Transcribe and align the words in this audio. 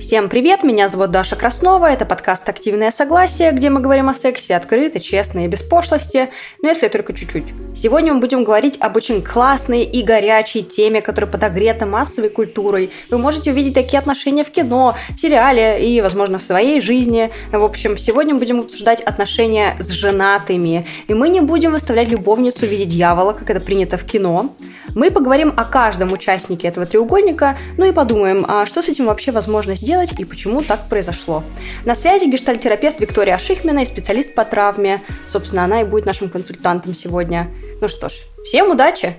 Всем 0.00 0.30
привет, 0.30 0.62
меня 0.62 0.88
зовут 0.88 1.10
Даша 1.10 1.36
Краснова, 1.36 1.84
это 1.84 2.06
подкаст 2.06 2.48
«Активное 2.48 2.90
согласие», 2.90 3.52
где 3.52 3.68
мы 3.68 3.82
говорим 3.82 4.08
о 4.08 4.14
сексе 4.14 4.56
открыто, 4.56 4.98
честно 4.98 5.44
и 5.44 5.46
без 5.46 5.60
пошлости, 5.60 6.30
но 6.62 6.68
если 6.68 6.88
только 6.88 7.12
чуть-чуть. 7.12 7.44
Сегодня 7.74 8.14
мы 8.14 8.20
будем 8.20 8.42
говорить 8.42 8.78
об 8.80 8.96
очень 8.96 9.22
классной 9.22 9.82
и 9.84 10.02
горячей 10.02 10.62
теме, 10.62 11.02
которая 11.02 11.30
подогрета 11.30 11.84
массовой 11.84 12.30
культурой. 12.30 12.92
Вы 13.10 13.18
можете 13.18 13.50
увидеть 13.50 13.74
такие 13.74 13.98
отношения 13.98 14.42
в 14.42 14.50
кино, 14.50 14.96
в 15.10 15.20
сериале 15.20 15.86
и, 15.86 16.00
возможно, 16.00 16.38
в 16.38 16.44
своей 16.44 16.80
жизни. 16.80 17.30
В 17.52 17.62
общем, 17.62 17.98
сегодня 17.98 18.32
мы 18.32 18.40
будем 18.40 18.60
обсуждать 18.60 19.02
отношения 19.02 19.76
с 19.80 19.90
женатыми, 19.90 20.86
и 21.08 21.14
мы 21.14 21.28
не 21.28 21.42
будем 21.42 21.72
выставлять 21.72 22.08
любовницу 22.08 22.60
в 22.60 22.70
виде 22.70 22.86
дьявола, 22.86 23.34
как 23.34 23.50
это 23.50 23.60
принято 23.60 23.98
в 23.98 24.04
кино. 24.04 24.54
Мы 24.94 25.10
поговорим 25.10 25.52
о 25.56 25.64
каждом 25.64 26.12
участнике 26.12 26.66
этого 26.66 26.84
треугольника, 26.84 27.56
ну 27.76 27.84
и 27.84 27.92
подумаем, 27.92 28.44
а 28.48 28.66
что 28.66 28.82
с 28.82 28.88
этим 28.88 29.06
вообще 29.06 29.30
возможно 29.30 29.76
сделать 29.76 29.89
и 30.18 30.24
почему 30.24 30.62
так 30.62 30.88
произошло. 30.88 31.42
На 31.84 31.94
связи 31.94 32.26
гештальтерапевт 32.26 33.00
Виктория 33.00 33.38
Шихмина 33.38 33.80
и 33.80 33.84
специалист 33.84 34.34
по 34.34 34.44
травме. 34.44 35.02
Собственно, 35.28 35.64
она 35.64 35.82
и 35.82 35.84
будет 35.84 36.06
нашим 36.06 36.30
консультантом 36.30 36.94
сегодня. 36.94 37.50
Ну 37.80 37.88
что 37.88 38.08
ж, 38.08 38.12
всем 38.44 38.70
удачи! 38.70 39.16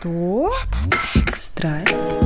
Что? 0.00 0.52
Это 0.66 1.36
секс. 1.36 2.23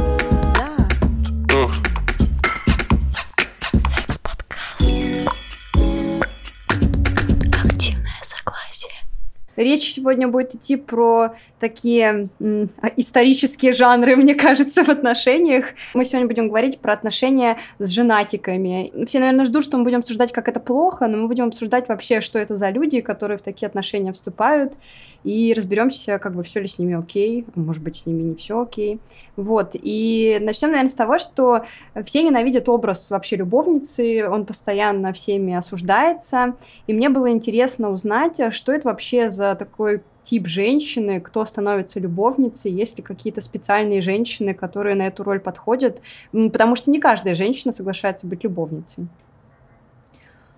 Речь 9.58 9.92
сегодня 9.92 10.28
будет 10.28 10.54
идти 10.54 10.76
про 10.76 11.34
такие 11.60 12.28
м, 12.40 12.70
исторические 12.96 13.72
жанры, 13.72 14.16
мне 14.16 14.34
кажется, 14.34 14.84
в 14.84 14.88
отношениях. 14.88 15.66
Мы 15.94 16.04
сегодня 16.04 16.26
будем 16.26 16.48
говорить 16.48 16.78
про 16.78 16.92
отношения 16.92 17.58
с 17.78 17.90
женатиками. 17.90 18.92
Все, 19.06 19.20
наверное, 19.20 19.44
ждут, 19.44 19.64
что 19.64 19.78
мы 19.78 19.84
будем 19.84 19.98
обсуждать, 20.00 20.32
как 20.32 20.48
это 20.48 20.60
плохо, 20.60 21.06
но 21.06 21.18
мы 21.18 21.28
будем 21.28 21.46
обсуждать 21.46 21.88
вообще, 21.88 22.20
что 22.20 22.38
это 22.38 22.56
за 22.56 22.70
люди, 22.70 23.00
которые 23.00 23.38
в 23.38 23.42
такие 23.42 23.66
отношения 23.66 24.12
вступают, 24.12 24.74
и 25.24 25.52
разберемся, 25.56 26.18
как 26.18 26.34
бы 26.34 26.42
все 26.42 26.60
ли 26.60 26.68
с 26.68 26.78
ними 26.78 26.94
окей, 26.94 27.44
может 27.54 27.82
быть, 27.82 27.96
с 27.96 28.06
ними 28.06 28.22
не 28.22 28.34
все 28.36 28.62
окей. 28.62 29.00
Вот, 29.36 29.70
и 29.74 30.38
начнем, 30.40 30.70
наверное, 30.70 30.90
с 30.90 30.94
того, 30.94 31.18
что 31.18 31.64
все 32.04 32.22
ненавидят 32.22 32.68
образ 32.68 33.10
вообще 33.10 33.36
любовницы, 33.36 34.28
он 34.28 34.46
постоянно 34.46 35.12
всеми 35.12 35.54
осуждается, 35.54 36.54
и 36.86 36.92
мне 36.92 37.08
было 37.08 37.30
интересно 37.30 37.90
узнать, 37.90 38.40
что 38.54 38.72
это 38.72 38.88
вообще 38.88 39.30
за 39.30 39.54
такой 39.54 40.02
тип 40.28 40.46
женщины, 40.46 41.20
кто 41.20 41.46
становится 41.46 42.00
любовницей, 42.00 42.70
есть 42.70 42.98
ли 42.98 43.02
какие-то 43.02 43.40
специальные 43.40 44.02
женщины, 44.02 44.52
которые 44.52 44.94
на 44.94 45.06
эту 45.06 45.22
роль 45.22 45.40
подходят, 45.40 46.02
потому 46.32 46.76
что 46.76 46.90
не 46.90 47.00
каждая 47.00 47.34
женщина 47.34 47.72
соглашается 47.72 48.26
быть 48.26 48.44
любовницей. 48.44 49.06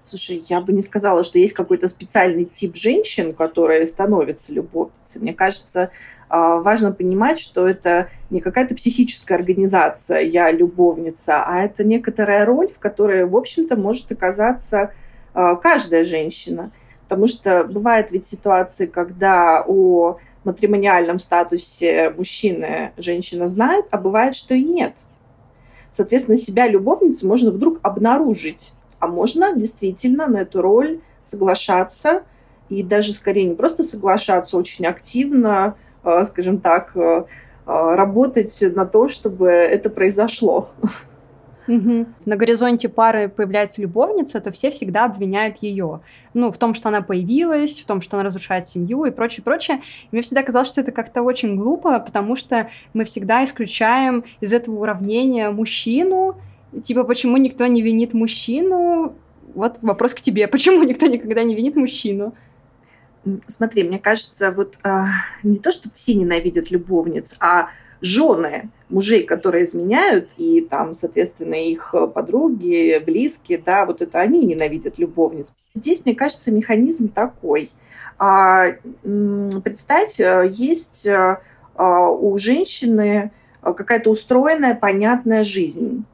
Слушай, 0.04 0.42
я 0.48 0.60
бы 0.60 0.72
не 0.72 0.82
сказала, 0.82 1.22
что 1.22 1.38
есть 1.38 1.52
какой-то 1.52 1.86
специальный 1.86 2.46
тип 2.46 2.74
женщин, 2.74 3.32
которые 3.32 3.86
становятся 3.86 4.52
любовницей. 4.52 5.20
Мне 5.20 5.34
кажется, 5.34 5.92
а, 6.28 6.56
важно 6.56 6.90
понимать, 6.90 7.38
что 7.38 7.68
это 7.68 8.08
не 8.28 8.40
какая-то 8.40 8.74
психическая 8.74 9.38
организация 9.38 10.18
«я 10.20 10.50
любовница», 10.50 11.44
а 11.44 11.62
это 11.62 11.84
некоторая 11.84 12.44
роль, 12.44 12.72
в 12.72 12.80
которой, 12.80 13.24
в 13.24 13.36
общем-то, 13.36 13.77
может 13.77 14.10
оказаться 14.10 14.92
а, 15.32 15.55
каждая 15.55 16.05
женщина. 16.05 16.72
Потому 17.11 17.27
что 17.27 17.64
бывают 17.64 18.12
ведь 18.12 18.25
ситуации, 18.25 18.86
когда 18.86 19.62
о 19.66 20.16
матримониальном 20.44 21.19
статусе 21.19 22.14
мужчины 22.17 22.92
женщина 22.97 23.48
знает, 23.48 23.84
а 23.91 23.98
бывает, 23.98 24.34
что 24.34 24.55
и 24.55 24.62
нет. 24.62 24.94
Соответственно, 25.92 26.39
себя 26.39 26.67
любовницей 26.67 27.29
можно 27.29 27.51
вдруг 27.51 27.80
обнаружить 27.83 28.73
а 29.01 29.08
можно 29.08 29.55
действительно 29.57 30.29
на 30.29 30.42
эту 30.42 30.62
роль 30.62 31.01
соглашаться 31.24 32.23
и 32.68 32.83
даже 32.84 33.13
скорее 33.13 33.46
не 33.46 33.55
просто 33.55 33.83
соглашаться, 33.83 34.57
очень 34.57 34.86
активно, 34.86 35.74
э, 36.05 36.24
скажем 36.29 36.61
так, 36.61 36.92
э, 36.95 37.01
э, 37.01 37.24
работать 37.67 38.57
на 38.77 38.86
то, 38.86 39.08
чтобы 39.08 39.48
это 39.48 39.90
произошло. 39.90 40.68
Угу. 41.70 42.07
На 42.27 42.36
горизонте 42.36 42.89
пары 42.89 43.29
появляется 43.29 43.81
любовница, 43.81 44.41
то 44.41 44.51
все 44.51 44.70
всегда 44.70 45.05
обвиняют 45.05 45.58
ее. 45.61 46.01
Ну, 46.35 46.51
в 46.51 46.58
том, 46.58 46.75
что 46.75 46.89
она 46.89 47.01
появилась, 47.01 47.81
в 47.81 47.86
том, 47.86 48.01
что 48.01 48.17
она 48.17 48.25
разрушает 48.25 48.67
семью 48.67 49.05
и 49.05 49.11
прочее, 49.11 49.45
прочее. 49.45 49.79
И 49.79 50.08
мне 50.11 50.23
всегда 50.23 50.42
казалось, 50.42 50.69
что 50.69 50.81
это 50.81 50.91
как-то 50.91 51.23
очень 51.23 51.57
глупо, 51.57 52.01
потому 52.01 52.35
что 52.35 52.69
мы 52.92 53.05
всегда 53.05 53.45
исключаем 53.45 54.25
из 54.41 54.53
этого 54.53 54.81
уравнения 54.81 55.51
мужчину, 55.51 56.36
Типа, 56.83 57.05
почему 57.05 57.36
никто 57.36 57.67
не 57.67 57.83
винит 57.83 58.14
мужчину? 58.14 59.14
Вот 59.55 59.79
вопрос 59.83 60.14
к 60.14 60.20
тебе. 60.20 60.47
Почему 60.47 60.83
никто 60.85 61.07
никогда 61.07 61.42
не 61.42 61.55
винит 61.55 61.75
мужчину? 61.75 62.35
Смотри, 63.48 63.83
мне 63.83 63.98
кажется, 63.98 64.51
вот 64.52 64.79
а, 64.83 65.08
не 65.42 65.58
то, 65.58 65.73
что 65.73 65.91
все 65.92 66.14
ненавидят 66.14 66.70
любовниц, 66.70 67.37
а 67.41 67.69
жены 68.00 68.70
мужей, 68.88 69.22
которые 69.22 69.64
изменяют, 69.64 70.30
и 70.36 70.61
там, 70.61 70.94
соответственно, 70.94 71.55
их 71.55 71.94
подруги, 72.14 73.00
близкие, 73.05 73.58
да, 73.58 73.84
вот 73.86 74.02
это 74.02 74.20
они 74.20 74.44
ненавидят 74.44 74.98
любовниц. 74.98 75.55
Здесь, 75.74 76.05
мне 76.05 76.14
кажется, 76.14 76.50
механизм 76.50 77.08
такой. 77.08 77.70
А, 78.18 78.72
представь, 79.62 80.18
э, 80.18 80.48
есть 80.50 81.06
а, 81.06 81.40
у 82.10 82.36
женщины 82.39 83.30
какая-то 83.62 84.10
устроенная, 84.10 84.74
понятная 84.74 85.44
жизнь 85.44 86.05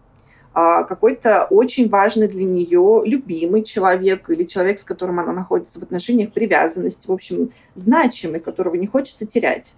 а, 0.59 0.85
какой-то 0.85 1.45
очень 1.51 1.91
важный 1.91 2.29
для 2.29 2.45
нее 2.45 3.03
любимый 3.05 3.63
человек 3.63 4.31
или 4.31 4.45
человек, 4.45 4.79
с 4.79 4.85
которым 4.85 5.21
она 5.21 5.35
находится 5.35 5.79
в 5.79 5.83
отношениях 5.83 6.33
привязанности, 6.33 7.07
в 7.07 7.13
общем, 7.13 7.51
значимый, 7.75 8.41
которого 8.41 8.75
не 8.77 8.87
хочется 8.87 9.27
терять. 9.27 9.75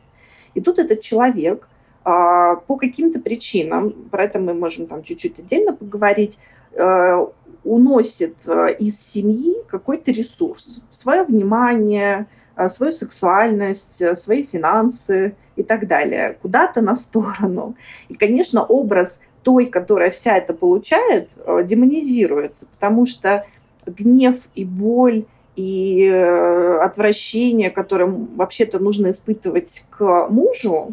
И 0.54 0.60
тут 0.60 0.78
этот 0.78 1.00
человек 1.00 1.68
по 2.04 2.76
каким-то 2.78 3.18
причинам, 3.18 3.92
про 4.10 4.24
это 4.24 4.38
мы 4.38 4.54
можем 4.54 4.86
там 4.86 5.02
чуть-чуть 5.02 5.40
отдельно 5.40 5.74
поговорить, 5.74 6.38
а, 6.74 7.28
уносит 7.64 8.48
из 8.78 8.98
семьи 8.98 9.56
какой-то 9.68 10.10
ресурс, 10.10 10.82
свое 10.90 11.24
внимание, 11.24 12.26
свою 12.68 12.92
сексуальность, 12.92 14.16
свои 14.16 14.42
финансы 14.42 15.34
и 15.56 15.62
так 15.62 15.86
далее, 15.86 16.38
куда-то 16.40 16.80
на 16.80 16.94
сторону. 16.94 17.74
И, 18.08 18.14
конечно, 18.14 18.64
образ 18.64 19.20
той, 19.42 19.66
которая 19.66 20.10
вся 20.10 20.36
это 20.36 20.52
получает, 20.52 21.32
э, 21.36 21.62
демонизируется, 21.64 22.66
потому 22.66 23.06
что 23.06 23.46
гнев 23.86 24.48
и 24.54 24.64
боль 24.64 25.24
и 25.56 26.04
э, 26.04 26.78
отвращение, 26.80 27.70
которое 27.70 28.06
вообще-то 28.06 28.78
нужно 28.78 29.08
испытывать 29.08 29.86
к 29.90 30.28
мужу, 30.28 30.88
э, 30.90 30.92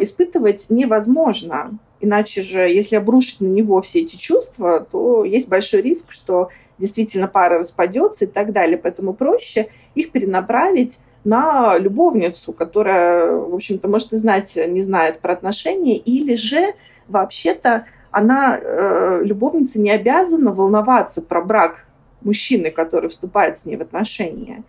испытывать 0.00 0.66
невозможно. 0.70 1.78
Иначе 2.00 2.42
же, 2.42 2.60
если 2.60 2.96
обрушить 2.96 3.40
на 3.40 3.46
него 3.46 3.80
все 3.82 4.00
эти 4.00 4.16
чувства, 4.16 4.86
то 4.90 5.24
есть 5.24 5.48
большой 5.48 5.80
риск, 5.82 6.12
что 6.12 6.50
действительно 6.78 7.28
пара 7.28 7.58
распадется 7.58 8.24
и 8.24 8.28
так 8.28 8.52
далее. 8.52 8.78
Поэтому 8.78 9.14
проще 9.14 9.68
их 9.94 10.10
перенаправить 10.10 11.00
на 11.24 11.78
любовницу, 11.78 12.52
которая, 12.52 13.32
в 13.32 13.54
общем-то, 13.54 13.88
может 13.88 14.12
и 14.12 14.16
знать, 14.16 14.56
не 14.56 14.82
знает 14.82 15.20
про 15.20 15.32
отношения, 15.32 15.96
или 15.96 16.34
же 16.34 16.74
вообще-то 17.08 17.86
она, 18.10 18.58
э, 18.60 19.22
любовница, 19.24 19.80
не 19.80 19.90
обязана 19.90 20.52
волноваться 20.52 21.22
про 21.22 21.40
брак 21.40 21.86
мужчины, 22.20 22.70
который 22.70 23.10
вступает 23.10 23.58
с 23.58 23.66
ней 23.66 23.76
в 23.76 23.82
отношения. 23.82 24.62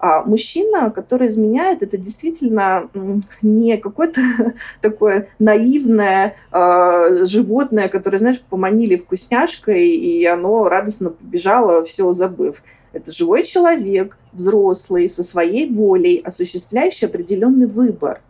А 0.00 0.22
мужчина, 0.22 0.90
который 0.90 1.26
изменяет, 1.26 1.82
это 1.82 1.98
действительно 1.98 2.88
не 3.42 3.76
какое-то 3.78 4.20
такое 4.80 5.28
наивное 5.38 6.36
э, 6.52 7.24
животное, 7.24 7.88
которое, 7.88 8.18
знаешь, 8.18 8.40
поманили 8.40 8.96
вкусняшкой, 8.96 9.88
и 9.88 10.24
оно 10.24 10.68
радостно 10.68 11.10
побежало, 11.10 11.84
все 11.84 12.12
забыв. 12.12 12.62
Это 12.92 13.12
живой 13.12 13.42
человек, 13.42 14.16
взрослый, 14.32 15.08
со 15.08 15.24
своей 15.24 15.68
волей, 15.68 16.22
осуществляющий 16.24 17.06
определенный 17.06 17.66
выбор. 17.66 18.20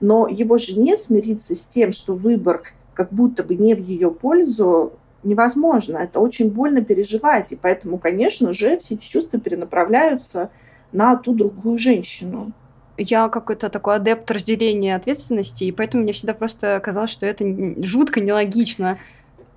Но 0.00 0.28
его 0.28 0.58
жене 0.58 0.96
смириться 0.96 1.54
с 1.54 1.66
тем, 1.66 1.90
что 1.90 2.14
выбор 2.14 2.62
как 2.92 3.12
будто 3.12 3.42
бы 3.42 3.54
не 3.56 3.74
в 3.74 3.80
ее 3.80 4.10
пользу, 4.10 4.92
невозможно. 5.24 5.98
Это 5.98 6.20
очень 6.20 6.50
больно 6.50 6.84
переживать. 6.84 7.52
И 7.52 7.56
поэтому, 7.56 7.98
конечно 7.98 8.52
же, 8.52 8.78
все 8.78 8.94
эти 8.94 9.04
чувства 9.04 9.40
перенаправляются 9.40 10.50
на 10.94 11.16
ту 11.16 11.34
другую 11.34 11.78
женщину. 11.78 12.52
Я 12.96 13.28
какой-то 13.28 13.68
такой 13.68 13.96
адепт 13.96 14.30
разделения 14.30 14.94
ответственности, 14.94 15.64
и 15.64 15.72
поэтому 15.72 16.04
мне 16.04 16.12
всегда 16.12 16.32
просто 16.32 16.80
казалось, 16.82 17.10
что 17.10 17.26
это 17.26 17.44
жутко 17.82 18.20
нелогично. 18.20 18.98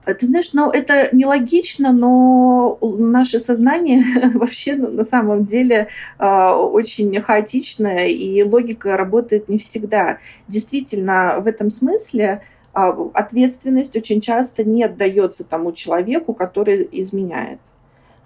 Ты 0.06 0.26
знаешь, 0.26 0.54
ну 0.54 0.72
это 0.72 1.10
нелогично, 1.12 1.92
но 1.92 2.80
наше 2.82 3.40
сознание 3.40 4.04
вообще 4.34 4.76
на 4.76 5.04
самом 5.04 5.44
деле 5.44 5.90
а, 6.18 6.58
очень 6.58 7.22
хаотичное, 7.22 8.08
и 8.08 8.42
логика 8.42 8.98
работает 8.98 9.50
не 9.50 9.60
всегда. 9.60 10.18
Действительно, 10.48 11.40
в 11.40 11.46
этом 11.46 11.70
смысле 11.70 12.42
а, 12.74 12.98
ответственность 13.14 13.96
очень 13.96 14.22
часто 14.22 14.64
не 14.64 14.84
отдается 14.84 15.48
тому 15.48 15.74
человеку, 15.74 16.34
который 16.34 16.88
изменяет. 16.92 17.60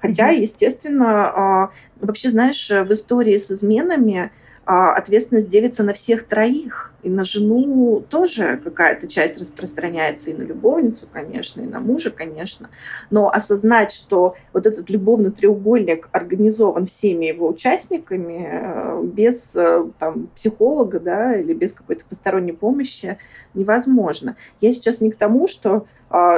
Хотя, 0.02 0.30
естественно, 0.30 1.26
а, 1.26 1.70
вообще, 2.00 2.30
знаешь, 2.30 2.70
в 2.70 2.92
истории 2.92 3.38
с 3.38 3.52
изменами 3.52 4.32
а 4.64 4.94
ответственность 4.94 5.50
делится 5.50 5.84
на 5.84 5.94
всех 5.94 6.24
троих. 6.24 6.94
И 7.02 7.10
на 7.10 7.24
жену 7.24 8.04
тоже 8.08 8.58
какая-то 8.64 9.08
часть 9.08 9.40
распространяется, 9.40 10.30
и 10.30 10.34
на 10.36 10.44
любовницу, 10.44 11.08
конечно, 11.12 11.62
и 11.62 11.66
на 11.66 11.80
мужа, 11.80 12.12
конечно. 12.12 12.70
Но 13.10 13.30
осознать, 13.30 13.92
что 13.92 14.36
вот 14.54 14.68
этот 14.68 14.90
любовный 14.92 15.32
треугольник 15.32 16.10
организован 16.12 16.86
всеми 16.86 17.26
его 17.26 17.50
участниками, 17.50 18.48
э, 18.50 19.02
без 19.04 19.56
э, 19.56 19.86
там, 19.98 20.28
психолога 20.36 21.00
да, 21.00 21.36
или 21.36 21.56
без 21.56 21.74
какой-то 21.74 22.06
посторонней 22.08 22.54
помощи, 22.54 23.18
невозможно. 23.56 24.38
Я 24.60 24.72
сейчас 24.74 25.02
не 25.02 25.10
к 25.10 25.18
тому, 25.18 25.48
что 25.48 25.88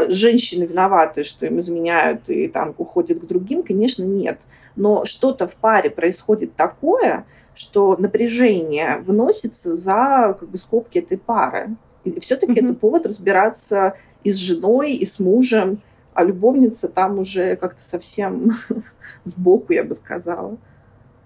женщины 0.10 0.66
виноваты, 0.66 1.24
что 1.24 1.46
им 1.46 1.60
изменяют 1.60 2.30
и 2.30 2.48
там 2.48 2.74
уходят 2.78 3.20
к 3.20 3.26
другим, 3.26 3.64
конечно, 3.64 4.04
нет. 4.04 4.40
Но 4.76 5.06
что-то 5.06 5.48
в 5.48 5.56
паре 5.56 5.90
происходит 5.90 6.56
такое, 6.56 7.26
что 7.56 7.96
напряжение 7.98 8.98
выносится 9.06 9.76
за 9.76 10.36
как 10.40 10.50
бы, 10.50 10.58
скобки 10.58 11.00
этой 11.00 11.18
пары. 11.18 11.76
И 12.04 12.20
все-таки 12.20 12.54
mm-hmm. 12.54 12.72
это 12.72 12.74
повод 12.74 13.06
разбираться 13.06 13.96
и 14.24 14.32
с 14.32 14.38
женой, 14.38 14.94
и 14.94 15.06
с 15.06 15.20
мужем, 15.20 15.82
а 16.14 16.24
любовница 16.24 16.88
там 16.88 17.20
уже 17.20 17.56
как-то 17.56 17.84
совсем 17.84 18.52
сбоку, 19.24 19.74
я 19.74 19.84
бы 19.84 19.94
сказала. 19.94 20.58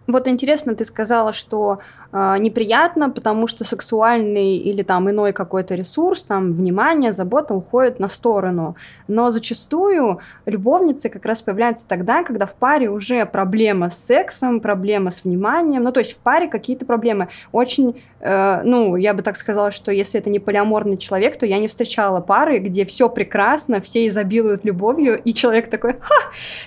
Вот 0.08 0.30
интересно, 0.30 0.74
ты 0.74 0.86
сказала, 0.86 1.34
что 1.34 1.80
э, 2.14 2.36
неприятно, 2.40 3.10
потому 3.10 3.48
что 3.48 3.66
сексуальный 3.66 4.56
или 4.56 4.82
там 4.82 5.10
иной 5.10 5.34
какой-то 5.34 5.76
ресурс, 5.76 6.24
там 6.24 6.54
внимание, 6.54 7.12
забота 7.12 7.54
уходит 7.54 8.00
на 8.00 8.08
сторону. 8.08 8.78
Но 9.10 9.32
зачастую 9.32 10.22
любовницы 10.46 11.10
как 11.10 11.26
раз 11.26 11.42
появляются 11.42 11.86
тогда, 11.90 12.24
когда 12.24 12.46
в 12.46 12.56
паре 12.56 12.90
уже 12.90 13.26
проблема 13.26 13.90
с 13.90 13.98
сексом, 13.98 14.62
проблема 14.62 15.12
с 15.12 15.26
вниманием, 15.26 15.84
ну 15.84 15.92
то 15.92 16.00
есть 16.00 16.14
в 16.14 16.22
паре 16.22 16.48
какие-то 16.48 16.86
проблемы. 16.86 17.28
Очень, 17.52 18.02
э, 18.22 18.62
ну 18.64 18.96
я 18.96 19.14
бы 19.14 19.24
так 19.24 19.36
сказала, 19.36 19.72
что 19.72 19.92
если 19.92 20.22
это 20.22 20.30
не 20.30 20.40
полиаморный 20.40 20.96
человек, 20.96 21.38
то 21.38 21.46
я 21.46 21.60
не 21.60 21.68
встречала 21.68 22.22
пары, 22.22 22.60
где 22.60 22.86
все 22.86 23.10
прекрасно, 23.10 23.82
все 23.82 24.08
изобилуют 24.08 24.64
любовью, 24.64 25.22
и 25.22 25.34
человек 25.34 25.70
такой, 25.70 25.96
ха, 26.00 26.16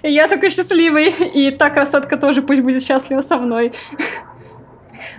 я 0.03 0.29
такой 0.29 0.51
счастливый, 0.51 1.15
и 1.35 1.51
та 1.51 1.71
красотка 1.71 2.19
тоже 2.19 2.43
пусть 2.43 2.61
будет 2.61 2.83
счастлива 2.83 3.23
со 3.31 3.39
мной. 3.39 3.73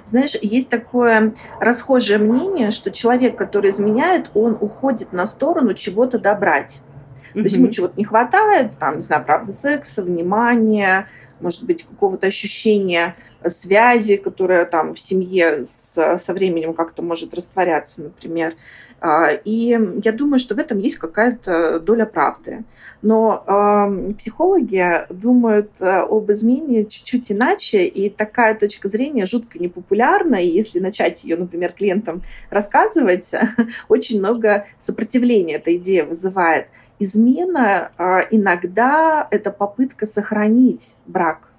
Знаешь, 0.05 0.35
есть 0.41 0.69
такое 0.69 1.33
расхожее 1.59 2.19
мнение, 2.19 2.71
что 2.71 2.91
человек, 2.91 3.37
который 3.37 3.69
изменяет, 3.71 4.29
он 4.33 4.57
уходит 4.59 5.13
на 5.13 5.25
сторону 5.25 5.73
чего-то 5.73 6.19
добрать. 6.19 6.81
Mm-hmm. 6.81 7.33
То 7.33 7.39
есть 7.39 7.55
ему 7.55 7.69
чего-то 7.69 7.93
не 7.97 8.03
хватает, 8.03 8.77
там, 8.77 8.97
не 8.97 9.01
знаю, 9.01 9.23
правда, 9.23 9.53
секса, 9.53 10.03
внимания, 10.03 11.07
может 11.39 11.63
быть, 11.63 11.83
какого-то 11.83 12.27
ощущения 12.27 13.15
связи, 13.47 14.17
которая 14.17 14.65
там 14.65 14.93
в 14.93 14.99
семье 14.99 15.65
с, 15.65 16.17
со 16.17 16.33
временем 16.33 16.73
как-то 16.73 17.01
может 17.01 17.33
растворяться, 17.33 18.03
например. 18.03 18.53
А, 19.03 19.31
и 19.31 19.79
я 20.03 20.11
думаю, 20.11 20.37
что 20.37 20.53
в 20.53 20.59
этом 20.59 20.77
есть 20.77 20.97
какая-то 20.97 21.79
доля 21.79 22.05
правды. 22.05 22.63
Но 23.01 23.43
э, 23.47 24.13
психологи 24.13 25.07
думают 25.09 25.71
э, 25.79 26.01
об 26.01 26.31
измене 26.31 26.85
чуть-чуть 26.85 27.31
иначе, 27.31 27.87
и 27.87 28.11
такая 28.11 28.53
точка 28.53 28.87
зрения 28.87 29.25
жутко 29.25 29.57
непопулярна, 29.57 30.35
и 30.35 30.47
если 30.47 30.79
начать 30.79 31.23
ее, 31.23 31.35
например, 31.35 31.71
клиентам 31.73 32.21
рассказывать, 32.51 33.31
очень 33.89 34.19
много 34.19 34.67
сопротивления 34.79 35.55
эта 35.55 35.75
идея 35.77 36.05
вызывает. 36.05 36.67
Измена 36.99 37.91
э, 37.97 38.27
иногда 38.29 39.27
это 39.31 39.49
попытка 39.49 40.05
сохранить 40.05 40.97
брак, 41.07 41.51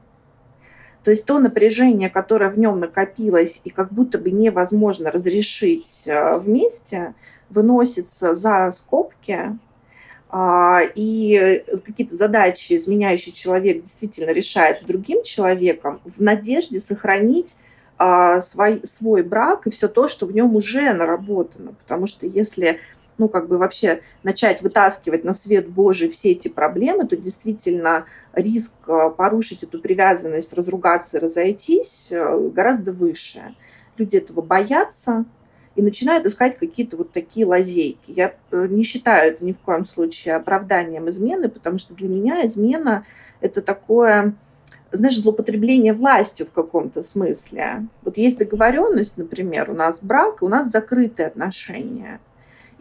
то 1.05 1.11
есть 1.11 1.27
то 1.27 1.39
напряжение, 1.39 2.11
которое 2.11 2.51
в 2.51 2.59
нем 2.59 2.79
накопилось 2.81 3.61
и 3.65 3.71
как 3.71 3.93
будто 3.93 4.19
бы 4.19 4.31
невозможно 4.31 5.11
разрешить 5.11 6.05
э, 6.07 6.39
вместе, 6.39 7.15
выносится 7.53 8.35
за 8.35 8.71
скобки, 8.71 9.59
а, 10.31 10.81
и 10.95 11.63
какие-то 11.85 12.15
задачи 12.15 12.75
изменяющий 12.75 13.33
человек 13.33 13.83
действительно 13.83 14.31
решает 14.31 14.81
с 14.81 14.83
другим 14.83 15.23
человеком 15.23 16.01
в 16.05 16.23
надежде 16.23 16.81
сохранить 16.81 17.57
а, 17.99 18.41
свой, 18.41 18.81
свой 18.85 19.23
брак 19.23 19.67
и 19.67 19.71
все 19.71 19.89
то, 19.89 20.09
что 20.09 20.27
в 20.27 20.33
нем 20.33 20.57
уже 20.57 20.93
наработано. 20.93 21.75
Потому 21.75 22.07
что 22.07 22.27
если 22.27 22.81
ну, 23.19 23.29
как 23.29 23.47
бы 23.47 23.59
вообще 23.59 24.01
начать 24.23 24.63
вытаскивать 24.63 25.23
на 25.23 25.33
свет 25.33 25.69
Божий 25.69 26.09
все 26.09 26.33
эти 26.33 26.49
проблемы, 26.49 27.07
то 27.07 27.17
действительно 27.17 28.07
риск 28.33 28.75
э, 28.89 29.11
порушить 29.17 29.63
эту 29.63 29.81
привязанность, 29.81 30.53
разругаться 30.55 31.19
и 31.19 31.21
разойтись 31.21 32.09
э, 32.11 32.51
гораздо 32.53 32.93
выше. 32.93 33.55
Люди 33.99 34.17
этого 34.17 34.41
боятся 34.41 35.25
и 35.75 35.83
начинают 35.83 36.27
искать 36.27 36.59
какие-то 36.59 36.97
вот 36.97 37.13
такие 37.13 37.47
лазейки. 37.47 38.11
Я 38.11 38.35
э, 38.51 38.67
не 38.69 38.83
считаю 38.83 39.33
это 39.33 39.45
ни 39.45 39.53
в 39.53 39.59
коем 39.59 39.85
случае 39.85 40.35
оправданием 40.35 41.09
измены, 41.09 41.49
потому 41.49 41.79
что 41.79 41.95
для 41.95 42.09
меня 42.09 42.45
измена– 42.47 43.05
это 43.41 43.63
такое, 43.63 44.35
знаешь, 44.91 45.19
злоупотребление 45.19 45.93
властью 45.95 46.47
в 46.47 46.53
каком-то 46.53 47.03
смысле. 47.03 47.87
Вот 48.03 48.17
есть 48.19 48.39
договоренность, 48.39 49.17
например, 49.17 49.71
у 49.71 49.75
нас 49.75 50.03
брак, 50.03 50.43
у 50.43 50.49
нас 50.49 50.71
закрытые 50.71 51.29
отношения– 51.29 52.21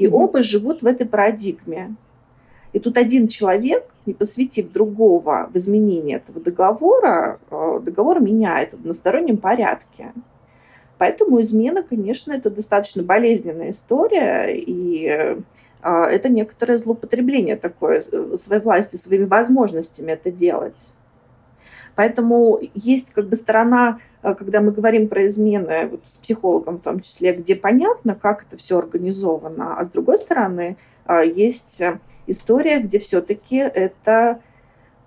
и 0.02 0.06
mm-hmm. 0.06 0.14
оба 0.14 0.42
живут 0.42 0.82
в 0.82 0.88
этой 0.88 1.06
парадигме. 1.06 1.96
И 2.74 2.80
тут 2.80 2.98
один 2.98 3.28
человек, 3.28 3.84
не 4.08 4.14
посвятив 4.14 4.72
другого 4.72 5.48
в 5.54 5.58
изменение 5.58 6.18
этого 6.18 6.42
договора, 6.42 7.40
э, 7.52 7.80
договор 7.84 8.20
меняет 8.20 8.72
в 8.72 8.78
одностороннем 8.78 9.38
порядке. 9.38 10.12
Поэтому 11.02 11.42
измена, 11.42 11.82
конечно, 11.82 12.32
это 12.32 12.52
достаточно 12.52 13.02
болезненная 13.02 13.72
история, 13.72 14.54
и 14.56 15.08
э, 15.08 15.42
это 15.82 16.30
некоторое 16.30 16.78
злоупотребление 16.78 17.56
такое 17.56 18.02
своей 18.02 18.62
властью, 18.62 19.00
своими 19.00 19.24
возможностями 19.24 20.12
это 20.12 20.30
делать. 20.30 20.94
Поэтому 21.96 22.60
есть 22.76 23.14
как 23.14 23.30
бы 23.30 23.36
сторона, 23.36 23.98
э, 24.22 24.36
когда 24.36 24.62
мы 24.62 24.72
говорим 24.72 25.08
про 25.08 25.26
измены 25.26 25.88
вот 25.88 26.02
с 26.06 26.20
психологом 26.20 26.78
в 26.78 26.82
том 26.82 27.00
числе, 27.00 27.34
где 27.34 27.56
понятно, 27.56 28.14
как 28.14 28.46
это 28.48 28.58
все 28.58 28.78
организовано, 28.78 29.80
а 29.80 29.84
с 29.84 29.90
другой 29.90 30.20
стороны 30.20 30.78
э, 31.08 31.24
есть 31.34 31.82
история, 32.28 32.80
где 32.80 33.00
все-таки 33.00 33.56
это 33.56 34.40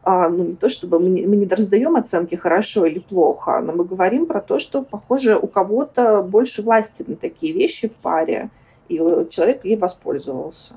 а, 0.05 0.29
ну, 0.29 0.45
не 0.45 0.55
то 0.55 0.69
чтобы 0.69 1.01
мы 1.01 1.09
не, 1.09 1.27
мы 1.27 1.37
не 1.37 1.47
раздаем 1.47 1.97
оценки 1.97 2.35
хорошо 2.35 2.85
или 2.85 2.99
плохо, 2.99 3.61
но 3.61 3.73
мы 3.73 3.85
говорим 3.85 4.27
про 4.27 4.41
то, 4.41 4.59
что, 4.59 4.83
похоже, 4.83 5.37
у 5.37 5.47
кого-то 5.47 6.23
больше 6.23 6.63
власти 6.63 7.05
на 7.07 7.17
такие 7.17 7.53
вещи 7.53 7.89
в 7.89 7.93
паре, 7.93 8.51
и 8.89 8.97
человек 9.31 9.65
ей 9.65 9.77
воспользовался. 9.77 10.75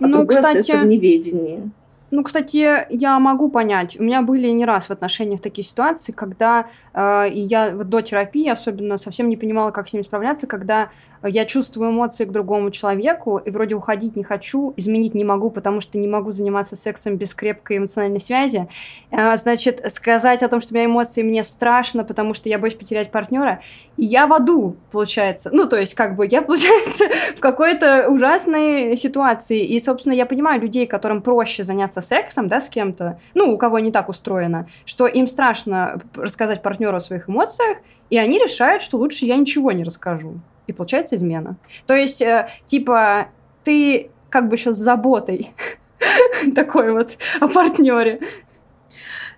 А 0.00 0.06
ну, 0.06 0.18
другой 0.18 0.36
кстати, 0.36 0.58
остается 0.58 0.78
в 0.78 0.86
неведении. 0.86 1.70
Ну, 2.10 2.24
кстати, 2.24 2.86
я 2.90 3.18
могу 3.20 3.50
понять. 3.50 3.98
У 4.00 4.02
меня 4.02 4.22
были 4.22 4.48
не 4.48 4.64
раз 4.64 4.88
в 4.88 4.90
отношениях 4.90 5.40
такие 5.40 5.64
ситуации, 5.64 6.10
когда 6.10 6.66
э, 6.92 7.28
и 7.30 7.40
я 7.40 7.76
вот 7.76 7.88
до 7.88 8.00
терапии 8.00 8.48
особенно 8.48 8.96
совсем 8.96 9.28
не 9.28 9.36
понимала, 9.36 9.70
как 9.70 9.88
с 9.88 9.92
ними 9.92 10.02
справляться, 10.02 10.48
когда 10.48 10.90
я 11.28 11.44
чувствую 11.44 11.90
эмоции 11.90 12.24
к 12.24 12.30
другому 12.30 12.70
человеку, 12.70 13.38
и 13.38 13.50
вроде 13.50 13.74
уходить 13.74 14.16
не 14.16 14.24
хочу, 14.24 14.72
изменить 14.76 15.14
не 15.14 15.24
могу, 15.24 15.50
потому 15.50 15.80
что 15.80 15.98
не 15.98 16.08
могу 16.08 16.32
заниматься 16.32 16.76
сексом 16.76 17.16
без 17.16 17.34
крепкой 17.34 17.78
эмоциональной 17.78 18.20
связи. 18.20 18.68
А, 19.10 19.36
значит, 19.36 19.82
сказать 19.92 20.42
о 20.42 20.48
том, 20.48 20.60
что 20.60 20.72
у 20.72 20.76
меня 20.76 20.86
эмоции, 20.86 21.22
мне 21.22 21.44
страшно, 21.44 22.04
потому 22.04 22.32
что 22.32 22.48
я 22.48 22.58
боюсь 22.58 22.74
потерять 22.74 23.10
партнера, 23.10 23.60
и 23.96 24.04
я 24.04 24.26
в 24.26 24.32
аду, 24.32 24.76
получается. 24.90 25.50
Ну, 25.52 25.68
то 25.68 25.76
есть, 25.76 25.94
как 25.94 26.16
бы, 26.16 26.26
я, 26.26 26.42
получается, 26.42 27.04
в 27.36 27.40
какой-то 27.40 28.08
ужасной 28.08 28.96
ситуации. 28.96 29.64
И, 29.64 29.78
собственно, 29.80 30.14
я 30.14 30.26
понимаю 30.26 30.60
людей, 30.60 30.86
которым 30.86 31.20
проще 31.20 31.64
заняться 31.64 32.00
сексом, 32.00 32.48
да, 32.48 32.60
с 32.60 32.68
кем-то, 32.68 33.20
ну, 33.34 33.52
у 33.52 33.58
кого 33.58 33.78
не 33.78 33.92
так 33.92 34.08
устроено, 34.08 34.66
что 34.86 35.06
им 35.06 35.26
страшно 35.26 36.00
рассказать 36.14 36.62
партнеру 36.62 36.96
о 36.96 37.00
своих 37.00 37.28
эмоциях, 37.28 37.78
и 38.08 38.16
они 38.16 38.38
решают, 38.38 38.82
что 38.82 38.98
лучше 38.98 39.26
я 39.26 39.36
ничего 39.36 39.70
не 39.72 39.84
расскажу 39.84 40.40
и 40.66 40.72
получается 40.72 41.16
измена. 41.16 41.56
То 41.86 41.94
есть, 41.94 42.22
э, 42.22 42.48
типа, 42.66 43.28
ты 43.64 44.10
как 44.28 44.48
бы 44.48 44.56
еще 44.56 44.72
с 44.72 44.78
заботой 44.78 45.52
такой 46.54 46.92
вот 46.92 47.16
о 47.40 47.48
партнере. 47.48 48.20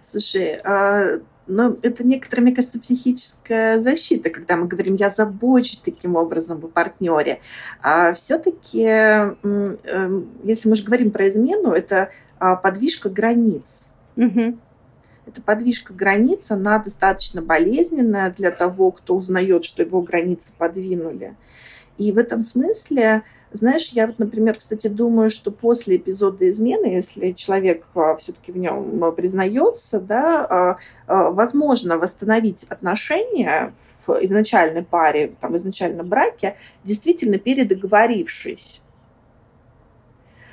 Слушай, 0.02 0.58
а 0.64 1.20
но 1.46 1.76
это 1.82 2.06
некоторая, 2.06 2.44
мне 2.46 2.54
кажется, 2.54 2.78
психическая 2.78 3.80
защита, 3.80 4.30
когда 4.30 4.56
мы 4.56 4.66
говорим, 4.66 4.94
я 4.94 5.10
забочусь 5.10 5.80
таким 5.80 6.16
образом 6.16 6.64
о 6.64 6.68
партнере. 6.68 7.40
А 7.82 8.12
все-таки, 8.12 8.84
эм, 8.84 10.28
если 10.44 10.68
мы 10.68 10.76
же 10.76 10.84
говорим 10.84 11.10
про 11.10 11.28
измену, 11.28 11.72
это 11.72 12.10
а, 12.38 12.56
подвижка 12.56 13.10
границ. 13.10 13.90
Угу. 14.16 14.56
Это 15.26 15.40
подвижка 15.40 15.94
границ, 15.94 16.50
она 16.50 16.78
достаточно 16.78 17.42
болезненная 17.42 18.30
для 18.30 18.50
того, 18.50 18.90
кто 18.90 19.14
узнает, 19.14 19.64
что 19.64 19.82
его 19.82 20.02
границы 20.02 20.52
подвинули. 20.58 21.36
И 21.96 22.10
в 22.10 22.18
этом 22.18 22.42
смысле 22.42 23.22
знаешь, 23.52 23.88
я 23.88 24.06
вот, 24.06 24.18
например, 24.18 24.56
кстати, 24.56 24.88
думаю, 24.88 25.30
что 25.30 25.50
после 25.50 25.96
эпизода 25.96 26.48
измены, 26.48 26.86
если 26.86 27.32
человек 27.32 27.84
а, 27.94 28.16
все-таки 28.16 28.50
в 28.50 28.56
нем 28.56 29.04
а, 29.04 29.12
признается, 29.12 30.00
да, 30.00 30.78
а, 31.06 31.30
возможно 31.30 31.98
восстановить 31.98 32.64
отношения 32.64 33.74
в 34.06 34.18
изначальной 34.24 34.82
паре, 34.82 35.34
там, 35.40 35.52
в 35.52 35.56
изначальном 35.56 36.08
браке, 36.08 36.56
действительно 36.82 37.38
передоговорившись. 37.38 38.80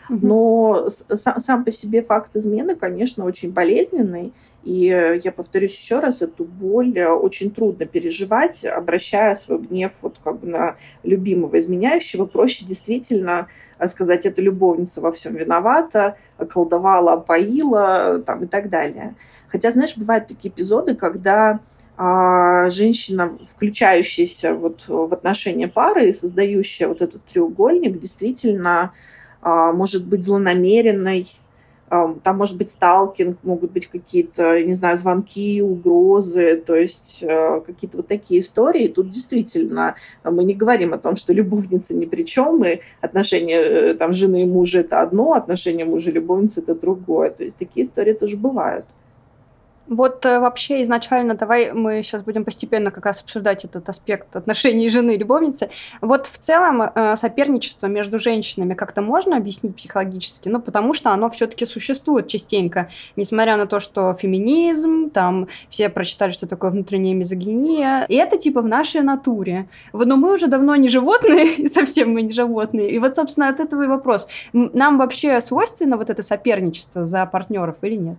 Но 0.09 0.87
сам 0.89 1.63
по 1.63 1.71
себе 1.71 2.01
факт 2.01 2.35
измены, 2.35 2.75
конечно, 2.75 3.25
очень 3.25 3.51
болезненный. 3.51 4.33
И 4.63 4.89
э, 4.89 5.19
я 5.23 5.31
повторюсь 5.31 5.77
еще 5.77 5.99
раз, 5.99 6.21
эту 6.21 6.43
боль 6.43 6.97
э, 6.97 7.09
очень 7.09 7.51
трудно 7.51 7.85
переживать, 7.85 8.65
обращая 8.65 9.33
свой 9.35 9.59
гнев 9.59 9.91
вот 10.01 10.17
как 10.23 10.39
бы 10.39 10.47
на 10.47 10.75
любимого 11.03 11.57
изменяющего. 11.57 12.25
Проще 12.25 12.65
действительно 12.65 13.47
э, 13.77 13.87
сказать, 13.87 14.25
это 14.25 14.41
любовница 14.41 15.01
во 15.01 15.11
всем 15.11 15.35
виновата, 15.35 16.17
колдовала, 16.49 17.17
поила 17.17 18.21
там, 18.25 18.43
и 18.43 18.47
так 18.47 18.69
далее. 18.69 19.15
Хотя, 19.47 19.71
знаешь, 19.71 19.97
бывают 19.97 20.27
такие 20.27 20.53
эпизоды, 20.53 20.95
когда 20.95 21.59
а, 22.01 22.69
женщина, 22.69 23.37
включающаяся 23.53 24.53
вот 24.53 24.85
в 24.87 25.13
отношения 25.13 25.67
пары 25.67 26.09
и 26.09 26.13
создающая 26.13 26.87
вот 26.87 27.01
этот 27.01 27.25
треугольник, 27.25 27.99
действительно 27.99 28.93
а, 29.41 29.73
может 29.73 30.07
быть 30.07 30.23
злонамеренной, 30.23 31.27
там 31.89 32.37
может 32.37 32.57
быть 32.57 32.69
сталкинг, 32.69 33.39
могут 33.43 33.71
быть 33.71 33.87
какие-то, 33.87 34.61
не 34.63 34.73
знаю, 34.73 34.95
звонки, 34.95 35.61
угрозы, 35.61 36.55
то 36.55 36.75
есть 36.75 37.19
э, 37.21 37.61
какие-то 37.65 37.97
вот 37.97 38.07
такие 38.07 38.41
истории. 38.41 38.87
Тут 38.87 39.09
действительно 39.09 39.95
мы 40.23 40.43
не 40.43 40.53
говорим 40.53 40.93
о 40.93 40.97
том, 40.99 41.15
что 41.15 41.33
любовница 41.33 41.95
ни 41.95 42.05
при 42.05 42.23
чем, 42.23 42.63
и 42.63 42.81
отношения 43.01 43.59
э, 43.59 43.93
там, 43.95 44.13
жены 44.13 44.43
и 44.43 44.45
мужа– 44.45 44.79
это 44.81 45.01
одно, 45.01 45.33
отношения 45.33 45.85
мужа 45.85 46.11
и 46.11 46.13
любовницы– 46.13 46.59
это 46.61 46.75
другое. 46.75 47.31
То 47.31 47.43
есть 47.43 47.57
такие 47.57 47.85
истории 47.85 48.13
тоже 48.13 48.37
бывают. 48.37 48.85
Вот 49.89 50.23
э, 50.27 50.39
вообще 50.39 50.83
изначально, 50.83 51.33
давай 51.33 51.71
мы 51.73 52.03
сейчас 52.03 52.21
будем 52.21 52.45
постепенно 52.45 52.91
как 52.91 53.07
раз 53.07 53.21
обсуждать 53.21 53.65
этот 53.65 53.89
аспект 53.89 54.35
отношений 54.35 54.87
жены 54.87 55.15
и 55.15 55.17
любовницы. 55.17 55.71
Вот 55.99 56.27
в 56.27 56.37
целом 56.37 56.83
э, 56.83 57.15
соперничество 57.17 57.87
между 57.87 58.19
женщинами 58.19 58.75
как-то 58.75 59.01
можно 59.01 59.35
объяснить 59.35 59.75
психологически? 59.75 60.47
Ну, 60.47 60.61
потому 60.61 60.93
что 60.93 61.09
оно 61.09 61.27
все-таки 61.29 61.65
существует 61.65 62.27
частенько, 62.27 62.89
несмотря 63.15 63.57
на 63.57 63.65
то, 63.65 63.79
что 63.79 64.13
феминизм, 64.13 65.09
там 65.09 65.47
все 65.69 65.89
прочитали, 65.89 66.29
что 66.29 66.47
такое 66.47 66.69
внутренняя 66.69 67.15
мизогиния, 67.15 68.05
и 68.07 68.15
это 68.15 68.37
типа 68.37 68.61
в 68.61 68.67
нашей 68.67 69.01
натуре. 69.01 69.67
Но 69.91 70.17
мы 70.17 70.33
уже 70.33 70.45
давно 70.45 70.75
не 70.75 70.87
животные, 70.87 71.55
и 71.55 71.67
совсем 71.79 72.13
мы 72.13 72.21
не 72.21 72.31
животные. 72.31 72.91
И 72.91 72.99
вот, 72.99 73.15
собственно, 73.15 73.49
от 73.49 73.59
этого 73.59 73.83
и 73.83 73.87
вопрос. 73.87 74.27
Нам 74.53 74.99
вообще 74.99 75.41
свойственно 75.41 75.97
вот 75.97 76.11
это 76.11 76.21
соперничество 76.21 77.05
за 77.05 77.25
партнеров 77.25 77.77
или 77.81 77.95
нет? 77.95 78.17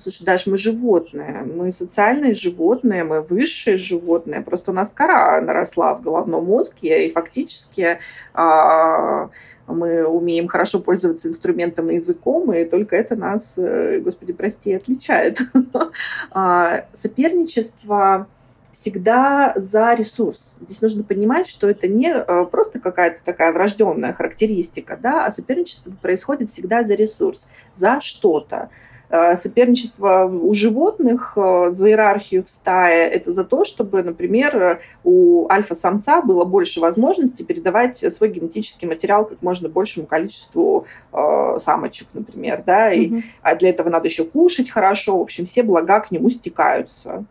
Слушай, 0.00 0.24
даже 0.24 0.50
мы 0.50 0.58
животные, 0.58 1.42
мы 1.42 1.72
социальные 1.72 2.34
животные, 2.34 3.04
мы 3.04 3.22
высшие 3.22 3.76
животные. 3.76 4.40
Просто 4.42 4.70
у 4.70 4.74
нас 4.74 4.90
кора 4.90 5.40
наросла 5.40 5.94
в 5.94 6.02
головном 6.02 6.44
мозге, 6.46 7.06
и 7.06 7.10
фактически 7.10 7.98
а, 8.34 9.30
мы 9.66 10.04
умеем 10.04 10.48
хорошо 10.48 10.80
пользоваться 10.80 11.28
инструментом 11.28 11.90
и 11.90 11.94
языком, 11.94 12.52
и 12.52 12.64
только 12.64 12.96
это 12.96 13.16
нас, 13.16 13.58
э, 13.58 14.00
господи, 14.00 14.32
прости, 14.32 14.74
отличает. 14.74 15.40
а, 16.30 16.86
соперничество 16.92 18.28
всегда 18.76 19.54
за 19.56 19.94
ресурс. 19.94 20.56
Здесь 20.60 20.82
нужно 20.82 21.02
понимать, 21.02 21.46
что 21.46 21.68
это 21.68 21.88
не 21.88 22.12
э, 22.12 22.46
просто 22.50 22.78
какая-то 22.78 23.24
такая 23.24 23.50
врожденная 23.50 24.12
характеристика, 24.12 24.98
да, 25.00 25.24
а 25.24 25.30
соперничество 25.30 25.92
происходит 26.02 26.50
всегда 26.50 26.84
за 26.84 26.94
ресурс, 26.94 27.50
за 27.74 28.00
что-то. 28.02 28.68
Э, 29.08 29.36
соперничество 29.36 30.24
у 30.26 30.52
животных 30.54 31.34
э, 31.36 31.70
за 31.72 31.90
иерархию 31.90 32.44
в 32.44 32.50
стае– 32.50 33.08
это 33.10 33.32
за 33.32 33.44
то, 33.44 33.64
чтобы, 33.64 34.02
например, 34.02 34.80
у 35.04 35.48
альфа-самца 35.48 36.22
было 36.22 36.44
больше 36.44 36.80
возможностей 36.80 37.44
передавать 37.44 37.98
свой 38.12 38.30
генетический 38.30 38.88
материал 38.88 39.24
как 39.24 39.42
можно 39.42 39.68
большему 39.68 40.06
количеству 40.06 40.86
э, 41.12 41.56
самочек, 41.58 42.08
например. 42.14 42.64
Да? 42.66 42.92
И, 42.92 43.08
mm-hmm. 43.08 43.22
А 43.42 43.54
для 43.54 43.70
этого 43.70 43.90
надо 43.90 44.08
еще 44.08 44.24
кушать 44.24 44.70
хорошо. 44.70 45.18
В 45.18 45.22
общем, 45.22 45.46
все 45.46 45.62
блага 45.62 46.00
к 46.00 46.10
нему 46.10 46.28
стекаются. 46.30 47.24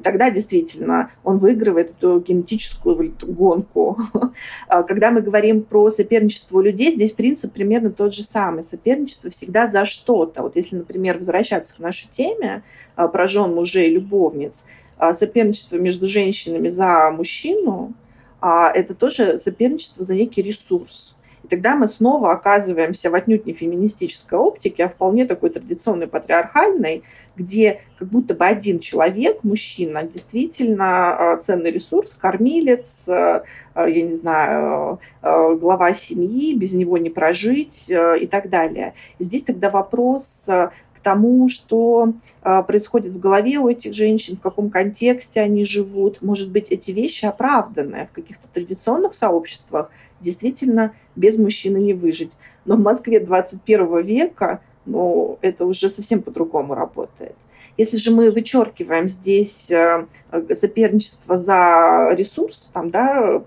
И 0.00 0.02
тогда 0.02 0.30
действительно 0.30 1.10
он 1.24 1.36
выигрывает 1.36 1.90
эту 1.90 2.20
генетическую 2.20 3.14
гонку. 3.22 3.98
А 4.68 4.82
когда 4.82 5.10
мы 5.10 5.20
говорим 5.20 5.62
про 5.62 5.90
соперничество 5.90 6.60
людей, 6.60 6.90
здесь 6.90 7.12
принцип 7.12 7.52
примерно 7.52 7.90
тот 7.90 8.14
же 8.14 8.22
самый. 8.22 8.62
Соперничество 8.62 9.28
всегда 9.28 9.66
за 9.66 9.84
что-то. 9.84 10.42
Вот 10.42 10.56
если, 10.56 10.76
например, 10.76 11.18
возвращаться 11.18 11.76
к 11.76 11.80
нашей 11.80 12.08
теме 12.08 12.62
а, 12.96 13.08
про 13.08 13.26
жен, 13.26 13.54
мужей, 13.54 13.90
любовниц, 13.90 14.66
а, 14.96 15.12
соперничество 15.12 15.76
между 15.76 16.08
женщинами 16.08 16.70
за 16.70 17.10
мужчину, 17.10 17.92
это 18.40 18.94
тоже 18.94 19.36
соперничество 19.36 20.02
за 20.02 20.14
некий 20.14 20.40
ресурс. 20.40 21.18
И 21.44 21.48
тогда 21.48 21.74
мы 21.74 21.88
снова 21.88 22.32
оказываемся 22.32 23.10
в 23.10 23.14
отнюдь 23.14 23.44
не 23.44 23.52
феминистической 23.52 24.38
оптике, 24.38 24.84
а 24.84 24.88
вполне 24.88 25.26
такой 25.26 25.50
традиционной 25.50 26.06
патриархальной, 26.06 27.02
где 27.36 27.80
как 27.98 28.08
будто 28.08 28.34
бы 28.34 28.46
один 28.46 28.80
человек, 28.80 29.44
мужчина, 29.44 30.02
действительно 30.02 31.32
а, 31.32 31.36
ценный 31.36 31.70
ресурс, 31.70 32.14
кормилец, 32.14 33.08
а, 33.08 33.44
а, 33.74 33.88
я 33.88 34.02
не 34.02 34.12
знаю, 34.12 34.98
глава 35.22 35.92
семьи, 35.92 36.54
без 36.54 36.72
него 36.72 36.98
не 36.98 37.10
прожить 37.10 37.88
и 37.90 38.26
так 38.26 38.48
далее. 38.48 38.94
И 39.18 39.24
здесь 39.24 39.44
тогда 39.44 39.70
вопрос 39.70 40.46
к 40.48 41.02
тому, 41.02 41.48
что 41.48 42.14
происходит 42.42 43.12
в 43.12 43.20
голове 43.20 43.58
у 43.58 43.68
этих 43.68 43.94
женщин, 43.94 44.36
в 44.36 44.40
каком 44.40 44.70
контексте 44.70 45.40
они 45.40 45.64
живут. 45.64 46.22
Может 46.22 46.50
быть, 46.50 46.70
эти 46.70 46.90
вещи 46.90 47.26
оправданы 47.26 48.08
в 48.10 48.14
каких-то 48.14 48.48
традиционных 48.52 49.14
сообществах, 49.14 49.90
действительно 50.20 50.94
без 51.16 51.38
мужчины 51.38 51.78
не 51.78 51.92
выжить. 51.92 52.32
Но 52.64 52.76
в 52.76 52.80
Москве 52.80 53.20
21 53.20 54.02
века 54.02 54.60
ну, 54.86 55.38
это 55.40 55.66
уже 55.66 55.88
совсем 55.88 56.22
по-другому 56.22 56.74
работает. 56.74 57.34
Если 57.76 57.96
же 57.96 58.10
мы 58.10 58.30
вычеркиваем 58.30 59.08
здесь 59.08 59.70
э, 59.70 60.04
соперничество 60.52 61.36
за 61.36 62.10
ресурс, 62.12 62.70
там, 62.74 62.90
да, 62.90 63.42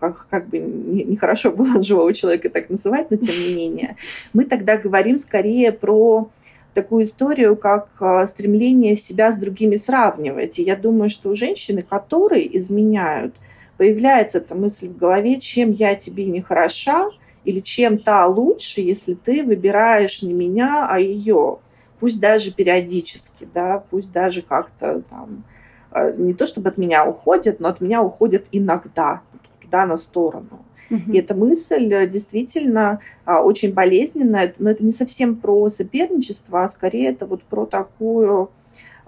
как, 0.00 0.26
как 0.28 0.48
бы 0.48 0.58
нехорошо 0.58 1.50
не 1.50 1.56
было 1.56 1.82
живого 1.82 2.12
человека 2.12 2.50
так 2.50 2.68
называть, 2.68 3.10
но 3.10 3.16
тем 3.16 3.34
не 3.34 3.54
менее, 3.54 3.96
мы 4.34 4.44
тогда 4.44 4.76
говорим 4.76 5.16
скорее 5.16 5.72
про 5.72 6.28
такую 6.74 7.04
историю, 7.04 7.56
как 7.56 7.88
э, 8.00 8.26
стремление 8.26 8.94
себя 8.94 9.32
с 9.32 9.38
другими 9.38 9.76
сравнивать. 9.76 10.58
И 10.58 10.62
я 10.62 10.76
думаю, 10.76 11.08
что 11.08 11.30
у 11.30 11.36
женщины, 11.36 11.82
которые 11.82 12.56
изменяют, 12.58 13.34
появляется 13.78 14.38
эта 14.38 14.54
мысль 14.54 14.88
в 14.88 14.98
голове, 14.98 15.40
чем 15.40 15.72
я 15.72 15.94
тебе 15.94 16.26
не 16.26 16.40
хороша, 16.40 17.10
или 17.48 17.60
чем 17.60 17.96
та 17.98 18.26
лучше, 18.26 18.82
если 18.82 19.14
ты 19.14 19.42
выбираешь 19.42 20.20
не 20.20 20.34
меня, 20.34 20.86
а 20.86 20.98
ее. 20.98 21.60
Пусть 21.98 22.20
даже 22.20 22.52
периодически, 22.52 23.48
да, 23.54 23.82
пусть 23.90 24.12
даже 24.12 24.42
как-то 24.42 25.02
там, 25.08 25.44
э, 25.92 26.14
не 26.18 26.34
то 26.34 26.44
чтобы 26.44 26.68
от 26.68 26.76
меня 26.76 27.06
уходят, 27.06 27.58
но 27.58 27.68
от 27.68 27.80
меня 27.80 28.02
уходят 28.02 28.44
иногда, 28.52 29.22
туда 29.62 29.86
на 29.86 29.96
сторону. 29.96 30.62
И 30.90 31.18
эта 31.18 31.34
мысль 31.34 31.90
э, 31.90 32.06
действительно 32.06 33.00
а, 33.24 33.42
очень 33.42 33.72
болезненная, 33.72 34.54
но 34.58 34.70
это 34.70 34.84
не 34.84 34.92
совсем 34.92 35.36
про 35.36 35.70
соперничество, 35.70 36.64
а 36.64 36.68
скорее 36.68 37.08
это 37.08 37.24
вот 37.24 37.42
про 37.44 37.64
такую 37.64 38.50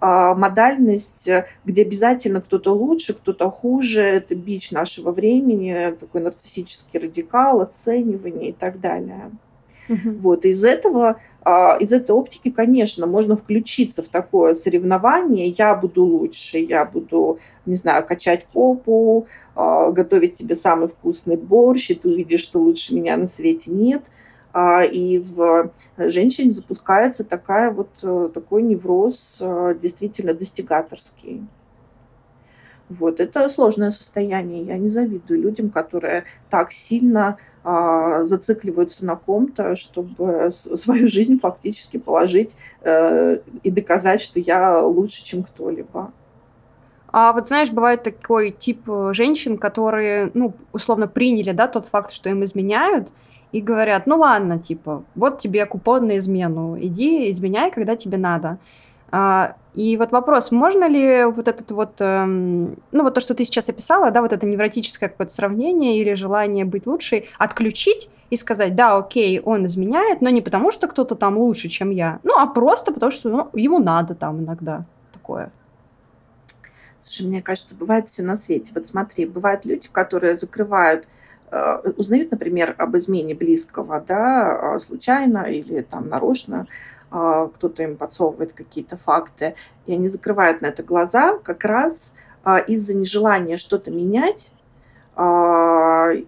модальность, 0.00 1.28
э, 1.28 1.46
где 1.64 1.82
обязательно 1.82 2.40
кто-то 2.40 2.72
лучше, 2.72 3.14
кто-то 3.14 3.50
хуже, 3.50 4.00
это 4.00 4.34
бич 4.34 4.70
нашего 4.70 5.10
времени, 5.12 5.94
такой 5.98 6.22
нарциссический 6.22 6.98
радикал, 6.98 7.60
оценивание 7.60 8.50
и 8.50 8.52
так 8.52 8.80
далее. 8.80 9.30
Угу. 9.88 10.10
Вот 10.20 10.44
из 10.44 10.64
этого, 10.64 11.20
а, 11.42 11.76
из 11.80 11.92
этой 11.92 12.12
оптики, 12.12 12.50
конечно, 12.50 13.06
можно 13.06 13.36
включиться 13.36 14.02
в 14.02 14.08
такое 14.08 14.54
соревнование. 14.54 15.48
Я 15.48 15.74
буду 15.74 16.04
лучше, 16.04 16.58
я 16.58 16.84
буду, 16.84 17.38
не 17.66 17.74
знаю, 17.74 18.06
качать 18.06 18.46
попу, 18.52 19.26
а, 19.54 19.90
готовить 19.90 20.36
тебе 20.36 20.54
самый 20.54 20.88
вкусный 20.88 21.36
борщ, 21.36 21.90
и 21.90 21.94
ты 21.94 22.08
увидишь, 22.08 22.42
что 22.42 22.60
лучше 22.60 22.94
меня 22.94 23.16
на 23.16 23.26
свете 23.26 23.70
нет– 23.70 24.02
а, 24.12 24.19
и 24.52 25.18
в 25.18 25.70
женщине 25.96 26.50
запускается 26.50 27.28
такая 27.28 27.70
вот, 27.70 27.90
э, 28.02 28.30
такой 28.34 28.62
невроз 28.62 29.38
э, 29.40 29.76
действительно 29.80 30.34
достигаторский. 30.34 31.42
Вот, 32.88 33.20
это 33.20 33.48
сложное 33.48 33.90
состояние. 33.90 34.64
Я 34.64 34.76
не 34.76 34.88
завидую 34.88 35.40
людям, 35.40 35.70
которые 35.70 36.24
так 36.50 36.72
сильно 36.72 37.38
а, 37.62 38.24
зацикливаются 38.24 39.06
на 39.06 39.16
ком-то, 39.16 39.76
чтобы 39.76 40.50
свою 40.50 41.06
жизнь 41.08 41.38
фактически 41.38 41.98
положить 41.98 42.56
э, 42.82 43.38
и 43.62 43.70
доказать, 43.70 44.20
что 44.20 44.40
я 44.40 44.82
лучше, 44.82 45.24
чем 45.24 45.44
кто-либо. 45.44 46.10
А 47.12 47.32
вот 47.32 47.48
знаешь, 47.48 47.70
бывает 47.70 48.02
такой 48.02 48.50
тип 48.50 48.88
э, 48.88 49.10
женщин, 49.12 49.58
которые, 49.58 50.30
ну, 50.32 50.54
условно 50.72 51.06
приняли, 51.06 51.52
да, 51.52 51.68
тот 51.68 51.86
факт, 51.86 52.12
что 52.12 52.30
им 52.30 52.44
изменяют, 52.44 53.08
и 53.52 53.60
говорят, 53.60 54.06
ну 54.06 54.18
ладно, 54.18 54.58
типа, 54.58 55.02
вот 55.14 55.38
тебе 55.38 55.66
купон 55.66 56.06
на 56.06 56.18
измену, 56.18 56.76
иди 56.78 57.30
изменяй, 57.30 57.70
когда 57.70 57.96
тебе 57.96 58.18
надо. 58.18 58.58
А, 59.12 59.56
и 59.74 59.96
вот 59.96 60.12
вопрос, 60.12 60.52
можно 60.52 60.88
ли 60.88 61.24
вот 61.24 61.48
этот 61.48 61.70
вот, 61.72 61.94
эм, 61.98 62.76
ну 62.92 63.02
вот 63.02 63.14
то, 63.14 63.20
что 63.20 63.34
ты 63.34 63.44
сейчас 63.44 63.68
описала, 63.68 64.10
да, 64.10 64.22
вот 64.22 64.32
это 64.32 64.46
невротическое 64.46 65.08
какое-то 65.08 65.32
сравнение 65.32 65.98
или 65.98 66.14
желание 66.14 66.64
быть 66.64 66.86
лучшей, 66.86 67.28
отключить 67.38 68.08
и 68.30 68.36
сказать, 68.36 68.76
да, 68.76 68.96
окей, 68.96 69.40
он 69.40 69.66
изменяет, 69.66 70.20
но 70.20 70.30
не 70.30 70.40
потому, 70.40 70.70
что 70.70 70.86
кто-то 70.86 71.16
там 71.16 71.38
лучше, 71.38 71.68
чем 71.68 71.90
я, 71.90 72.20
ну, 72.22 72.38
а 72.38 72.46
просто 72.46 72.92
потому, 72.92 73.10
что 73.10 73.28
ну, 73.28 73.50
ему 73.52 73.80
надо 73.80 74.14
там 74.14 74.40
иногда 74.40 74.84
такое. 75.12 75.50
Слушай, 77.00 77.26
мне 77.26 77.42
кажется, 77.42 77.74
бывает 77.74 78.08
все 78.08 78.22
на 78.22 78.36
свете. 78.36 78.72
Вот 78.74 78.86
смотри, 78.86 79.24
бывают 79.24 79.64
люди, 79.64 79.88
которые 79.90 80.34
закрывают 80.34 81.08
узнают, 81.96 82.30
например, 82.30 82.74
об 82.78 82.96
измене 82.96 83.34
близкого, 83.34 84.02
да, 84.06 84.78
случайно 84.78 85.42
или 85.44 85.80
там 85.80 86.08
нарочно, 86.08 86.66
а, 87.10 87.48
кто-то 87.48 87.82
им 87.82 87.96
подсовывает 87.96 88.52
какие-то 88.52 88.96
факты, 88.96 89.54
и 89.86 89.94
они 89.94 90.08
закрывают 90.08 90.60
на 90.60 90.66
это 90.66 90.82
глаза 90.82 91.38
как 91.38 91.64
раз 91.64 92.14
из-за 92.68 92.96
нежелания 92.96 93.58
что-то 93.58 93.90
менять, 93.90 94.52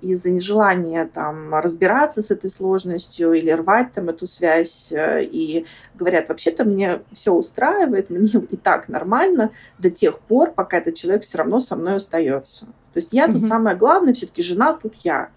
из-за 0.02 0.30
нежелания 0.30 1.08
там 1.12 1.54
разбираться 1.54 2.20
с 2.22 2.30
этой 2.30 2.50
сложностью 2.50 3.32
или 3.32 3.50
рвать 3.50 3.92
там 3.92 4.10
эту 4.10 4.26
связь 4.26 4.92
э, 4.92 5.24
и 5.24 5.66
говорят, 5.94 6.28
вообще-то 6.28 6.64
мне 6.64 7.00
все 7.12 7.32
устраивает, 7.32 8.10
мне 8.10 8.28
и 8.50 8.56
так 8.56 8.88
нормально 8.88 9.50
до 9.78 9.90
тех 9.90 10.18
пор, 10.18 10.52
пока 10.52 10.78
этот 10.78 10.94
человек 10.94 11.22
все 11.22 11.38
равно 11.38 11.60
со 11.60 11.76
мной 11.76 11.96
остается. 11.96 12.66
То 12.92 12.98
есть 12.98 13.12
я 13.12 13.26
mm-hmm. 13.26 13.32
тут 13.32 13.44
самое 13.44 13.76
главное, 13.76 14.14
все-таки 14.14 14.42
жена 14.42 14.74
тут 14.74 14.94
я. 15.02 15.30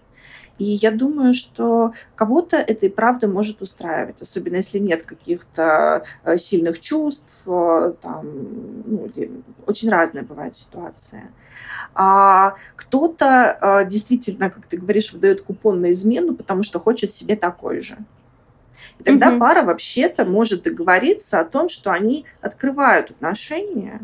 И 0.58 0.64
я 0.64 0.90
думаю, 0.90 1.34
что 1.34 1.92
кого-то 2.14 2.56
это 2.56 2.86
и 2.86 2.88
правда 2.88 3.28
может 3.28 3.60
устраивать, 3.60 4.22
особенно 4.22 4.56
если 4.56 4.78
нет 4.78 5.04
каких-то 5.04 6.04
э, 6.24 6.36
сильных 6.38 6.80
чувств, 6.80 7.34
э, 7.46 7.92
там, 8.00 8.26
ну, 8.86 9.10
очень 9.66 9.90
разные 9.90 10.24
бывают 10.24 10.56
ситуации. 10.56 11.24
А 11.94 12.54
кто-то 12.74 13.58
э, 13.60 13.86
действительно, 13.86 14.48
как 14.48 14.66
ты 14.66 14.78
говоришь, 14.78 15.12
выдает 15.12 15.42
купон 15.42 15.82
на 15.82 15.90
измену, 15.90 16.34
потому 16.34 16.62
что 16.62 16.80
хочет 16.80 17.10
себе 17.10 17.36
такой 17.36 17.80
же. 17.80 17.98
И 18.98 19.02
тогда 19.02 19.30
угу. 19.30 19.40
пара 19.40 19.62
вообще-то 19.62 20.24
может 20.24 20.62
договориться 20.62 21.38
о 21.38 21.44
том, 21.44 21.68
что 21.68 21.90
они 21.92 22.24
открывают 22.40 23.10
отношения, 23.10 24.00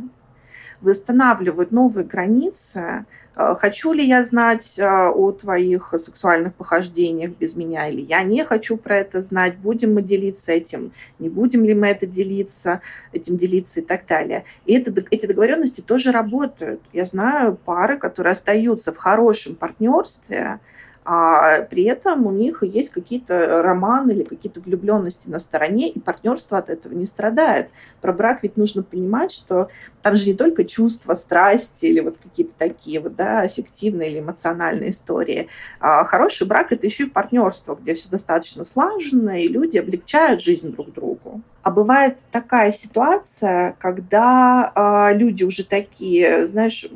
восстанавливают 0.83 1.71
новые 1.71 2.05
границы, 2.05 3.07
хочу 3.35 3.93
ли 3.93 4.05
я 4.05 4.23
знать 4.23 4.79
э, 4.79 4.85
о 4.85 5.33
твоих 5.33 5.95
сексуальных 5.97 6.55
похождениях 6.55 7.31
без 7.31 7.57
меня, 7.57 7.89
или 7.89 8.01
я 8.01 8.23
не 8.23 8.45
хочу 8.45 8.77
про 8.77 8.99
это 8.99 9.21
знать, 9.21 9.57
будем 9.57 9.95
мы 9.95 10.03
делиться 10.03 10.53
этим, 10.53 10.93
не 11.19 11.29
будем 11.29 11.65
ли 11.65 11.75
мы 11.75 11.89
это 11.89 12.07
делиться, 12.07 12.81
этим 13.13 13.37
делиться 13.37 13.81
и 13.81 13.83
так 13.83 14.07
далее. 14.07 14.45
И 14.67 14.75
это, 14.75 14.93
эти 15.11 15.27
договоренности 15.27 15.81
тоже 15.81 16.13
работают. 16.13 16.81
Я 16.93 17.05
знаю 17.05 17.57
пары, 17.65 17.99
которые 17.99 18.33
остаются 18.33 18.93
в 18.93 18.99
хорошем 18.99 19.55
партнерстве, 19.55 20.61
а 21.05 21.63
при 21.63 21.85
этом 21.85 22.27
у 22.27 22.31
них 22.31 22.63
есть 22.63 22.91
какие-то 22.91 23.63
романы 23.63 24.13
или 24.13 24.23
какие-то 24.23 24.61
влюбленности 24.61 25.29
на 25.29 25.39
стороне, 25.39 25.89
и 25.89 25.99
партнерство 25.99 26.59
от 26.59 26.71
этого 26.71 26.95
не 26.95 27.07
страдает. 27.07 27.71
Про 28.01 28.13
брак 28.13 28.43
ведь 28.43 28.57
нужно 28.57 28.83
понимать, 28.83 29.33
что 29.33 29.69
там 30.03 30.15
же 30.15 30.29
не 30.29 30.35
только 30.35 30.65
чувства, 30.65 31.15
страсти 31.15 31.87
или 31.87 32.01
вот 32.01 32.19
какие-то 32.23 32.53
такие 32.57 33.01
вот, 33.01 33.17
да, 33.17 33.41
аффективные 33.41 34.11
или 34.11 34.21
эмоциональные 34.21 34.91
истории. 34.91 35.49
А 35.81 36.05
хороший 36.05 36.47
брак— 36.47 36.67
это 36.73 36.87
еще 36.87 37.05
и 37.05 37.11
партнерство, 37.11 37.75
где 37.75 37.95
все 37.95 38.09
достаточно 38.09 38.63
слаженно, 38.63 39.41
и 39.41 39.49
люди 39.49 39.79
облегчают 39.79 40.41
жизнь 40.41 40.73
друг 40.73 40.93
другу. 40.93 41.41
А 41.63 41.71
бывает 41.71 42.17
такая 42.33 42.71
ситуация, 42.71 43.77
когда 43.79 44.73
э, 44.75 45.17
люди 45.17 45.45
уже 45.45 45.65
такие, 45.65 46.45
знаешь, 46.47 46.89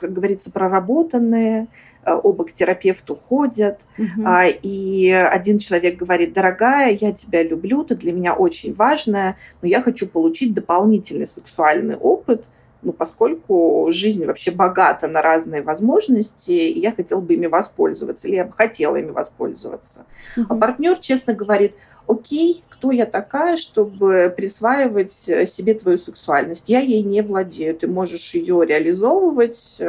как 0.00 0.12
говорится, 0.12 0.50
проработанные, 0.50 1.68
оба 2.06 2.44
к 2.44 2.52
терапевту 2.52 3.16
ходят, 3.16 3.80
угу. 3.98 4.28
и 4.62 5.10
один 5.10 5.58
человек 5.58 5.96
говорит, 5.96 6.32
дорогая, 6.32 6.92
я 6.92 7.12
тебя 7.12 7.42
люблю, 7.42 7.84
ты 7.84 7.96
для 7.96 8.12
меня 8.12 8.34
очень 8.34 8.74
важная, 8.74 9.36
но 9.60 9.68
я 9.68 9.82
хочу 9.82 10.06
получить 10.06 10.54
дополнительный 10.54 11.26
сексуальный 11.26 11.96
опыт, 11.96 12.44
ну, 12.82 12.92
поскольку 12.92 13.88
жизнь 13.90 14.24
вообще 14.26 14.52
богата 14.52 15.08
на 15.08 15.20
разные 15.20 15.62
возможности, 15.62 16.52
и 16.52 16.78
я 16.78 16.92
хотела 16.92 17.20
бы 17.20 17.34
ими 17.34 17.46
воспользоваться, 17.46 18.28
или 18.28 18.36
я 18.36 18.44
бы 18.44 18.52
хотела 18.52 18.96
ими 18.96 19.10
воспользоваться. 19.10 20.06
Угу. 20.36 20.46
А 20.48 20.54
партнер 20.54 20.96
честно 20.98 21.34
говорит, 21.34 21.74
окей, 22.06 22.62
кто 22.68 22.92
я 22.92 23.06
такая, 23.06 23.56
чтобы 23.56 24.32
присваивать 24.36 25.10
себе 25.10 25.74
твою 25.74 25.98
сексуальность? 25.98 26.68
Я 26.68 26.80
ей 26.80 27.02
не 27.02 27.22
владею, 27.22 27.74
ты 27.74 27.88
можешь 27.88 28.34
ее 28.34 28.64
реализовывать, 28.64 29.82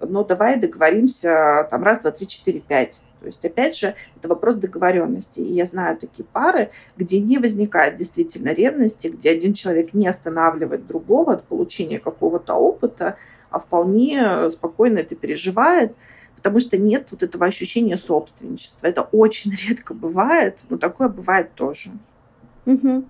но 0.00 0.24
давай 0.24 0.58
договоримся 0.58 1.66
там 1.70 1.82
раз, 1.82 2.00
два, 2.00 2.10
три, 2.10 2.26
четыре, 2.26 2.60
пять. 2.60 3.02
То 3.20 3.26
есть, 3.26 3.44
опять 3.44 3.76
же, 3.76 3.94
это 4.16 4.28
вопрос 4.28 4.56
договоренности. 4.56 5.40
И 5.40 5.52
я 5.52 5.66
знаю 5.66 5.98
такие 5.98 6.24
пары, 6.24 6.70
где 6.96 7.20
не 7.20 7.38
возникает 7.38 7.96
действительно 7.96 8.48
ревности, 8.54 9.08
где 9.08 9.30
один 9.30 9.52
человек 9.52 9.92
не 9.92 10.08
останавливает 10.08 10.86
другого 10.86 11.34
от 11.34 11.44
получения 11.44 11.98
какого-то 11.98 12.54
опыта, 12.54 13.16
а 13.50 13.58
вполне 13.58 14.48
спокойно 14.48 15.00
это 15.00 15.14
переживает, 15.14 15.94
потому 16.36 16.60
что 16.60 16.78
нет 16.78 17.08
вот 17.10 17.22
этого 17.22 17.44
ощущения 17.44 17.98
собственничества. 17.98 18.86
Это 18.86 19.02
очень 19.02 19.52
редко 19.68 19.92
бывает, 19.92 20.60
но 20.70 20.78
такое 20.78 21.08
бывает 21.08 21.52
тоже. 21.54 21.90
Угу. 22.64 23.04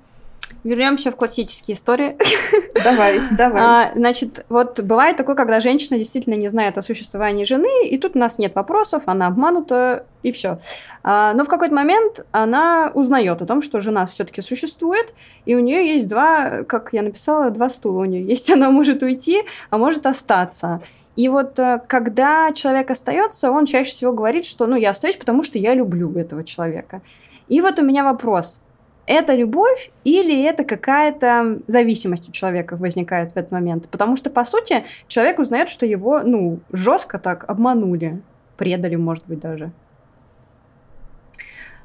Вернемся 0.63 1.11
в 1.11 1.17
классические 1.17 1.75
истории. 1.75 2.17
Давай, 2.85 3.21
давай. 3.31 3.63
А, 3.63 3.93
значит, 3.95 4.45
вот 4.49 4.81
бывает 4.81 5.17
такое, 5.17 5.35
когда 5.35 5.61
женщина 5.61 5.99
действительно 5.99 6.35
не 6.35 6.49
знает 6.49 6.79
о 6.79 6.83
существовании 6.83 7.45
жены, 7.45 7.87
и 7.87 7.99
тут 7.99 8.17
у 8.17 8.19
нас 8.19 8.39
нет 8.39 8.55
вопросов, 8.55 9.03
она 9.07 9.27
обманута, 9.27 10.07
и 10.23 10.33
все. 10.33 10.59
А, 11.03 11.35
но 11.35 11.45
в 11.45 11.49
какой-то 11.49 11.75
момент 11.75 12.25
она 12.31 12.91
узнает 12.95 13.43
о 13.43 13.47
том, 13.47 13.61
что 13.61 13.81
жена 13.81 14.07
все-таки 14.07 14.41
существует, 14.41 15.13
и 15.45 15.55
у 15.55 15.61
нее 15.61 15.93
есть 15.93 16.09
два, 16.09 16.63
как 16.65 16.91
я 16.93 17.03
написала, 17.03 17.51
два 17.51 17.69
стула 17.69 18.01
у 18.01 18.05
нее 18.05 18.25
есть. 18.25 18.51
Она 18.51 18.71
может 18.71 19.03
уйти, 19.03 19.43
а 19.69 19.79
может 19.79 20.07
остаться. 20.07 20.81
И 21.17 21.29
вот 21.29 21.59
э, 21.59 21.83
когда 21.87 22.53
человек 22.53 22.91
остается, 22.91 23.51
он 23.51 23.67
чаще 23.67 23.91
всего 23.91 24.13
говорит, 24.13 24.45
что 24.45 24.67
ну 24.67 24.77
я 24.77 24.91
остаюсь, 24.91 25.17
потому 25.17 25.43
что 25.43 25.59
я 25.59 25.75
люблю 25.75 26.13
этого 26.17 26.45
человека. 26.45 27.03
И 27.49 27.61
вот 27.61 27.79
у 27.79 27.85
меня 27.85 28.05
вопрос 28.05 28.61
это 29.07 29.35
любовь 29.35 29.91
или 30.05 30.45
это 30.45 30.65
какая-то 30.65 31.61
зависимость 31.67 32.29
у 32.29 32.33
человека 32.33 32.77
возникает 32.77 33.33
в 33.33 33.37
этот 33.37 33.51
момент? 33.51 33.89
Потому 33.89 34.17
что, 34.17 34.31
по 34.31 34.45
сути, 34.45 34.85
человек 35.09 35.39
узнает, 35.39 35.69
что 35.69 35.87
его, 35.87 36.21
ну, 36.21 36.61
жестко 36.73 37.19
так 37.19 37.45
обманули, 37.49 38.23
предали, 38.57 38.97
может 38.97 39.25
быть, 39.27 39.41
даже. 39.41 39.73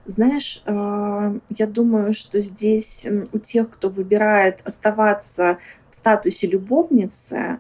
Знаешь, 0.05 0.61
э, 0.65 1.39
я 1.49 1.67
думаю, 1.67 2.13
что 2.13 2.39
здесь 2.39 3.07
у 3.33 3.39
тех, 3.39 3.71
кто 3.71 3.89
выбирает 3.89 4.61
оставаться 4.63 5.57
в 5.89 5.95
статусе 5.95 6.45
любовницы, 6.45 7.59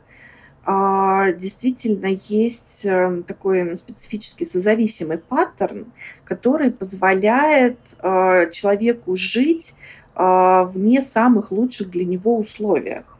действительно 0.67 2.17
есть 2.27 2.85
э, 2.85 3.21
такой 3.27 3.77
специфический 3.77 4.45
созависимый 4.45 5.19
паттерн, 5.19 5.85
который 6.23 6.71
позволяет 6.71 7.77
э, 7.99 8.49
человеку 8.51 9.15
жить 9.15 9.75
э, 10.15 10.21
в 10.23 10.71
не 10.75 11.01
самых 11.01 11.51
лучших 11.51 11.91
для 11.91 12.03
него 12.03 12.37
условиях. 12.39 13.14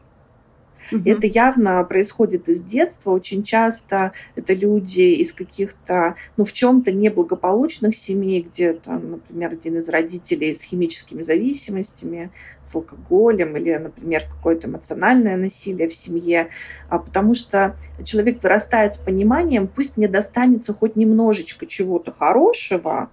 Угу. 0.92 1.02
Это 1.04 1.26
явно 1.26 1.82
происходит 1.84 2.48
из 2.48 2.62
детства. 2.62 3.10
Очень 3.10 3.42
часто 3.42 4.12
это 4.34 4.54
люди 4.54 5.14
из 5.20 5.32
каких-то, 5.32 6.14
ну, 6.36 6.44
в 6.44 6.52
чем-то 6.52 6.92
неблагополучных 6.92 7.96
семей, 7.96 8.42
где 8.42 8.74
там, 8.74 9.10
например, 9.12 9.52
один 9.52 9.78
из 9.78 9.88
родителей 9.88 10.54
с 10.54 10.62
химическими 10.62 11.22
зависимостями, 11.22 12.30
с 12.64 12.74
алкоголем 12.74 13.56
или, 13.56 13.76
например, 13.76 14.22
какое-то 14.28 14.66
эмоциональное 14.68 15.36
насилие 15.36 15.88
в 15.88 15.94
семье, 15.94 16.48
а 16.88 16.98
потому 16.98 17.34
что 17.34 17.76
человек 18.04 18.42
вырастает 18.42 18.94
с 18.94 18.98
пониманием, 18.98 19.68
пусть 19.68 19.96
мне 19.96 20.08
достанется 20.08 20.74
хоть 20.74 20.96
немножечко 20.96 21.66
чего-то 21.66 22.12
хорошего, 22.12 23.10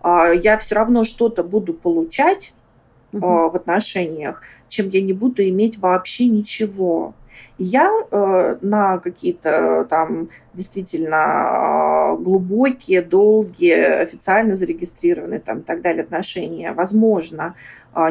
а, 0.00 0.32
я 0.32 0.58
все 0.58 0.74
равно 0.74 1.04
что-то 1.04 1.42
буду 1.42 1.74
получать 1.74 2.52
угу. 3.12 3.50
в 3.50 3.56
отношениях, 3.56 4.42
чем 4.68 4.88
я 4.88 5.00
не 5.00 5.12
буду 5.12 5.42
иметь 5.48 5.78
вообще 5.78 6.26
ничего. 6.26 7.14
Я 7.58 7.90
э, 8.10 8.56
на 8.60 8.98
какие-то 8.98 9.86
там 9.88 10.28
действительно 10.54 12.16
глубокие, 12.18 13.02
долгие, 13.02 14.02
официально 14.02 14.54
зарегистрированные 14.54 15.40
там 15.40 15.58
и 15.58 15.62
так 15.62 15.82
далее 15.82 16.02
отношения, 16.02 16.72
возможно, 16.72 17.54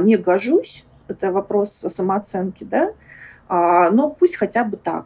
не 0.01 0.17
гожусь. 0.17 0.85
Это 1.07 1.31
вопрос 1.31 1.71
самооценки, 1.71 2.65
да? 2.65 2.91
Но 3.49 4.09
пусть 4.09 4.35
хотя 4.35 4.65
бы 4.65 4.75
так. 4.75 5.05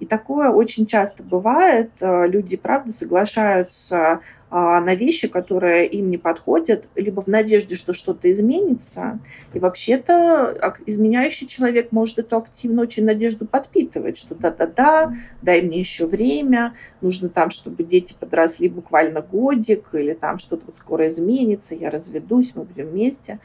И 0.00 0.06
такое 0.06 0.50
очень 0.50 0.84
часто 0.84 1.22
бывает. 1.22 1.90
Люди, 2.00 2.58
правда, 2.58 2.90
соглашаются 2.92 4.20
на 4.54 4.94
вещи, 4.94 5.26
которые 5.26 5.88
им 5.88 6.10
не 6.10 6.16
подходят, 6.16 6.88
либо 6.94 7.22
в 7.22 7.26
надежде, 7.26 7.74
что 7.74 7.92
что-то 7.92 8.30
изменится. 8.30 9.18
И 9.52 9.58
вообще-то 9.58 10.76
изменяющий 10.86 11.48
человек 11.48 11.90
может 11.90 12.20
эту 12.20 12.36
активно 12.36 12.82
очень 12.82 13.04
надежду 13.04 13.46
подпитывать, 13.46 14.16
что 14.16 14.36
да-да-да, 14.36 15.12
дай 15.42 15.62
мне 15.62 15.80
еще 15.80 16.06
время, 16.06 16.74
нужно 17.00 17.30
там, 17.30 17.50
чтобы 17.50 17.82
дети 17.82 18.14
подросли 18.18 18.68
буквально 18.68 19.22
годик, 19.22 19.86
или 19.92 20.12
там 20.12 20.38
что-то 20.38 20.66
вот 20.66 20.76
скоро 20.76 21.08
изменится, 21.08 21.74
я 21.74 21.90
разведусь, 21.90 22.52
мы 22.54 22.62
будем 22.62 22.86
вместе. 22.86 23.40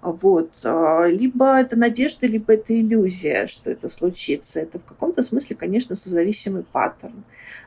Вот. 0.00 0.50
А, 0.64 1.06
либо 1.06 1.58
это 1.58 1.76
надежда, 1.76 2.26
либо 2.26 2.54
это 2.54 2.78
иллюзия, 2.78 3.46
что 3.46 3.70
это 3.70 3.88
случится. 3.88 4.60
Это 4.60 4.78
в 4.78 4.84
каком-то 4.84 5.22
смысле, 5.22 5.56
конечно, 5.56 5.94
созависимый 5.94 6.64
паттерн. 6.70 7.24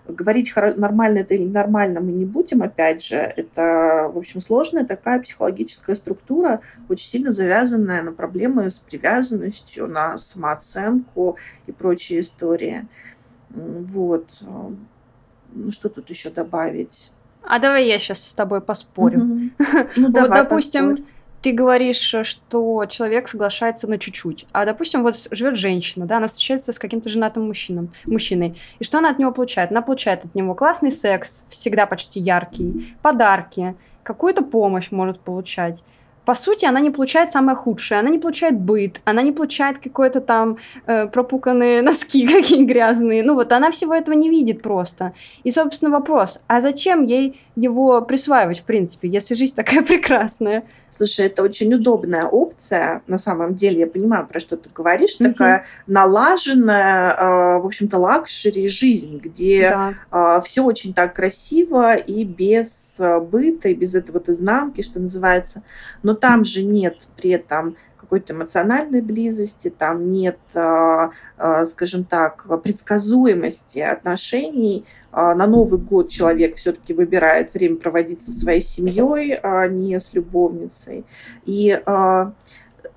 Говорить, 0.07 0.53
нормально 0.55 1.19
это 1.19 1.33
или 1.33 1.45
нормально 1.45 1.99
мы 1.99 2.11
не 2.11 2.25
будем, 2.25 2.63
опять 2.63 3.03
же. 3.03 3.15
Это, 3.15 4.09
в 4.13 4.17
общем, 4.17 4.39
сложная 4.39 4.85
такая 4.85 5.19
психологическая 5.19 5.95
структура, 5.95 6.61
очень 6.89 7.07
сильно 7.07 7.31
завязанная 7.31 8.01
на 8.01 8.11
проблемы 8.11 8.69
с 8.69 8.79
привязанностью, 8.79 9.87
на 9.87 10.17
самооценку 10.17 11.37
и 11.65 11.71
прочие 11.71 12.21
истории. 12.21 12.87
Вот. 13.49 14.29
Ну, 15.53 15.71
что 15.71 15.89
тут 15.89 16.09
еще 16.09 16.29
добавить? 16.29 17.11
А 17.43 17.59
давай 17.59 17.87
я 17.87 17.97
сейчас 17.97 18.21
с 18.21 18.33
тобой 18.33 18.61
поспорю. 18.61 19.21
Угу. 19.21 19.39
Ну, 19.95 20.09
давай, 20.09 20.29
вот, 20.29 20.49
допустим, 20.49 20.89
поспорь 20.97 21.16
ты 21.41 21.51
говоришь, 21.51 22.15
что 22.23 22.85
человек 22.85 23.27
соглашается 23.27 23.87
на 23.89 23.97
чуть-чуть. 23.97 24.45
А, 24.51 24.65
допустим, 24.65 25.03
вот 25.03 25.27
живет 25.31 25.55
женщина, 25.55 26.05
да, 26.05 26.17
она 26.17 26.27
встречается 26.27 26.73
с 26.73 26.79
каким-то 26.79 27.09
женатым 27.09 27.47
мужчином, 27.47 27.89
мужчиной. 28.05 28.57
И 28.79 28.83
что 28.83 28.97
она 28.97 29.09
от 29.09 29.19
него 29.19 29.31
получает? 29.31 29.71
Она 29.71 29.81
получает 29.81 30.25
от 30.25 30.35
него 30.35 30.55
классный 30.55 30.91
секс, 30.91 31.45
всегда 31.49 31.85
почти 31.85 32.19
яркий, 32.19 32.95
подарки, 33.01 33.75
какую-то 34.03 34.43
помощь 34.43 34.91
может 34.91 35.19
получать 35.19 35.83
по 36.27 36.35
сути, 36.35 36.65
она 36.65 36.81
не 36.81 36.91
получает 36.91 37.31
самое 37.31 37.55
худшее. 37.55 38.01
Она 38.01 38.09
не 38.09 38.19
получает 38.19 38.59
быт, 38.59 38.99
она 39.05 39.21
не 39.21 39.31
получает 39.31 39.79
какой-то 39.79 40.19
там 40.19 40.57
э, 40.85 41.07
пропуканные 41.07 41.81
носки 41.87 42.27
какие 42.27 42.65
грязные. 42.65 43.23
Ну 43.23 43.33
вот 43.35 43.53
она 43.53 43.71
всего 43.71 43.93
этого 43.93 44.13
не 44.13 44.29
видит 44.29 44.61
просто. 44.61 45.13
И, 45.45 45.51
собственно, 45.51 45.89
вопрос, 45.89 46.43
а 46.47 46.59
зачем 46.59 47.05
ей 47.05 47.39
его 47.57 48.01
присваивать, 48.03 48.59
в 48.59 48.63
принципе, 48.63 49.09
если 49.09 49.33
жизнь 49.33 49.55
такая 49.55 49.81
прекрасная? 49.85 50.63
Слушай, 50.91 51.25
это 51.25 51.41
очень 51.43 51.73
удобная 51.73 52.25
опция. 52.25 53.01
На 53.07 53.17
самом 53.17 53.55
деле, 53.55 53.79
я 53.79 53.87
понимаю, 53.87 54.27
про 54.27 54.39
что 54.39 54.57
ты 54.57 54.69
говоришь. 54.69 55.19
Mm-hmm. 55.19 55.31
Такая 55.33 55.65
налаженная, 55.87 57.13
э, 57.13 57.59
в 57.59 57.65
общем-то, 57.65 57.97
luxury 57.97 58.69
жизнь, 58.69 59.17
где 59.17 59.71
да. 59.71 60.37
э, 60.37 60.41
все 60.43 60.63
очень 60.63 60.93
так 60.93 61.15
красиво 61.15 61.95
и 61.95 62.23
без 62.23 62.99
э, 62.99 63.19
быта, 63.19 63.69
и 63.69 63.73
без 63.73 63.95
этого 63.95 64.19
вот 64.19 64.29
изнанки, 64.29 64.81
что 64.81 64.99
называется. 64.99 65.63
Но 66.03 66.13
там 66.13 66.45
же 66.45 66.63
нет 66.63 67.07
при 67.17 67.31
этом 67.31 67.75
какой-то 68.07 68.33
эмоциональной 68.33 69.01
близости, 69.01 69.69
там 69.69 70.13
нет, 70.13 70.39
а, 70.55 71.11
а, 71.37 71.65
скажем 71.65 72.05
так, 72.05 72.47
предсказуемости 72.63 73.79
отношений. 73.79 74.85
А, 75.11 75.35
на 75.35 75.45
Новый 75.45 75.77
год 75.77 76.07
человек 76.07 76.55
все-таки 76.55 76.93
выбирает 76.93 77.53
время 77.53 77.75
проводить 77.75 78.21
со 78.21 78.31
своей 78.31 78.61
семьей, 78.61 79.35
а 79.43 79.67
не 79.67 79.99
с 79.99 80.13
любовницей. 80.13 81.03
И 81.45 81.81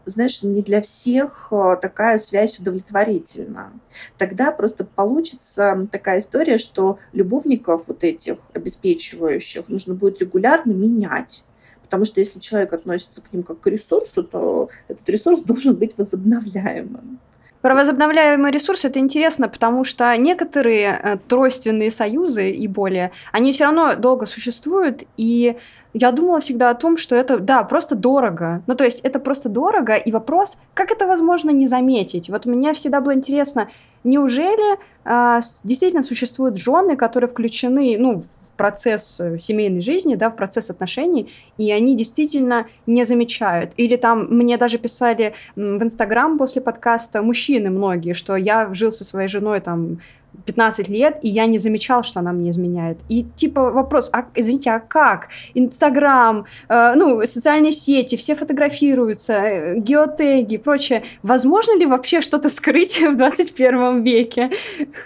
знаешь, 0.07 0.43
не 0.43 0.63
для 0.63 0.81
всех 0.81 1.53
такая 1.81 2.19
связь 2.19 2.59
удовлетворительна. 2.59 3.73
Тогда 4.17 4.51
просто 4.51 4.85
получится 4.85 5.89
такая 5.93 6.19
история, 6.19 6.59
что 6.59 6.99
любовников 7.13 7.83
вот 7.87 8.03
этих 8.03 8.39
обеспечивающих 8.55 9.69
нужно 9.69 9.95
будет 9.95 10.21
регулярно 10.21 10.73
менять. 10.73 11.45
Потому 11.91 12.05
что 12.05 12.21
если 12.21 12.39
человек 12.39 12.73
относится 12.73 13.21
к 13.21 13.33
ним 13.33 13.43
как 13.43 13.59
к 13.59 13.67
ресурсу, 13.67 14.23
то 14.23 14.69
этот 14.87 15.09
ресурс 15.09 15.43
должен 15.43 15.75
быть 15.75 15.99
возобновляемым. 15.99 17.19
Про 17.63 17.75
возобновляемые 17.75 18.53
ресурсы 18.53 18.87
это 18.87 19.01
интересно, 19.01 19.49
потому 19.49 19.85
что 19.85 20.17
некоторые 20.17 21.01
э, 21.03 21.19
тройственные 21.29 21.91
союзы 21.91 22.53
и 22.53 22.69
более, 22.69 23.11
они 23.33 23.51
все 23.51 23.65
равно 23.65 23.97
долго 23.97 24.25
существуют, 24.25 25.03
и 25.17 25.57
я 25.93 26.13
думала 26.13 26.39
всегда 26.39 26.71
о 26.71 26.75
том, 26.75 26.97
что 26.97 27.17
это, 27.17 27.39
да, 27.39 27.65
просто 27.65 27.97
дорого. 27.97 28.63
Ну, 28.69 28.77
то 28.77 28.85
есть 28.85 29.01
это 29.01 29.19
просто 29.19 29.49
дорого, 29.49 29.97
и 29.97 30.13
вопрос, 30.13 30.59
как 30.75 30.93
это 30.93 31.07
возможно 31.09 31.51
не 31.51 31.67
заметить? 31.67 32.31
Вот 32.31 32.47
мне 32.47 32.73
всегда 32.73 33.01
было 33.01 33.15
интересно, 33.15 33.69
неужели 34.05 34.79
э, 35.05 35.41
действительно 35.65 36.03
существуют 36.03 36.57
жены, 36.57 36.97
которые 36.97 37.29
включены, 37.29 37.97
ну, 37.99 38.21
в 38.21 38.53
процесс 38.57 39.19
э, 39.21 39.39
семейной 39.39 39.81
жизни, 39.81 40.17
да, 40.17 40.29
в 40.29 40.37
процесс 40.37 40.71
отношений, 40.71 41.33
и 41.57 41.73
они 41.73 41.97
действительно 41.97 42.67
не 42.87 43.05
замечают. 43.05 43.73
Или 43.77 43.97
там 43.97 44.27
мне 44.29 44.59
даже 44.59 44.79
писали 44.79 45.35
в 45.57 45.83
Инстаграм 45.83 46.37
после 46.39 46.61
подкаста 46.61 47.23
мужчины 47.23 47.71
многие, 47.71 48.13
что 48.13 48.37
я 48.37 48.73
жил 48.75 48.93
со 48.93 49.05
своей 49.05 49.29
женой 49.29 49.61
там 49.61 50.01
15 50.45 50.89
лет, 50.89 51.19
и 51.23 51.29
я 51.29 51.47
не 51.47 51.59
замечал, 51.59 52.03
что 52.03 52.21
она 52.21 52.33
мне 52.33 52.51
изменяет. 52.51 52.99
И 53.09 53.25
типа 53.37 53.71
вопрос, 53.71 54.11
а, 54.13 54.27
извините, 54.35 54.71
а 54.71 54.81
как? 54.81 55.29
Инстаграм, 55.55 56.45
э, 56.69 56.95
ну, 56.95 57.25
социальные 57.27 57.73
сети, 57.73 58.17
все 58.17 58.35
фотографируются, 58.35 59.33
э, 59.35 59.79
геотеги 59.79 60.55
и 60.55 60.59
прочее. 60.59 61.03
Возможно 61.23 61.77
ли 61.79 61.87
вообще 61.87 62.21
что-то 62.21 62.49
скрыть 62.49 63.01
в 63.01 63.17
21 63.17 64.03
веке? 64.03 64.51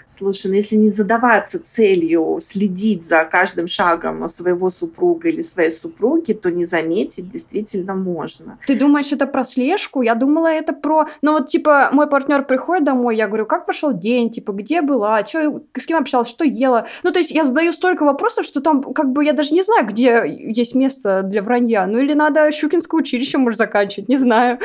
Слушай, 0.07 0.47
ну 0.47 0.53
если 0.53 0.75
не 0.75 0.91
задаваться 0.91 1.63
целью 1.63 2.37
следить 2.39 3.03
за 3.03 3.25
каждым 3.25 3.67
шагом 3.67 4.27
своего 4.27 4.69
супруга 4.69 5.29
или 5.29 5.41
своей 5.41 5.71
супруги, 5.71 6.33
то 6.33 6.51
не 6.51 6.65
заметить 6.65 7.29
действительно 7.29 7.95
можно. 7.95 8.57
Ты 8.67 8.75
думаешь, 8.77 9.11
это 9.11 9.27
про 9.27 9.43
слежку? 9.43 10.01
Я 10.01 10.15
думала, 10.15 10.47
это 10.47 10.73
про... 10.73 11.07
Ну 11.21 11.33
вот, 11.33 11.47
типа, 11.47 11.89
мой 11.91 12.07
партнер 12.07 12.45
приходит 12.45 12.85
домой, 12.85 13.17
я 13.17 13.27
говорю, 13.27 13.45
как 13.45 13.65
прошел 13.65 13.93
день, 13.93 14.29
типа, 14.29 14.51
где 14.51 14.81
была, 14.81 15.14
была, 15.15 15.23
чё, 15.23 15.63
с 15.77 15.85
кем 15.85 15.99
общалась, 15.99 16.29
что 16.29 16.43
ела. 16.43 16.87
Ну, 17.03 17.11
то 17.11 17.19
есть 17.19 17.31
я 17.31 17.45
задаю 17.45 17.71
столько 17.71 18.03
вопросов, 18.03 18.45
что 18.45 18.61
там 18.61 18.93
как 18.93 19.11
бы 19.11 19.23
я 19.23 19.33
даже 19.33 19.53
не 19.53 19.63
знаю, 19.63 19.85
где 19.85 20.23
есть 20.27 20.75
место 20.75 21.21
для 21.23 21.41
вранья. 21.41 21.85
Ну, 21.85 21.99
или 21.99 22.13
надо 22.13 22.51
Щукинское 22.51 22.99
училище, 22.99 23.37
может, 23.37 23.57
заканчивать, 23.57 24.09
не 24.09 24.17
знаю. 24.17 24.59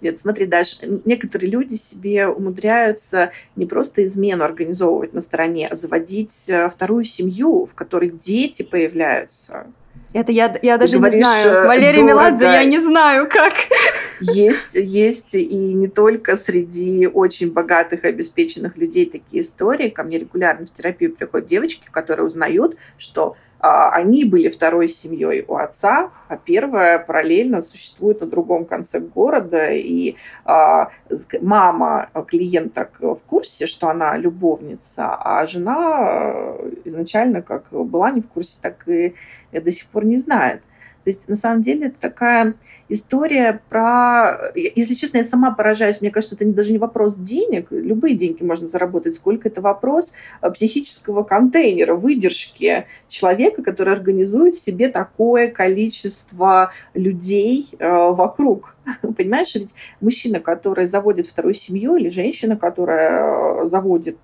Нет, 0.00 0.18
смотри, 0.18 0.46
даже 0.46 0.76
некоторые 1.04 1.50
люди 1.50 1.74
себе 1.74 2.28
умудряются 2.28 3.32
не 3.56 3.66
просто 3.66 4.04
измену 4.04 4.44
организовывать 4.44 5.12
на 5.12 5.20
стороне, 5.20 5.68
а 5.68 5.74
заводить 5.74 6.48
э, 6.48 6.68
вторую 6.68 7.02
семью, 7.02 7.66
в 7.66 7.74
которой 7.74 8.10
дети 8.10 8.62
появляются. 8.62 9.66
Это 10.12 10.32
я, 10.32 10.56
я 10.62 10.78
даже 10.78 10.96
говоришь, 10.96 11.16
не 11.16 11.22
знаю. 11.22 11.48
Э, 11.48 11.66
Валерий 11.66 11.96
дорого. 11.96 12.08
Меладзе, 12.08 12.44
я 12.44 12.64
не 12.64 12.78
знаю, 12.78 13.28
как. 13.28 13.54
Есть, 14.20 14.74
есть 14.74 15.34
и 15.34 15.74
не 15.74 15.88
только 15.88 16.36
среди 16.36 17.06
очень 17.06 17.52
богатых, 17.52 18.04
обеспеченных 18.04 18.76
людей 18.76 19.06
такие 19.06 19.42
истории. 19.42 19.90
Ко 19.90 20.04
мне 20.04 20.18
регулярно 20.18 20.66
в 20.66 20.70
терапию 20.70 21.14
приходят 21.14 21.46
девочки, 21.46 21.86
которые 21.90 22.24
узнают, 22.24 22.76
что 22.96 23.36
они 23.90 24.24
были 24.24 24.48
второй 24.48 24.88
семьей 24.88 25.44
у 25.46 25.56
отца, 25.56 26.10
а 26.28 26.36
первая 26.36 26.98
параллельно 26.98 27.60
существует 27.60 28.20
на 28.20 28.26
другом 28.26 28.64
конце 28.64 29.00
города, 29.00 29.70
и 29.70 30.16
а, 30.44 30.90
мама 31.40 32.08
клиенток 32.26 32.90
в 33.00 33.20
курсе, 33.26 33.66
что 33.66 33.88
она 33.88 34.16
любовница, 34.16 35.14
а 35.14 35.46
жена 35.46 35.98
э, 36.00 36.70
изначально 36.84 37.42
как 37.42 37.64
была 37.70 38.10
не 38.10 38.20
в 38.20 38.28
курсе, 38.28 38.58
так 38.60 38.86
и 38.88 39.14
до 39.52 39.70
сих 39.70 39.88
пор 39.88 40.04
не 40.04 40.16
знает. 40.16 40.62
То 41.06 41.10
есть 41.10 41.28
на 41.28 41.36
самом 41.36 41.62
деле 41.62 41.86
это 41.86 42.00
такая 42.00 42.54
история 42.88 43.60
про... 43.68 44.50
Если 44.56 44.94
честно, 44.94 45.18
я 45.18 45.22
сама 45.22 45.52
поражаюсь. 45.52 46.00
Мне 46.00 46.10
кажется, 46.10 46.34
это 46.34 46.44
даже 46.46 46.72
не 46.72 46.78
вопрос 46.78 47.14
денег. 47.14 47.68
Любые 47.70 48.16
деньги 48.16 48.42
можно 48.42 48.66
заработать. 48.66 49.14
Сколько 49.14 49.48
это 49.48 49.60
вопрос 49.60 50.14
э, 50.42 50.50
психического 50.50 51.22
контейнера, 51.22 51.94
выдержки 51.94 52.86
человека, 53.06 53.62
который 53.62 53.94
организует 53.94 54.56
себе 54.56 54.88
такое 54.88 55.46
количество 55.46 56.72
людей 56.92 57.68
э, 57.78 57.88
вокруг. 57.88 58.74
Понимаешь, 59.16 59.54
ведь 59.54 59.70
мужчина, 60.00 60.40
который 60.40 60.86
заводит 60.86 61.28
вторую 61.28 61.54
семью, 61.54 61.94
или 61.94 62.08
женщина, 62.08 62.56
которая 62.56 63.62
э, 63.62 63.66
заводит 63.68 64.18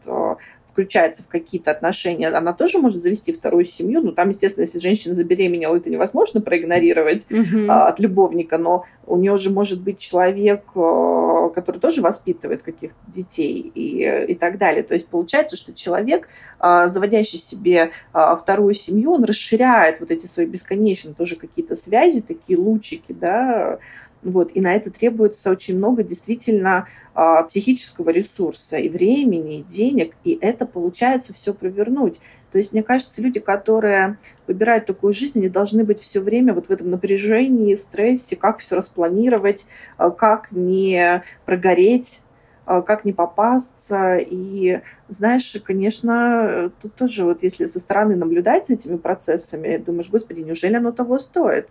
включается 0.72 1.22
в 1.22 1.28
какие-то 1.28 1.70
отношения, 1.70 2.28
она 2.28 2.52
тоже 2.52 2.78
может 2.78 3.02
завести 3.02 3.32
вторую 3.32 3.64
семью. 3.64 4.00
Ну, 4.02 4.12
там, 4.12 4.30
естественно, 4.30 4.64
если 4.64 4.78
женщина 4.78 5.14
забеременела, 5.14 5.76
это 5.76 5.90
невозможно 5.90 6.40
проигнорировать 6.40 7.26
mm-hmm. 7.28 7.66
а, 7.68 7.88
от 7.88 8.00
любовника, 8.00 8.56
но 8.56 8.84
у 9.06 9.18
нее 9.18 9.36
же 9.36 9.50
может 9.50 9.82
быть 9.82 9.98
человек, 9.98 10.64
а, 10.74 11.50
который 11.50 11.78
тоже 11.78 12.00
воспитывает 12.00 12.62
каких-то 12.62 12.96
детей 13.06 13.70
и, 13.74 14.26
и 14.32 14.34
так 14.34 14.56
далее. 14.58 14.82
То 14.82 14.94
есть 14.94 15.08
получается, 15.10 15.56
что 15.56 15.74
человек, 15.74 16.28
а, 16.58 16.88
заводящий 16.88 17.38
себе 17.38 17.90
а, 18.12 18.34
вторую 18.36 18.72
семью, 18.72 19.12
он 19.12 19.24
расширяет 19.24 20.00
вот 20.00 20.10
эти 20.10 20.26
свои 20.26 20.46
бесконечные 20.46 21.14
тоже 21.14 21.36
какие-то 21.36 21.74
связи, 21.74 22.22
такие 22.22 22.58
лучики, 22.58 23.12
да, 23.12 23.78
вот, 24.22 24.50
и 24.54 24.60
на 24.60 24.74
это 24.74 24.90
требуется 24.90 25.50
очень 25.50 25.76
много 25.76 26.02
действительно 26.02 26.86
а, 27.14 27.42
психического 27.42 28.10
ресурса 28.10 28.78
и 28.78 28.88
времени, 28.88 29.58
и 29.58 29.62
денег, 29.62 30.14
и 30.24 30.38
это 30.40 30.64
получается 30.64 31.34
все 31.34 31.52
провернуть. 31.54 32.20
То 32.52 32.58
есть, 32.58 32.72
мне 32.72 32.82
кажется, 32.82 33.22
люди, 33.22 33.40
которые 33.40 34.18
выбирают 34.46 34.86
такую 34.86 35.14
жизнь, 35.14 35.38
они 35.38 35.48
должны 35.48 35.84
быть 35.84 36.00
все 36.00 36.20
время 36.20 36.52
вот 36.52 36.66
в 36.66 36.70
этом 36.70 36.90
напряжении, 36.90 37.74
стрессе, 37.74 38.36
как 38.36 38.58
все 38.58 38.76
распланировать, 38.76 39.66
а, 39.96 40.10
как 40.10 40.52
не 40.52 41.22
прогореть, 41.46 42.20
а, 42.64 42.82
как 42.82 43.04
не 43.04 43.12
попасться. 43.12 44.18
И, 44.18 44.80
знаешь, 45.08 45.56
конечно, 45.64 46.70
тут 46.80 46.94
тоже 46.94 47.24
вот 47.24 47.42
если 47.42 47.66
со 47.66 47.80
стороны 47.80 48.16
наблюдать 48.16 48.66
за 48.66 48.74
этими 48.74 48.96
процессами, 48.98 49.78
думаешь, 49.78 50.10
господи, 50.10 50.40
неужели 50.40 50.76
оно 50.76 50.92
того 50.92 51.18
стоит? 51.18 51.68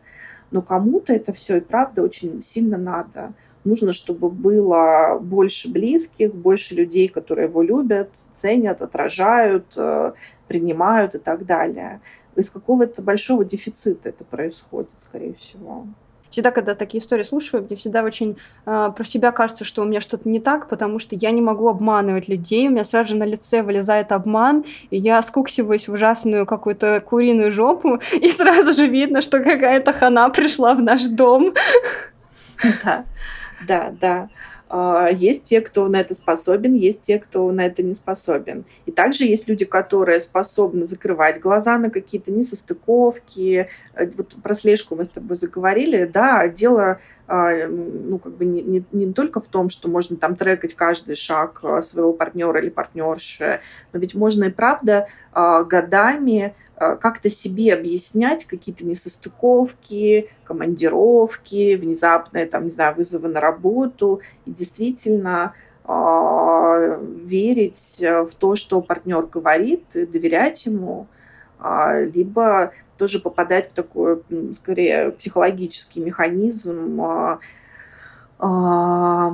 Но 0.51 0.61
кому-то 0.61 1.13
это 1.13 1.33
все 1.33 1.57
и 1.57 1.61
правда 1.61 2.03
очень 2.03 2.41
сильно 2.41 2.77
надо. 2.77 3.33
Нужно, 3.63 3.93
чтобы 3.93 4.29
было 4.29 5.19
больше 5.21 5.71
близких, 5.71 6.33
больше 6.33 6.75
людей, 6.75 7.07
которые 7.07 7.47
его 7.47 7.61
любят, 7.61 8.09
ценят, 8.33 8.81
отражают, 8.81 9.65
э, 9.77 10.13
принимают 10.47 11.15
и 11.15 11.19
так 11.19 11.45
далее. 11.45 12.01
Из 12.35 12.49
какого-то 12.49 13.01
большого 13.01 13.45
дефицита 13.45 14.09
это 14.09 14.23
происходит, 14.23 14.89
скорее 14.97 15.35
всего 15.35 15.85
всегда, 16.31 16.51
когда 16.51 16.73
такие 16.73 17.03
истории 17.03 17.23
слушаю, 17.23 17.63
мне 17.63 17.75
всегда 17.75 18.03
очень 18.03 18.37
э, 18.65 18.91
про 18.95 19.03
себя 19.03 19.31
кажется, 19.31 19.65
что 19.65 19.83
у 19.83 19.85
меня 19.85 20.01
что-то 20.01 20.27
не 20.27 20.39
так, 20.39 20.69
потому 20.69 20.97
что 20.97 21.15
я 21.15 21.31
не 21.31 21.41
могу 21.41 21.67
обманывать 21.67 22.27
людей, 22.27 22.67
у 22.67 22.71
меня 22.71 22.83
сразу 22.83 23.09
же 23.09 23.15
на 23.17 23.25
лице 23.25 23.61
вылезает 23.61 24.11
обман, 24.11 24.65
и 24.89 24.97
я 24.97 25.21
скуксиваюсь 25.21 25.87
в 25.87 25.93
ужасную 25.93 26.45
какую-то 26.45 27.01
куриную 27.01 27.51
жопу, 27.51 27.99
и 28.13 28.31
сразу 28.31 28.73
же 28.73 28.87
видно, 28.87 29.21
что 29.21 29.39
какая-то 29.39 29.93
хана 29.93 30.29
пришла 30.29 30.73
в 30.73 30.81
наш 30.81 31.05
дом. 31.05 31.53
Да, 32.83 33.05
да, 33.67 33.91
да. 33.99 34.29
А, 34.73 35.09
есть 35.11 35.43
те, 35.43 35.59
кто 35.59 35.89
на 35.89 35.99
это 35.99 36.15
способен, 36.15 36.75
есть 36.75 37.01
те, 37.01 37.19
кто 37.19 37.51
на 37.51 37.65
это 37.65 37.83
не 37.83 37.93
способен. 37.93 38.63
И 38.85 38.91
также 38.91 39.25
есть 39.25 39.49
люди, 39.49 39.65
которые 39.65 40.21
способны 40.21 40.85
закрывать 40.85 41.41
глаза 41.41 41.77
на 41.77 41.89
какие-то 41.89 42.31
несостыковки. 42.31 43.67
Э, 43.93 44.09
вот 44.15 44.37
про 44.41 44.53
слежку 44.53 44.95
мы 44.95 45.03
с 45.03 45.09
тобой 45.09 45.35
заговорили. 45.35 46.05
Да, 46.05 46.47
дело 46.47 46.99
а, 47.27 47.67
ну, 47.67 48.17
как 48.17 48.37
бы 48.37 48.45
не, 48.45 48.61
не, 48.61 48.85
не 48.93 49.11
только 49.11 49.41
в 49.41 49.49
том, 49.49 49.69
что 49.69 49.89
можно 49.89 50.15
там 50.15 50.37
трекать 50.37 50.73
каждый 50.73 51.17
шаг 51.17 51.59
а, 51.63 51.81
своего 51.81 52.13
партнера 52.13 52.61
или 52.61 52.69
партнерши, 52.69 53.59
но 53.91 53.99
ведь 53.99 54.15
можно 54.15 54.45
и 54.45 54.49
правда 54.49 55.07
годами 55.33 56.55
как-то 56.99 57.29
себе 57.29 57.73
объяснять 57.73 58.45
какие-то 58.45 58.85
несостыковки, 58.85 60.29
командировки, 60.43 61.75
внезапные, 61.75 62.45
там, 62.45 62.63
не 62.63 62.71
знаю, 62.71 62.95
вызовы 62.95 63.27
на 63.27 63.39
работу, 63.39 64.21
и 64.45 64.51
действительно 64.51 65.53
э, 65.85 66.99
верить 67.25 67.97
в 68.01 68.33
то, 68.35 68.55
что 68.55 68.81
партнер 68.81 69.27
говорит, 69.27 69.85
доверять 69.93 70.65
ему, 70.65 71.07
э, 71.59 72.09
либо 72.13 72.71
тоже 73.01 73.19
попадать 73.19 73.71
в 73.71 73.73
такой, 73.73 74.21
скорее, 74.53 75.09
психологический 75.11 76.01
механизм 76.01 77.01
э, 77.01 77.37
э, 78.39 79.31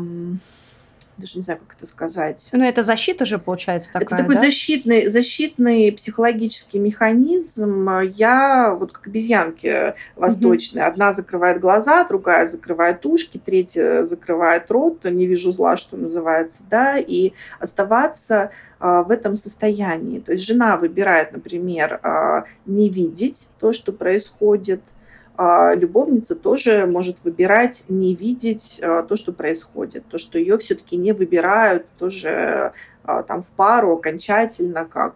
даже 1.17 1.37
не 1.37 1.41
знаю, 1.41 1.59
как 1.65 1.75
это 1.77 1.85
сказать. 1.85 2.49
Ну, 2.51 2.63
это 2.63 2.83
защита 2.83 3.25
же, 3.25 3.39
получается, 3.39 3.91
такая, 3.91 4.05
Это 4.05 4.17
такой 4.17 4.35
да? 4.35 4.41
защитный, 4.41 5.07
защитный 5.07 5.91
психологический 5.91 6.79
механизм. 6.79 7.89
Я 8.13 8.75
вот 8.77 8.91
как 8.91 9.07
обезьянки 9.07 9.95
восточные. 10.15 10.83
Угу. 10.83 10.91
Одна 10.91 11.13
закрывает 11.13 11.59
глаза, 11.59 12.03
другая 12.03 12.45
закрывает 12.45 13.05
ушки, 13.05 13.41
третья 13.43 14.03
закрывает 14.03 14.69
рот. 14.69 15.05
Не 15.05 15.25
вижу 15.25 15.51
зла, 15.51 15.77
что 15.77 15.97
называется, 15.97 16.63
да, 16.69 16.97
и 16.97 17.33
оставаться 17.59 18.51
а, 18.79 19.03
в 19.03 19.11
этом 19.11 19.35
состоянии. 19.35 20.19
То 20.19 20.33
есть 20.33 20.45
жена 20.45 20.77
выбирает, 20.77 21.31
например, 21.31 21.99
а, 22.03 22.45
не 22.65 22.89
видеть 22.89 23.49
то, 23.59 23.73
что 23.73 23.91
происходит– 23.91 24.81
любовница 25.37 26.35
тоже 26.35 26.87
может 26.87 27.23
выбирать 27.23 27.85
не 27.89 28.15
видеть 28.15 28.79
а, 28.83 29.03
то, 29.03 29.15
что 29.15 29.31
происходит, 29.31 30.05
то, 30.07 30.17
что 30.17 30.39
ее 30.39 30.57
все-таки 30.57 30.97
не 30.97 31.11
выбирают 31.11 31.85
тоже 31.99 32.73
а, 33.03 33.21
там 33.21 33.43
в 33.43 33.51
пару 33.51 33.93
окончательно, 33.93 34.85
как 34.85 35.15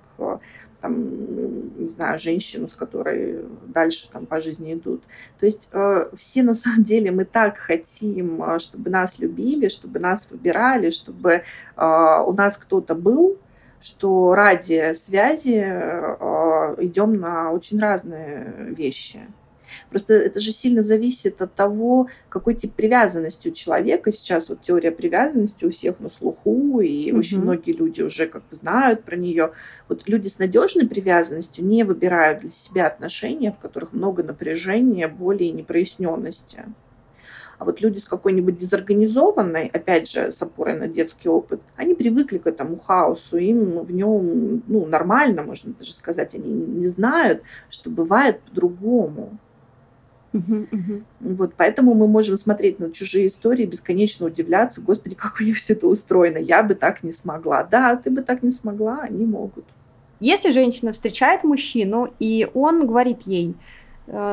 там, 0.79 1.79
не 1.79 1.87
знаю, 1.87 2.19
женщину, 2.19 2.67
с 2.67 2.73
которой 2.73 3.45
дальше 3.67 4.09
там 4.11 4.25
по 4.25 4.39
жизни 4.39 4.73
идут. 4.73 5.03
То 5.39 5.45
есть 5.45 5.69
э, 5.71 6.09
все 6.15 6.41
на 6.41 6.55
самом 6.55 6.83
деле 6.83 7.11
мы 7.11 7.23
так 7.25 7.57
хотим, 7.57 8.41
чтобы 8.59 8.89
нас 8.89 9.19
любили, 9.19 9.69
чтобы 9.69 9.99
нас 9.99 10.31
выбирали, 10.31 10.89
чтобы 10.89 11.31
э, 11.31 12.23
у 12.25 12.33
нас 12.33 12.57
кто-то 12.57 12.95
был, 12.95 13.37
что 13.79 14.33
ради 14.33 14.93
связи 14.93 15.63
э, 15.63 16.75
идем 16.79 17.19
на 17.19 17.51
очень 17.51 17.79
разные 17.79 18.73
вещи. 18.75 19.19
Просто 19.89 20.13
это 20.13 20.39
же 20.39 20.51
сильно 20.51 20.81
зависит 20.81 21.41
от 21.41 21.53
того, 21.55 22.07
какой 22.29 22.55
тип 22.55 22.73
привязанности 22.73 23.49
у 23.49 23.51
человека. 23.51 24.11
Сейчас 24.11 24.49
вот 24.49 24.61
теория 24.61 24.91
привязанности 24.91 25.65
у 25.65 25.69
всех 25.69 25.99
на 25.99 26.09
слуху, 26.09 26.79
и 26.79 27.11
угу. 27.11 27.19
очень 27.19 27.41
многие 27.41 27.71
люди 27.71 28.01
уже 28.01 28.27
как 28.27 28.47
бы 28.47 28.55
знают 28.55 29.03
про 29.03 29.15
нее. 29.15 29.51
Вот 29.87 30.03
люди 30.07 30.27
с 30.27 30.39
надежной 30.39 30.87
привязанностью 30.87 31.65
не 31.65 31.83
выбирают 31.83 32.41
для 32.41 32.49
себя 32.49 32.87
отношения, 32.87 33.51
в 33.51 33.59
которых 33.59 33.93
много 33.93 34.23
напряжения, 34.23 35.07
боли 35.07 35.45
и 35.45 35.51
непроясненности. 35.51 36.65
А 37.61 37.63
вот 37.63 37.79
люди 37.79 37.99
с 37.99 38.05
какой-нибудь 38.05 38.55
дезорганизованной, 38.55 39.67
опять 39.67 40.09
же, 40.09 40.31
с 40.31 40.41
опорой 40.41 40.79
на 40.79 40.87
детский 40.87 41.29
опыт, 41.29 41.61
они 41.75 41.93
привыкли 41.93 42.39
к 42.39 42.47
этому 42.47 42.79
хаосу, 42.79 43.37
им 43.37 43.83
в 43.83 43.91
нем 43.93 44.63
ну, 44.65 44.87
нормально, 44.87 45.43
можно 45.43 45.71
даже 45.73 45.93
сказать, 45.93 46.33
они 46.33 46.51
не 46.51 46.87
знают, 46.87 47.43
что 47.69 47.91
бывает 47.91 48.41
по-другому. 48.41 49.37
Угу. 50.33 51.03
Вот, 51.19 51.53
поэтому 51.57 51.93
мы 51.93 52.07
можем 52.07 52.37
смотреть 52.37 52.79
на 52.79 52.91
чужие 52.91 53.25
истории, 53.25 53.65
бесконечно 53.65 54.27
удивляться, 54.27 54.81
господи, 54.81 55.15
как 55.15 55.39
у 55.41 55.43
них 55.43 55.57
все 55.57 55.73
это 55.73 55.87
устроено, 55.87 56.37
я 56.37 56.63
бы 56.63 56.75
так 56.75 57.03
не 57.03 57.11
смогла. 57.11 57.63
Да, 57.63 57.95
ты 57.95 58.09
бы 58.09 58.21
так 58.21 58.41
не 58.43 58.51
смогла, 58.51 58.99
они 59.01 59.25
могут. 59.25 59.65
Если 60.21 60.51
женщина 60.51 60.91
встречает 60.91 61.43
мужчину, 61.43 62.13
и 62.19 62.47
он 62.53 62.85
говорит 62.85 63.23
ей, 63.25 63.55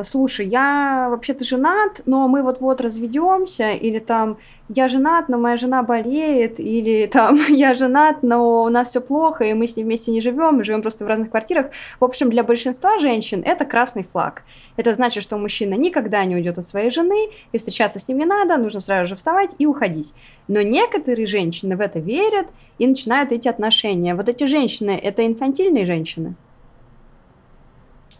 слушай, 0.04 0.46
я 0.46 1.08
вообще-то 1.10 1.44
женат, 1.44 2.02
но 2.04 2.26
мы 2.26 2.42
вот-вот 2.42 2.80
разведемся, 2.80 3.70
или 3.70 4.00
там, 4.00 4.38
я 4.68 4.88
женат, 4.88 5.28
но 5.28 5.38
моя 5.38 5.56
жена 5.56 5.82
болеет, 5.82 6.58
или 6.58 7.06
там, 7.06 7.38
я 7.48 7.74
женат, 7.74 8.22
но 8.22 8.64
у 8.64 8.68
нас 8.70 8.90
все 8.90 9.00
плохо, 9.00 9.44
и 9.44 9.54
мы 9.54 9.66
с 9.68 9.76
ней 9.76 9.84
вместе 9.84 10.10
не 10.10 10.20
живем, 10.20 10.56
мы 10.56 10.64
живем 10.64 10.82
просто 10.82 11.04
в 11.04 11.08
разных 11.08 11.30
квартирах. 11.30 11.66
В 12.00 12.04
общем, 12.04 12.28
для 12.28 12.42
большинства 12.42 12.98
женщин 12.98 13.42
это 13.44 13.64
красный 13.64 14.02
флаг. 14.02 14.42
Это 14.76 14.94
значит, 14.94 15.22
что 15.22 15.36
мужчина 15.36 15.74
никогда 15.74 16.24
не 16.24 16.34
уйдет 16.34 16.58
от 16.58 16.66
своей 16.66 16.90
жены, 16.90 17.28
и 17.52 17.58
встречаться 17.58 18.00
с 18.00 18.08
ним 18.08 18.18
не 18.18 18.26
надо, 18.26 18.56
нужно 18.56 18.80
сразу 18.80 19.08
же 19.08 19.16
вставать 19.16 19.54
и 19.58 19.66
уходить. 19.66 20.12
Но 20.48 20.60
некоторые 20.62 21.26
женщины 21.26 21.76
в 21.76 21.80
это 21.80 22.00
верят 22.00 22.48
и 22.78 22.86
начинают 22.86 23.30
эти 23.30 23.46
отношения. 23.46 24.14
Вот 24.16 24.28
эти 24.28 24.44
женщины, 24.44 24.90
это 24.90 25.24
инфантильные 25.24 25.86
женщины? 25.86 26.34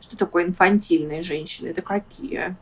Что 0.09 0.16
такое 0.16 0.44
инфантильные 0.47 1.23
женщины? 1.23 1.68
Это 1.68 1.83
какие? 1.83 2.57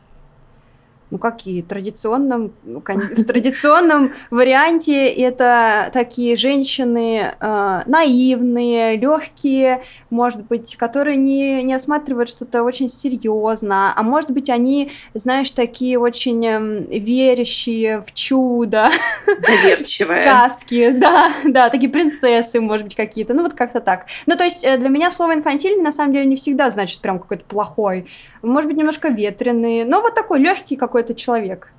Ну 1.09 1.17
какие, 1.17 1.61
традиционном, 1.61 2.51
в 2.63 3.23
традиционном 3.23 4.13
варианте 4.29 5.07
это 5.07 5.89
такие 5.93 6.35
женщины 6.35 7.33
э, 7.39 7.81
наивные, 7.85 8.97
легкие, 8.97 9.83
может 10.09 10.45
быть, 10.45 10.75
которые 10.75 11.15
не, 11.15 11.63
не 11.63 11.73
осматривают 11.73 12.29
что-то 12.29 12.63
очень 12.63 12.89
серьезно, 12.89 13.93
а 13.95 14.03
может 14.03 14.31
быть, 14.31 14.49
они, 14.49 14.91
знаешь, 15.13 15.51
такие 15.51 15.97
очень 15.97 16.45
э, 16.45 16.99
верящие 16.99 18.01
в 18.01 18.13
чудо. 18.13 18.89
Доверчивые. 19.25 20.23
Сказки, 20.23 20.89
да, 20.91 21.33
да, 21.45 21.69
такие 21.69 21.89
принцессы, 21.89 22.59
может 22.59 22.85
быть, 22.85 22.95
какие-то, 22.95 23.33
ну 23.33 23.43
вот 23.43 23.53
как-то 23.53 23.79
так. 23.79 24.07
Ну, 24.25 24.35
то 24.35 24.43
есть 24.43 24.65
э, 24.65 24.77
для 24.77 24.89
меня 24.89 25.09
слово 25.09 25.35
инфантильный 25.35 25.83
на 25.83 25.93
самом 25.93 26.11
деле 26.11 26.25
не 26.25 26.35
всегда 26.35 26.69
значит 26.69 26.99
прям 26.99 27.19
какой-то 27.19 27.45
плохой 27.45 28.07
может 28.51 28.69
быть, 28.69 28.77
немножко 28.77 29.09
ветреный, 29.09 29.83
но 29.83 30.01
вот 30.01 30.15
такой 30.15 30.39
легкий 30.39 30.75
какой-то 30.75 31.15
человек. 31.15 31.71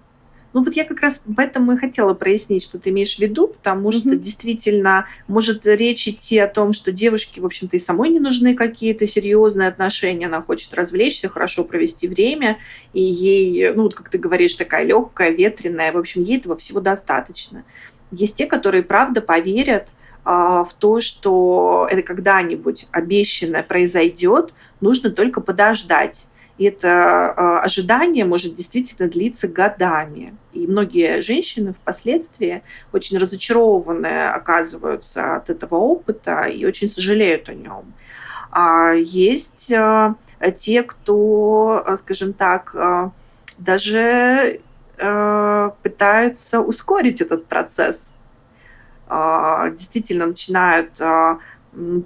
Ну 0.54 0.64
вот 0.64 0.74
я 0.74 0.84
как 0.84 1.00
раз 1.00 1.22
поэтому 1.36 1.72
и 1.72 1.76
хотела 1.76 2.14
прояснить, 2.14 2.64
что 2.64 2.78
ты 2.78 2.88
имеешь 2.88 3.16
в 3.16 3.18
виду, 3.18 3.48
потому 3.48 3.92
что 3.92 4.08
mm-hmm. 4.08 4.16
действительно 4.16 5.06
может 5.26 5.66
речь 5.66 6.08
идти 6.08 6.38
о 6.38 6.48
том, 6.48 6.72
что 6.72 6.90
девушке, 6.90 7.42
в 7.42 7.46
общем-то, 7.46 7.76
и 7.76 7.80
самой 7.80 8.08
не 8.08 8.18
нужны 8.18 8.54
какие-то 8.54 9.06
серьезные 9.06 9.68
отношения, 9.68 10.26
она 10.26 10.40
хочет 10.40 10.72
развлечься, 10.72 11.28
хорошо 11.28 11.64
провести 11.64 12.08
время, 12.08 12.58
и 12.94 13.02
ей, 13.02 13.72
ну 13.74 13.84
вот 13.84 13.94
как 13.94 14.08
ты 14.08 14.16
говоришь, 14.16 14.54
такая 14.54 14.84
легкая, 14.84 15.30
ветреная, 15.30 15.92
в 15.92 15.98
общем, 15.98 16.22
ей 16.22 16.38
этого 16.38 16.56
всего 16.56 16.80
достаточно. 16.80 17.64
Есть 18.10 18.36
те, 18.36 18.46
которые 18.46 18.82
правда 18.82 19.20
поверят 19.20 19.88
а, 20.24 20.64
в 20.64 20.72
то, 20.72 21.00
что 21.00 21.86
это 21.90 22.02
когда-нибудь 22.02 22.86
обещанное 22.90 23.62
произойдет, 23.62 24.54
нужно 24.80 25.10
только 25.10 25.42
подождать. 25.42 26.26
И 26.58 26.64
это 26.64 27.32
а, 27.36 27.60
ожидание 27.60 28.24
может 28.24 28.56
действительно 28.56 29.08
длиться 29.08 29.46
годами. 29.46 30.36
И 30.52 30.66
многие 30.66 31.22
женщины 31.22 31.72
впоследствии 31.72 32.62
очень 32.92 33.16
разочарованные 33.18 34.30
оказываются 34.30 35.36
от 35.36 35.50
этого 35.50 35.76
опыта 35.76 36.42
и 36.42 36.66
очень 36.66 36.88
сожалеют 36.88 37.48
о 37.48 37.54
нем. 37.54 37.94
А 38.50 38.90
есть 38.92 39.70
а, 39.72 40.16
те, 40.56 40.82
кто, 40.82 41.96
скажем 41.98 42.32
так, 42.32 42.74
даже 43.58 44.60
пытаются 44.96 46.60
ускорить 46.60 47.20
этот 47.20 47.46
процесс. 47.46 48.14
Действительно 49.08 50.26
начинают 50.26 51.00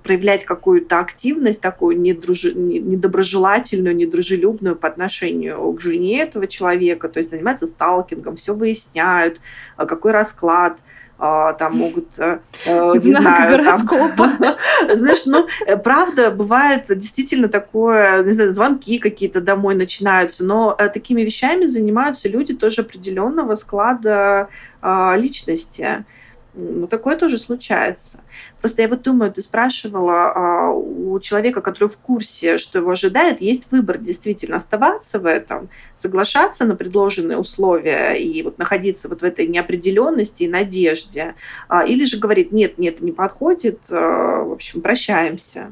проявлять 0.03 0.45
какую-то 0.45 0.99
активность 0.99 1.61
такую 1.61 2.01
недружи... 2.01 2.53
недоброжелательную, 2.55 3.97
недружелюбную 3.97 4.77
по 4.77 4.89
отношению 4.89 5.73
к 5.73 5.81
жене 5.81 6.23
этого 6.23 6.47
человека, 6.47 7.09
то 7.09 7.19
есть 7.19 7.31
занимаются 7.31 7.67
сталкингом, 7.67 8.37
все 8.37 8.55
выясняют, 8.55 9.41
а, 9.77 9.87
какой 9.87 10.13
расклад, 10.13 10.79
а, 11.25 11.53
там 11.53 11.77
могут, 11.77 12.19
э, 12.19 12.41
э, 12.67 12.93
не 12.95 12.99
Знак 12.99 13.23
знаю, 13.23 13.49
гороскопа. 13.49 14.31
Там, 14.41 14.57
знаешь, 14.97 15.25
ну, 15.27 15.47
э, 15.67 15.77
правда, 15.77 16.33
бывает 16.33 16.87
действительно 16.89 17.49
такое, 17.49 18.25
не 18.25 18.33
знаю, 18.33 18.53
звонки 18.53 18.99
какие-то 18.99 19.41
домой 19.41 19.77
начинаются, 19.77 20.45
но 20.45 20.77
такими 20.93 21.23
вещами 21.23 21.67
занимаются 21.67 22.29
люди 22.29 22.55
тоже 22.55 22.81
определенного 22.81 23.55
склада 23.55 24.49
а, 24.81 25.15
личности. 25.17 26.05
Ну, 26.55 26.87
такое 26.87 27.17
тоже 27.17 27.39
случается. 27.39 28.21
Просто 28.61 28.83
я 28.83 28.89
вот 28.89 29.01
думаю, 29.01 29.33
ты 29.33 29.41
спрашивала 29.41 30.33
а, 30.35 30.71
у 30.71 31.19
человека, 31.19 31.63
который 31.63 31.89
в 31.89 31.97
курсе, 31.97 32.59
что 32.59 32.79
его 32.79 32.91
ожидает, 32.91 33.41
есть 33.41 33.71
выбор 33.71 33.97
действительно 33.97 34.57
оставаться 34.57 35.19
в 35.19 35.25
этом, 35.25 35.71
соглашаться 35.97 36.67
на 36.67 36.77
предложенные 36.77 37.39
условия 37.39 38.13
и 38.13 38.43
вот 38.43 38.59
находиться 38.59 39.09
вот 39.09 39.23
в 39.23 39.25
этой 39.25 39.47
неопределенности 39.47 40.43
и 40.43 40.49
надежде, 40.49 41.37
а, 41.69 41.85
или 41.85 42.05
же 42.05 42.19
говорить, 42.19 42.53
нет, 42.53 42.77
нет, 42.77 43.01
не 43.01 43.13
подходит, 43.13 43.87
а, 43.91 44.45
в 44.45 44.53
общем, 44.53 44.83
прощаемся. 44.83 45.71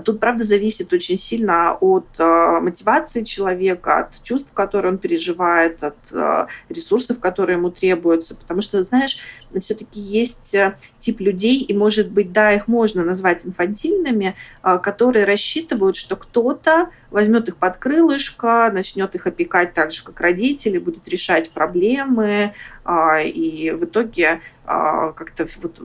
Тут, 0.00 0.20
правда, 0.20 0.44
зависит 0.44 0.92
очень 0.92 1.16
сильно 1.16 1.74
от 1.74 2.06
э, 2.18 2.60
мотивации 2.60 3.24
человека, 3.24 3.98
от 3.98 4.22
чувств, 4.22 4.52
которые 4.52 4.92
он 4.92 4.98
переживает, 4.98 5.82
от 5.82 6.12
э, 6.12 6.46
ресурсов, 6.68 7.20
которые 7.20 7.56
ему 7.56 7.70
требуются. 7.70 8.36
Потому 8.36 8.62
что, 8.62 8.82
знаешь, 8.82 9.18
все-таки 9.60 10.00
есть 10.00 10.54
э, 10.54 10.76
тип 10.98 11.20
людей, 11.20 11.60
и, 11.60 11.74
может 11.76 12.10
быть, 12.10 12.32
да, 12.32 12.52
их 12.52 12.68
можно 12.68 13.04
назвать 13.04 13.46
инфантильными, 13.46 14.34
э, 14.62 14.78
которые 14.82 15.24
рассчитывают, 15.24 15.96
что 15.96 16.16
кто-то 16.16 16.90
возьмет 17.12 17.48
их 17.48 17.56
под 17.56 17.76
крылышко, 17.76 18.70
начнет 18.72 19.14
их 19.14 19.26
опекать 19.26 19.74
так 19.74 19.92
же, 19.92 20.02
как 20.02 20.20
родители, 20.20 20.78
будет 20.78 21.06
решать 21.08 21.50
проблемы, 21.50 22.54
а, 22.84 23.20
и 23.20 23.70
в 23.70 23.84
итоге 23.84 24.40
а, 24.64 25.12
как-то 25.12 25.46
вот 25.60 25.80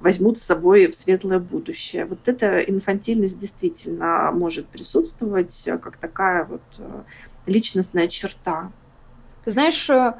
возьмут 0.00 0.38
с 0.38 0.42
собой 0.42 0.86
в 0.86 0.94
светлое 0.94 1.40
будущее. 1.40 2.04
Вот 2.04 2.28
эта 2.28 2.60
инфантильность 2.60 3.38
действительно 3.38 4.30
может 4.32 4.68
присутствовать 4.68 5.68
как 5.82 5.96
такая 5.96 6.44
вот 6.44 6.62
э, 6.78 7.02
личностная 7.46 8.08
черта. 8.08 8.70
Знаешь, 9.44 9.90
э, 9.90 10.14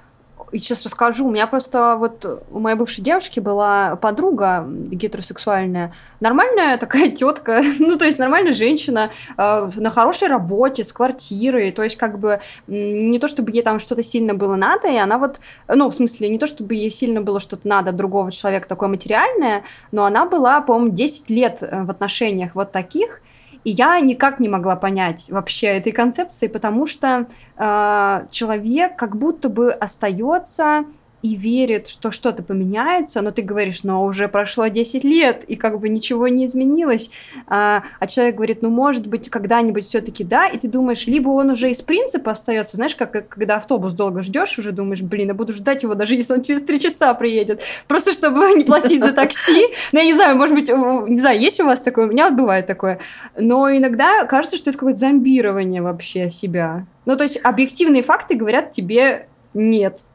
и 0.53 0.59
сейчас 0.59 0.85
расскажу. 0.85 1.27
У 1.27 1.31
меня 1.31 1.47
просто 1.47 1.97
вот 1.97 2.45
у 2.51 2.59
моей 2.59 2.77
бывшей 2.77 3.03
девушки 3.03 3.41
была 3.41 3.97
подруга 3.97 4.67
гетеросексуальная, 4.69 5.93
нормальная 6.21 6.79
такая 6.79 7.11
тетка, 7.17 7.63
ну 7.79 7.97
то 7.97 8.05
есть 8.05 8.19
нормальная 8.19 8.53
женщина 8.53 9.11
э, 9.37 9.71
на 9.75 9.91
хорошей 9.91 10.29
работе 10.29 10.85
с 10.85 10.93
квартирой, 10.93 11.73
то 11.73 11.83
есть 11.83 11.97
как 11.97 12.19
бы 12.19 12.41
не 12.67 13.19
то 13.19 13.29
чтобы 13.29 13.53
ей 13.53 13.63
там 13.63 13.79
что-то 13.79 14.03
сильно 14.03 14.35
было 14.35 14.57
надо, 14.57 14.89
и 14.89 14.97
она 14.97 15.19
вот, 15.19 15.41
ну 15.69 15.89
в 15.89 15.95
смысле 15.95 16.29
не 16.29 16.39
то 16.39 16.47
чтобы 16.47 16.75
ей 16.75 16.91
сильно 16.91 17.21
было 17.21 17.41
что-то 17.41 17.67
надо 17.69 17.93
другого 17.93 18.33
человека 18.33 18.69
такое 18.69 18.89
материальное, 18.89 19.65
но 19.93 20.05
она 20.05 20.27
была, 20.27 20.61
по-моему, 20.61 20.95
10 20.95 21.31
лет 21.31 21.63
э, 21.63 21.83
в 21.83 21.91
отношениях 21.91 22.55
вот 22.55 22.73
таких, 22.73 23.21
и 23.65 23.71
я 23.71 23.99
никак 24.01 24.41
не 24.41 24.49
могла 24.49 24.77
понять 24.77 25.27
вообще 25.29 25.67
этой 25.69 25.93
концепции, 25.93 26.47
потому 26.49 26.87
что 26.87 27.27
э, 27.57 28.27
человек 28.31 28.97
как 28.97 29.17
будто 29.17 29.49
бы 29.49 29.73
остается 29.73 30.85
и 31.23 31.35
верит, 31.35 31.89
что 31.89 32.11
что-то 32.11 32.43
поменяется, 32.43 33.23
но 33.23 33.33
ты 33.33 33.43
говоришь, 33.43 33.83
но 33.83 34.05
уже 34.05 34.29
прошло 34.29 34.69
10 34.69 35.03
лет, 35.03 35.45
и 35.45 35.57
как 35.57 35.81
бы 35.81 35.89
ничего 35.89 36.29
не 36.29 36.45
изменилось, 36.45 37.11
а, 37.47 37.83
а 37.99 38.07
человек 38.07 38.37
говорит, 38.37 38.63
ну, 38.63 38.71
может 38.71 39.07
быть, 39.07 39.29
когда-нибудь 39.29 39.85
все-таки 39.85 40.23
да, 40.23 40.47
и 40.47 40.59
ты 40.59 40.69
думаешь, 40.69 41.07
либо 41.07 41.31
он 41.31 41.51
уже 41.51 41.71
из 41.71 41.83
принципа 41.83 42.31
остается, 42.31 42.77
знаешь, 42.77 42.95
как 42.95 43.29
когда 43.29 43.57
автобус 43.57 43.95
долго 43.95 44.23
ждешь, 44.23 44.59
уже 44.59 44.73
думаешь, 44.73 45.03
блин, 45.03 45.29
я 45.29 45.35
буду 45.35 45.53
ждать 45.53 45.83
его, 45.83 45.95
даже 45.95 46.15
если 46.15 46.35
он 46.35 46.43
через 46.43 46.63
3 46.63 46.79
часа 46.79 47.13
приедет, 47.15 47.63
просто 47.89 48.13
чтобы 48.13 48.53
не 48.55 48.65
платить 48.65 49.03
за 49.03 49.13
такси, 49.13 49.67
ну, 49.93 49.99
я 49.99 50.05
не 50.05 50.15
знаю, 50.15 50.37
может 50.37 50.55
быть, 50.55 50.69
не 50.69 51.19
знаю, 51.19 51.41
есть 51.41 51.61
у 51.61 51.65
вас 51.65 51.81
такое, 51.81 52.07
у 52.07 52.11
меня 52.11 52.31
бывает 52.31 52.67
такое, 52.67 53.01
но 53.37 53.71
иногда 53.71 54.25
кажется, 54.25 54.57
что 54.57 54.71
это 54.71 54.79
какое-то 54.79 55.01
зомбирование 55.01 55.83
вообще 55.83 56.31
себя. 56.31 56.87
Ну, 57.07 57.17
то 57.17 57.25
есть 57.25 57.41
объективные 57.43 58.03
факты 58.03 58.35
говорят 58.35 58.71
тебе 58.73 59.27
нет, 59.55 60.07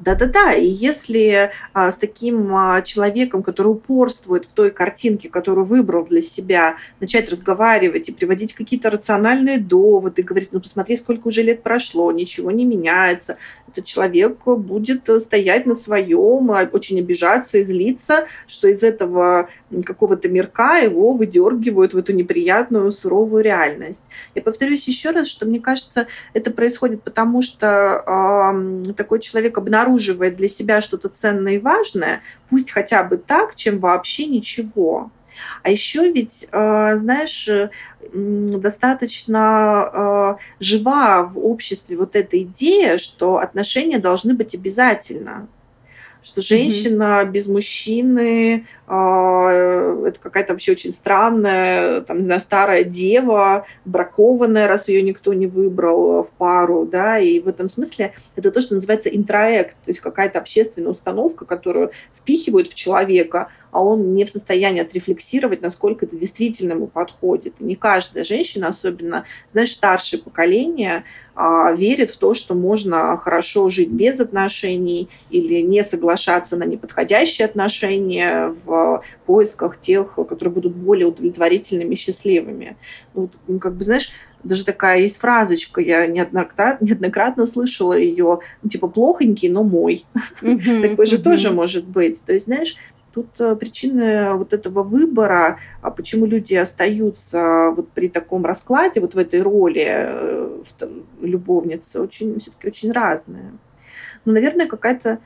да-да-да, 0.00 0.52
и 0.52 0.66
если 0.66 1.52
а, 1.72 1.90
с 1.90 1.96
таким 1.96 2.54
а, 2.54 2.82
человеком, 2.82 3.44
который 3.44 3.68
упорствует 3.68 4.44
в 4.44 4.48
той 4.48 4.72
картинке, 4.72 5.28
которую 5.28 5.66
выбрал 5.66 6.04
для 6.04 6.20
себя, 6.20 6.76
начать 6.98 7.30
разговаривать 7.30 8.08
и 8.08 8.12
приводить 8.12 8.54
какие-то 8.54 8.90
рациональные 8.90 9.58
доводы, 9.58 10.22
говорить, 10.22 10.48
ну 10.50 10.60
посмотри, 10.60 10.96
сколько 10.96 11.28
уже 11.28 11.42
лет 11.42 11.62
прошло, 11.62 12.10
ничего 12.10 12.50
не 12.50 12.64
меняется, 12.64 13.38
этот 13.68 13.84
человек 13.84 14.44
будет 14.44 15.08
стоять 15.22 15.64
на 15.64 15.76
своем, 15.76 16.50
а, 16.50 16.68
очень 16.72 16.98
обижаться 16.98 17.58
и 17.58 17.62
злиться, 17.62 18.26
что 18.48 18.66
из 18.66 18.82
этого 18.82 19.48
какого-то 19.86 20.28
мирка 20.28 20.78
его 20.78 21.12
выдергивают 21.12 21.94
в 21.94 21.98
эту 21.98 22.12
неприятную, 22.12 22.90
суровую 22.90 23.44
реальность. 23.44 24.04
Я 24.34 24.42
повторюсь 24.42 24.86
еще 24.88 25.10
раз, 25.10 25.28
что 25.28 25.46
мне 25.46 25.60
кажется, 25.60 26.08
это 26.32 26.50
происходит 26.50 27.02
потому, 27.02 27.42
что 27.42 28.02
э, 28.86 28.92
такой 28.94 29.20
человек 29.20 29.56
обнаруживает 29.58 29.83
для 30.30 30.48
себя 30.48 30.80
что-то 30.80 31.08
ценное 31.08 31.54
и 31.54 31.58
важное, 31.58 32.22
пусть 32.50 32.70
хотя 32.70 33.02
бы 33.02 33.16
так, 33.16 33.56
чем 33.56 33.78
вообще 33.78 34.26
ничего. 34.26 35.10
А 35.62 35.70
еще 35.70 36.10
ведь, 36.12 36.46
э, 36.52 36.92
знаешь, 36.96 37.48
достаточно 38.12 39.90
э, 39.92 40.36
жива 40.60 41.24
в 41.24 41.38
обществе 41.44 41.96
вот 41.96 42.14
эта 42.16 42.40
идея, 42.42 42.98
что 42.98 43.38
отношения 43.38 43.98
должны 43.98 44.34
быть 44.34 44.54
обязательно 44.54 45.48
что 46.24 46.40
женщина 46.40 47.22
mm-hmm. 47.22 47.30
без 47.30 47.48
мужчины 47.48 48.66
э, 48.86 50.04
это 50.08 50.18
какая-то 50.18 50.54
вообще 50.54 50.72
очень 50.72 50.90
странная, 50.90 52.00
там, 52.00 52.16
не 52.16 52.22
знаю, 52.22 52.40
старая 52.40 52.82
дева, 52.82 53.66
бракованная, 53.84 54.66
раз 54.66 54.88
ее 54.88 55.02
никто 55.02 55.34
не 55.34 55.46
выбрал 55.46 56.24
в 56.24 56.30
пару, 56.32 56.86
да, 56.86 57.18
и 57.18 57.38
в 57.40 57.48
этом 57.48 57.68
смысле 57.68 58.14
это 58.36 58.50
то, 58.50 58.60
что 58.60 58.74
называется 58.74 59.10
интроект, 59.10 59.72
то 59.72 59.88
есть 59.88 60.00
какая-то 60.00 60.38
общественная 60.38 60.92
установка, 60.92 61.44
которую 61.44 61.90
впихивают 62.14 62.68
в 62.68 62.74
человека, 62.74 63.48
а 63.74 63.82
он 63.82 64.14
не 64.14 64.24
в 64.24 64.30
состоянии 64.30 64.80
отрефлексировать, 64.80 65.60
насколько 65.60 66.06
это 66.06 66.14
действительно 66.14 66.74
ему 66.74 66.86
подходит. 66.86 67.54
И 67.58 67.64
не 67.64 67.74
каждая 67.74 68.22
женщина, 68.22 68.68
особенно, 68.68 69.24
знаешь, 69.50 69.72
старшее 69.72 70.22
поколение, 70.22 71.02
а, 71.34 71.72
верит 71.72 72.12
в 72.12 72.18
то, 72.18 72.34
что 72.34 72.54
можно 72.54 73.16
хорошо 73.16 73.68
жить 73.70 73.90
без 73.90 74.20
отношений 74.20 75.08
или 75.30 75.60
не 75.60 75.82
соглашаться 75.82 76.56
на 76.56 76.62
неподходящие 76.62 77.46
отношения 77.46 78.54
в 78.64 79.02
поисках 79.26 79.80
тех, 79.80 80.14
которые 80.14 80.52
будут 80.54 80.76
более 80.76 81.08
удовлетворительными, 81.08 81.96
счастливыми. 81.96 82.76
Ну, 83.14 83.28
как 83.58 83.74
бы, 83.74 83.82
знаешь, 83.82 84.12
даже 84.44 84.64
такая 84.64 85.00
есть 85.00 85.16
фразочка, 85.16 85.80
я 85.80 86.06
неоднократно, 86.06 86.84
неоднократно 86.84 87.46
слышала 87.46 87.94
ее, 87.94 88.40
ну, 88.62 88.68
типа 88.68 88.88
плохонький, 88.88 89.48
но 89.48 89.64
мой. 89.64 90.04
Такой 90.40 91.06
же 91.06 91.18
тоже 91.18 91.50
может 91.50 91.86
быть. 91.86 92.22
То 92.22 92.32
есть, 92.32 92.46
знаешь, 92.46 92.76
Тут 93.14 93.40
э, 93.40 93.54
причины 93.54 94.34
вот 94.34 94.52
этого 94.52 94.82
выбора, 94.82 95.60
а 95.82 95.92
почему 95.92 96.26
люди 96.26 96.56
остаются 96.56 97.70
вот 97.70 97.88
при 97.90 98.08
таком 98.08 98.44
раскладе, 98.44 99.00
вот 99.00 99.14
в 99.14 99.18
этой 99.18 99.40
роли 99.40 99.84
э, 99.86 100.62
любовницы, 101.20 102.02
очень, 102.02 102.40
все-таки 102.40 102.66
очень 102.66 102.90
разные. 102.90 103.52
ну, 104.24 104.32
наверное, 104.32 104.66
какая-то 104.66 105.20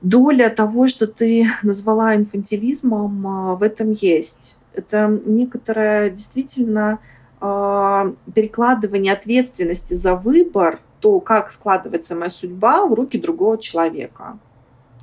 доля 0.00 0.48
того, 0.48 0.88
что 0.88 1.06
ты 1.06 1.46
назвала 1.62 2.16
инфантилизмом, 2.16 3.26
а, 3.26 3.54
в 3.54 3.62
этом 3.62 3.92
есть. 3.92 4.56
Это 4.72 5.20
некоторое 5.26 6.10
действительно 6.10 6.98
перекладывание 7.40 9.14
ответственности 9.14 9.94
за 9.94 10.14
выбор, 10.14 10.78
то, 11.00 11.20
как 11.20 11.52
складывается 11.52 12.14
моя 12.14 12.28
судьба, 12.28 12.84
в 12.84 12.92
руки 12.92 13.18
другого 13.18 13.56
человека. 13.56 14.38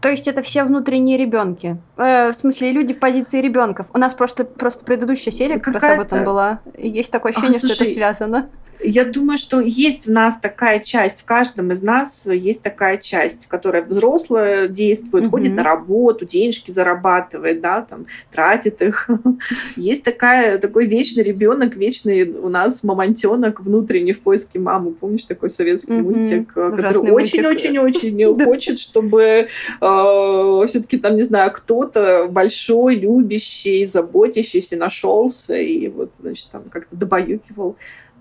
То 0.01 0.09
есть 0.09 0.27
это 0.27 0.41
все 0.41 0.63
внутренние 0.63 1.17
ребенки. 1.17 1.77
Э, 1.97 2.29
в 2.29 2.33
смысле, 2.33 2.71
люди 2.71 2.93
в 2.93 2.99
позиции 2.99 3.41
ребенков. 3.41 3.87
У 3.93 3.97
нас 3.97 4.13
просто, 4.13 4.45
просто 4.45 4.85
предыдущая 4.85 5.33
серия 5.33 5.59
как 5.59 5.73
раз 5.75 5.83
об 5.83 5.99
этом 6.01 6.23
была. 6.23 6.59
Есть 6.77 7.11
такое 7.11 7.31
ощущение, 7.31 7.57
а, 7.57 7.59
слушай, 7.59 7.75
что 7.75 7.83
это 7.83 7.93
связано. 7.93 8.49
Я 8.83 9.05
думаю, 9.05 9.37
что 9.37 9.59
есть 9.59 10.05
в 10.05 10.11
нас 10.11 10.39
такая 10.39 10.79
часть, 10.79 11.21
в 11.21 11.25
каждом 11.25 11.71
из 11.71 11.81
нас 11.81 12.27
есть 12.27 12.61
такая 12.61 12.97
часть, 12.97 13.47
которая 13.47 13.83
взрослая 13.83 14.67
действует, 14.67 15.25
угу. 15.25 15.31
ходит 15.31 15.53
на 15.53 15.63
работу, 15.63 16.25
денежки 16.25 16.71
зарабатывает, 16.71 17.61
да, 17.61 17.81
там, 17.81 18.05
тратит 18.31 18.81
их. 18.81 19.09
Есть 19.75 20.03
такая, 20.03 20.57
такой 20.59 20.85
вечный 20.85 21.23
ребенок, 21.23 21.75
вечный 21.75 22.29
у 22.29 22.49
нас 22.49 22.83
мамонтенок 22.83 23.61
внутренний 23.61 24.13
в 24.13 24.19
поиске 24.19 24.59
мамы. 24.59 24.91
Помнишь 24.91 25.23
такой 25.23 25.49
советский 25.49 25.93
мультик, 25.93 26.53
который 26.53 27.11
очень-очень-очень 27.11 28.35
хочет, 28.45 28.79
чтобы 28.79 29.47
э, 29.81 30.65
все-таки 30.67 30.97
там, 30.97 31.15
не 31.15 31.23
знаю, 31.23 31.51
кто-то 31.51 32.27
большой, 32.29 32.95
любящий, 32.95 33.85
заботящийся 33.85 34.77
нашелся 34.77 35.55
и 35.55 35.87
вот, 35.87 36.11
значит, 36.19 36.47
там 36.51 36.63
как-то 36.69 36.95
добаюкивал 36.95 37.75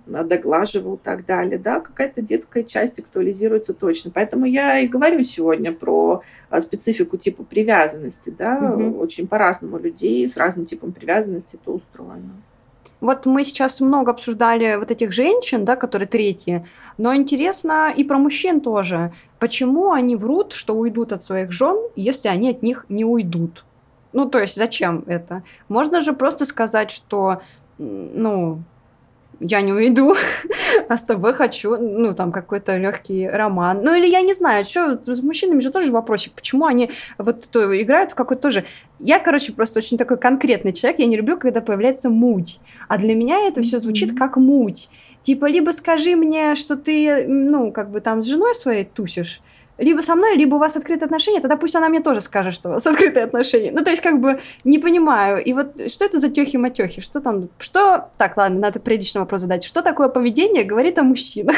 доглаживал 0.07 0.95
и 0.95 0.99
так 0.99 1.27
далее. 1.27 1.59
Да, 1.59 1.81
какая-то 1.81 2.23
детская 2.23 2.65
часть 2.65 2.99
актуализируется 2.99 3.75
точно. 3.75 4.11
Поэтому 4.15 4.47
я 4.47 4.79
и 4.79 4.87
говорю 4.87 5.23
сегодня 5.25 5.73
про 5.73 6.23
а, 6.49 6.61
специфику 6.61 7.17
типа 7.17 7.45
привязанности. 7.45 8.31
Да? 8.31 8.73
Угу. 8.73 8.99
Очень 8.99 9.27
по-разному 9.27 9.79
людей 9.79 10.27
с 10.27 10.37
разным 10.37 10.67
типом 10.67 10.93
привязанности 10.93 11.59
это 11.61 11.73
устроено. 11.73 12.43
Вот 13.01 13.27
мы 13.27 13.45
сейчас 13.45 13.81
много 13.81 14.13
обсуждали 14.13 14.77
вот 14.77 14.91
этих 14.91 15.13
женщин, 15.13 15.65
да, 15.65 15.77
которые 15.77 16.09
третьи, 16.09 16.67
но 16.97 17.15
интересно 17.15 17.93
и 17.95 18.05
про 18.05 18.19
мужчин 18.19 18.61
тоже. 18.61 19.13
Почему 19.39 19.93
они 19.93 20.17
врут, 20.17 20.53
что 20.55 20.75
уйдут 20.75 21.13
от 21.13 21.23
своих 21.23 21.53
жен, 21.53 21.77
если 21.95 22.29
они 22.29 22.51
от 22.51 22.63
них 22.63 22.87
не 22.89 23.05
уйдут? 23.05 23.65
Ну, 24.15 24.31
то 24.31 24.39
есть 24.39 24.57
зачем 24.57 25.05
это? 25.07 25.43
Можно 25.69 26.01
же 26.01 26.15
просто 26.15 26.47
сказать, 26.47 26.91
что, 26.91 27.43
ну, 27.77 28.63
я 29.41 29.61
не 29.61 29.73
уйду, 29.73 30.15
а 30.89 30.97
с 30.97 31.05
тобой 31.05 31.35
хочу, 31.35 31.77
ну, 31.77 32.15
там, 32.15 32.33
какой-то 32.33 32.77
легкий 32.77 33.29
роман. 33.29 33.83
Ну, 33.83 33.95
или 33.95 34.07
я 34.07 34.23
не 34.23 34.33
знаю, 34.33 34.65
что, 34.65 34.99
с 35.07 35.23
мужчинами 35.23 35.61
же 35.61 35.71
тоже 35.71 35.93
вопросик, 35.93 36.33
почему 36.33 36.67
они 36.67 36.91
вот 37.19 37.49
то 37.51 37.81
играют 37.81 38.13
в 38.13 38.15
какой-то 38.15 38.43
тоже... 38.43 38.65
Я, 38.99 39.19
короче, 39.19 39.53
просто 39.53 39.81
очень 39.81 39.99
такой 39.99 40.17
конкретный 40.17 40.73
человек, 40.73 41.01
я 41.01 41.07
не 41.07 41.17
люблю, 41.17 41.37
когда 41.39 41.61
появляется 41.61 42.09
муть. 42.09 42.61
А 42.89 42.99
для 42.99 43.15
меня 43.15 43.47
это 43.47 43.63
все 43.63 43.79
звучит 43.79 44.17
как 44.17 44.37
муть. 44.37 44.89
Типа, 45.23 45.47
либо 45.47 45.71
скажи 45.71 46.15
мне, 46.17 46.55
что 46.55 46.77
ты, 46.77 47.27
ну, 47.27 47.73
как 47.73 47.91
бы 47.91 48.01
там 48.01 48.23
с 48.23 48.27
женой 48.27 48.55
своей 48.55 48.85
тусишь, 48.85 49.41
либо 49.79 50.01
со 50.01 50.15
мной, 50.15 50.37
либо 50.37 50.55
у 50.55 50.59
вас 50.59 50.77
открытые 50.77 51.07
отношения, 51.07 51.41
тогда 51.41 51.57
пусть 51.57 51.77
она 51.77 51.89
мне 51.89 52.01
тоже 52.01 52.21
скажет, 52.21 52.55
что 52.55 52.69
у 52.69 52.73
вас 52.73 52.87
открытые 52.87 53.25
отношения. 53.25 53.73
Ну, 53.73 53.85
то 53.85 53.91
есть, 53.91 54.03
как 54.03 54.21
бы, 54.21 54.41
не 54.65 54.79
понимаю. 54.79 55.45
И 55.45 55.53
вот 55.53 55.91
что 55.91 56.05
это 56.05 56.19
за 56.19 56.29
тёхи-матёхи? 56.29 57.01
Что 57.01 57.21
там? 57.21 57.49
Что... 57.59 58.11
Так, 58.17 58.37
ладно, 58.37 58.59
надо 58.59 58.81
приличный 58.81 59.21
вопрос 59.21 59.43
задать. 59.43 59.65
Что 59.65 59.83
такое 59.83 60.09
поведение 60.09 60.65
говорит 60.65 60.99
о 60.99 61.03
мужчинах? 61.03 61.57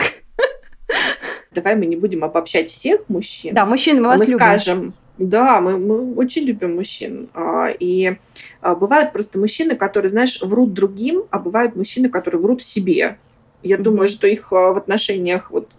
Давай 1.53 1.77
мы 1.77 1.87
не 1.87 1.97
будем 1.97 2.25
обобщать 2.25 2.71
всех 2.71 3.09
мужчин. 3.09 3.55
Да, 3.55 3.67
мужчин 3.67 4.03
мы 4.03 4.09
вас 4.09 4.21
мы 4.21 4.27
любим. 4.27 4.39
скажем, 4.39 4.95
да, 5.19 5.61
мы, 5.61 5.79
мы 5.79 6.15
очень 6.15 6.43
любим 6.43 6.77
мужчин. 6.77 7.29
А, 7.35 7.69
и 7.69 8.17
а, 8.61 8.75
бывают 8.75 9.13
просто 9.13 9.39
мужчины, 9.39 9.77
которые, 9.77 10.09
знаешь, 10.09 10.41
врут 10.43 10.73
другим, 10.73 11.25
а 11.31 11.39
бывают 11.39 11.77
мужчины, 11.77 12.09
которые 12.09 12.41
врут 12.41 12.63
себе. 12.63 13.19
Я 13.63 13.77
mm-hmm. 13.77 13.83
думаю, 13.83 14.09
что 14.09 14.29
их 14.29 14.53
э, 14.53 14.55
в 14.55 14.77
отношениях 14.77 15.51
вот 15.51 15.71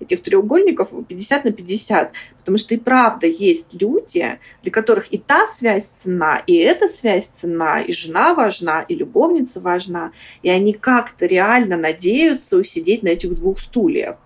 этих 0.00 0.22
треугольников 0.22 0.88
50 1.06 1.44
на 1.44 1.52
50, 1.52 2.12
потому 2.38 2.58
что 2.58 2.74
и 2.74 2.78
правда 2.78 3.26
есть 3.26 3.68
люди, 3.72 4.38
для 4.62 4.72
которых 4.72 5.12
и 5.12 5.18
та 5.18 5.46
связь 5.46 5.86
цена, 5.86 6.42
и 6.46 6.54
эта 6.56 6.88
связь 6.88 7.28
цена, 7.28 7.80
и 7.80 7.92
жена 7.92 8.34
важна, 8.34 8.82
и 8.82 8.94
любовница 8.94 9.60
важна, 9.60 10.12
и 10.42 10.48
они 10.48 10.72
как-то 10.72 11.26
реально 11.26 11.76
надеются 11.76 12.56
усидеть 12.56 13.02
на 13.02 13.08
этих 13.08 13.34
двух 13.34 13.60
стульях. 13.60 14.16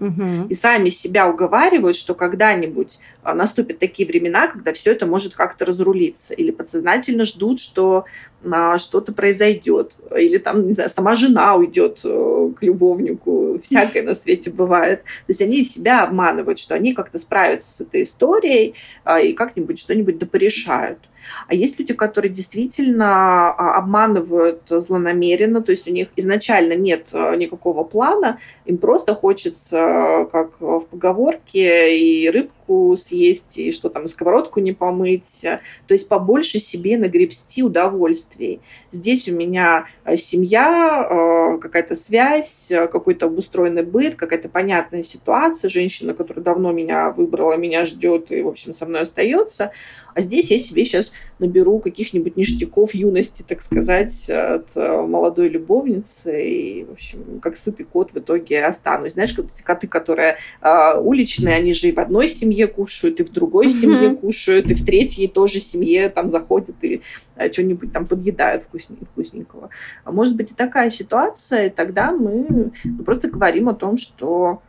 Угу. 0.00 0.46
И 0.48 0.54
сами 0.54 0.88
себя 0.88 1.28
уговаривают, 1.28 1.94
что 1.94 2.14
когда-нибудь 2.14 2.98
а, 3.22 3.34
наступят 3.34 3.78
такие 3.78 4.08
времена, 4.08 4.48
когда 4.48 4.72
все 4.72 4.92
это 4.92 5.04
может 5.04 5.34
как-то 5.34 5.66
разрулиться. 5.66 6.32
Или 6.32 6.50
подсознательно 6.50 7.26
ждут, 7.26 7.60
что 7.60 8.06
а, 8.50 8.78
что-то 8.78 9.12
произойдет. 9.12 9.92
Или 10.16 10.38
там, 10.38 10.66
не 10.66 10.72
знаю, 10.72 10.88
сама 10.88 11.14
жена 11.14 11.54
уйдет 11.54 12.00
э, 12.02 12.50
к 12.58 12.62
любовнику. 12.62 13.60
Всякое 13.62 14.02
на 14.02 14.14
свете 14.14 14.50
бывает. 14.50 15.02
То 15.02 15.28
есть 15.28 15.42
они 15.42 15.64
себя 15.64 16.02
обманывают, 16.02 16.58
что 16.58 16.74
они 16.74 16.94
как-то 16.94 17.18
справятся 17.18 17.70
с 17.70 17.80
этой 17.82 18.04
историей 18.04 18.74
а, 19.04 19.20
и 19.20 19.34
как-нибудь 19.34 19.78
что-нибудь 19.78 20.18
допорешают. 20.18 20.98
А 21.46 21.54
есть 21.54 21.78
люди, 21.78 21.94
которые 21.94 22.30
действительно 22.30 23.50
а, 23.50 23.78
обманывают 23.78 24.62
злонамеренно, 24.68 25.62
то 25.62 25.72
есть 25.72 25.88
у 25.88 25.90
них 25.92 26.08
изначально 26.16 26.74
нет 26.74 27.10
а, 27.12 27.34
никакого 27.36 27.84
плана, 27.84 28.38
им 28.64 28.78
просто 28.78 29.14
хочется, 29.14 30.28
как 30.32 30.60
в 30.60 30.80
поговорке, 30.80 31.98
и 31.98 32.30
рыбку 32.30 32.59
съесть, 32.96 33.58
и 33.58 33.72
что 33.72 33.88
там, 33.88 34.06
сковородку 34.06 34.60
не 34.60 34.72
помыть, 34.72 35.40
то 35.42 35.92
есть 35.92 36.08
побольше 36.08 36.58
себе 36.58 36.98
нагребсти 36.98 37.62
удовольствий. 37.62 38.60
Здесь 38.90 39.28
у 39.28 39.34
меня 39.34 39.86
а, 40.04 40.16
семья, 40.16 41.58
какая-то 41.60 41.94
связь, 41.94 42.70
какой-то 42.70 43.26
обустроенный 43.26 43.82
быт, 43.82 44.14
какая-то 44.14 44.48
понятная 44.48 45.02
ситуация, 45.02 45.70
женщина, 45.70 46.14
которая 46.14 46.44
давно 46.44 46.72
меня 46.72 47.10
выбрала, 47.10 47.54
меня 47.54 47.84
ждет 47.84 48.32
и, 48.32 48.42
в 48.42 48.48
общем, 48.48 48.72
со 48.72 48.86
мной 48.86 49.02
остается, 49.02 49.72
а 50.14 50.20
здесь 50.20 50.50
я 50.50 50.58
себе 50.58 50.84
сейчас 50.84 51.12
наберу 51.38 51.78
каких-нибудь 51.78 52.36
ништяков 52.36 52.94
юности, 52.94 53.44
так 53.46 53.62
сказать, 53.62 54.28
от 54.28 54.76
э, 54.76 55.02
молодой 55.02 55.48
любовницы. 55.48 56.44
И, 56.44 56.84
в 56.84 56.92
общем, 56.92 57.40
как 57.40 57.56
сытый 57.56 57.86
кот 57.86 58.12
в 58.12 58.18
итоге 58.18 58.64
останусь. 58.64 59.14
Знаешь, 59.14 59.32
как 59.32 59.46
эти 59.46 59.62
коты, 59.62 59.86
которые 59.86 60.36
э, 60.60 60.98
уличные, 61.00 61.56
они 61.56 61.72
же 61.74 61.88
и 61.88 61.92
в 61.92 61.98
одной 61.98 62.28
семье 62.28 62.59
кушают, 62.66 63.20
и 63.20 63.24
в 63.24 63.30
другой 63.30 63.66
mm-hmm. 63.66 63.80
семье 63.80 64.14
кушают, 64.14 64.70
и 64.70 64.74
в 64.74 64.84
третьей 64.84 65.28
тоже 65.28 65.60
семье 65.60 66.08
там 66.08 66.30
заходят 66.30 66.76
и 66.82 67.02
э, 67.36 67.52
что-нибудь 67.52 67.92
там 67.92 68.06
подъедают 68.06 68.64
вкусненького. 68.64 69.06
вкусненького. 69.06 69.70
А 70.04 70.12
может 70.12 70.36
быть 70.36 70.50
и 70.50 70.54
такая 70.54 70.90
ситуация, 70.90 71.66
и 71.66 71.70
тогда 71.70 72.12
мы 72.12 72.72
просто 73.04 73.28
говорим 73.28 73.68
о 73.68 73.74
том, 73.74 73.96
что 73.96 74.62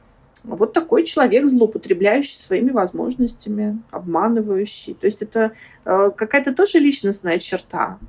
вот 0.43 0.73
такой 0.73 1.03
человек, 1.03 1.47
злоупотребляющий 1.47 2.37
своими 2.37 2.71
возможностями, 2.71 3.81
обманывающий. 3.91 4.95
То 4.95 5.05
есть 5.05 5.21
это 5.21 5.51
э, 5.85 6.11
какая-то 6.15 6.53
тоже 6.53 6.79
личностная 6.79 7.39
черта, 7.39 7.99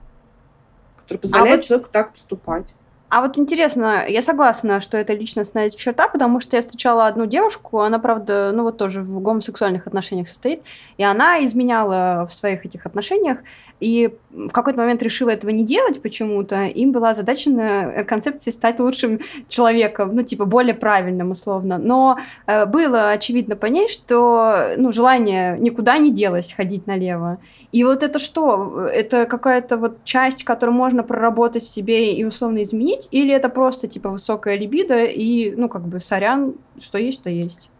которая 1.02 1.20
позволяет 1.20 1.52
а 1.52 1.56
вот... 1.56 1.64
человеку 1.64 1.88
так 1.92 2.12
поступать. 2.12 2.64
А 3.12 3.20
вот 3.20 3.36
интересно, 3.36 4.06
я 4.08 4.22
согласна, 4.22 4.80
что 4.80 4.96
это 4.96 5.12
личностная 5.12 5.68
черта, 5.68 6.08
потому 6.08 6.40
что 6.40 6.56
я 6.56 6.62
встречала 6.62 7.06
одну 7.06 7.26
девушку, 7.26 7.80
она, 7.80 7.98
правда, 7.98 8.52
ну 8.54 8.62
вот 8.62 8.78
тоже 8.78 9.02
в 9.02 9.20
гомосексуальных 9.20 9.86
отношениях 9.86 10.28
состоит, 10.28 10.62
и 10.96 11.04
она 11.04 11.44
изменяла 11.44 12.26
в 12.26 12.32
своих 12.32 12.64
этих 12.64 12.86
отношениях, 12.86 13.40
и 13.82 14.14
в 14.30 14.52
какой-то 14.52 14.78
момент 14.78 15.02
решила 15.02 15.30
этого 15.30 15.50
не 15.50 15.64
делать 15.64 16.00
почему-то. 16.00 16.66
Им 16.66 16.92
была 16.92 17.14
задача 17.14 18.04
концепции 18.08 18.52
стать 18.52 18.78
лучшим 18.78 19.20
человеком, 19.48 20.14
ну, 20.14 20.22
типа, 20.22 20.44
более 20.44 20.74
правильным, 20.74 21.32
условно. 21.32 21.78
Но 21.78 22.16
э, 22.46 22.64
было 22.66 23.10
очевидно 23.10 23.56
по 23.56 23.66
ней, 23.66 23.88
что, 23.88 24.74
ну, 24.76 24.92
желание 24.92 25.58
никуда 25.58 25.98
не 25.98 26.12
делось 26.12 26.52
ходить 26.52 26.86
налево. 26.86 27.38
И 27.72 27.82
вот 27.82 28.04
это 28.04 28.20
что? 28.20 28.86
Это 28.86 29.26
какая-то 29.26 29.76
вот 29.76 30.04
часть, 30.04 30.44
которую 30.44 30.76
можно 30.76 31.02
проработать 31.02 31.64
в 31.64 31.68
себе 31.68 32.14
и 32.14 32.24
условно 32.24 32.62
изменить? 32.62 33.08
Или 33.10 33.34
это 33.34 33.48
просто, 33.48 33.88
типа, 33.88 34.10
высокая 34.10 34.56
либидо 34.56 35.04
и, 35.04 35.52
ну, 35.56 35.68
как 35.68 35.82
бы, 35.82 35.98
сорян, 35.98 36.54
что 36.80 36.98
есть, 36.98 37.24
то 37.24 37.30
есть? 37.30 37.71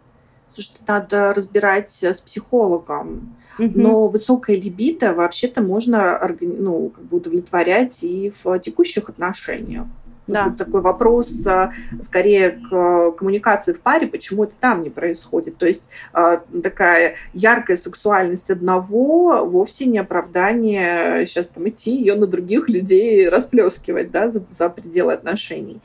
Слушай, 0.55 0.77
надо 0.87 1.35
разбирать 1.35 2.03
с 2.03 2.21
психологом 2.21 3.37
но 3.59 4.09
высокая 4.09 4.57
либидо 4.57 5.13
вообще-то 5.13 5.63
можно 5.63 6.19
ну, 6.41 6.91
как 6.91 7.05
бы 7.05 7.19
удовлетворять 7.19 8.03
и 8.03 8.33
в 8.43 8.59
текущих 8.59 9.09
отношениях. 9.09 9.87
Да. 10.29 10.47
Это 10.47 10.65
такой 10.65 10.83
вопрос 10.83 11.45
а, 11.49 11.73
скорее 12.01 12.51
к 12.51 13.11
коммуникации 13.19 13.73
в 13.73 13.81
паре, 13.81 14.07
почему 14.07 14.45
это 14.45 14.53
там 14.61 14.83
не 14.83 14.89
происходит. 14.89 15.57
То 15.57 15.67
есть 15.67 15.89
а, 16.13 16.43
такая 16.63 17.17
яркая 17.33 17.77
сексуальность 17.77 18.49
одного 18.49 19.45
вовсе 19.45 19.87
не 19.87 19.99
оправдание 19.99 21.27
сейчас 21.27 21.49
там 21.49 21.69
идти 21.69 21.97
ее 21.97 22.15
на 22.15 22.29
других 22.29 22.69
людей 22.69 23.29
расплескивать 23.29 24.13
да, 24.13 24.31
за, 24.31 24.45
за 24.49 24.69
пределы 24.69 25.13
отношений. 25.13 25.81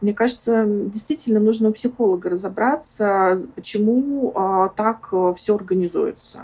Мне 0.00 0.12
кажется, 0.12 0.64
действительно 0.66 1.40
нужно 1.40 1.70
у 1.70 1.72
психолога 1.72 2.28
разобраться, 2.28 3.38
почему 3.54 4.32
а, 4.34 4.68
так 4.68 5.08
э, 5.12 5.34
все 5.36 5.54
организуется. 5.54 6.40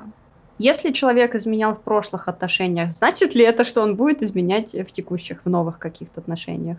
Если 0.59 0.93
человек 0.93 1.35
изменял 1.35 1.75
в 1.75 1.81
прошлых 1.81 2.29
отношениях, 2.29 2.93
значит 2.93 3.35
ли 3.35 3.45
это, 3.45 3.65
что 3.65 3.83
он 3.83 3.97
будет 3.97 4.23
изменять 4.23 4.75
в 4.75 4.87
текущих, 4.87 5.45
в 5.45 5.49
новых 5.49 5.79
каких-то 5.79 6.21
отношениях? 6.21 6.79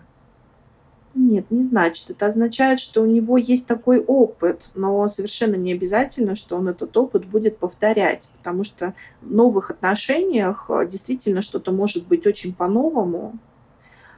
Нет, 1.14 1.48
не 1.50 1.62
значит. 1.62 2.10
Это 2.10 2.26
означает, 2.26 2.80
что 2.80 3.02
у 3.02 3.06
него 3.06 3.36
есть 3.38 3.68
такой 3.68 4.00
опыт, 4.00 4.72
но 4.74 5.06
совершенно 5.06 5.54
не 5.54 5.72
обязательно, 5.72 6.34
что 6.34 6.56
он 6.56 6.68
этот 6.68 6.96
опыт 6.96 7.24
будет 7.24 7.58
повторять, 7.58 8.28
потому 8.38 8.64
что 8.64 8.94
в 9.22 9.32
новых 9.32 9.70
отношениях 9.70 10.66
э, 10.68 10.88
действительно 10.88 11.40
что-то 11.40 11.70
может 11.70 12.08
быть 12.08 12.26
очень 12.26 12.52
по-новому 12.52 13.38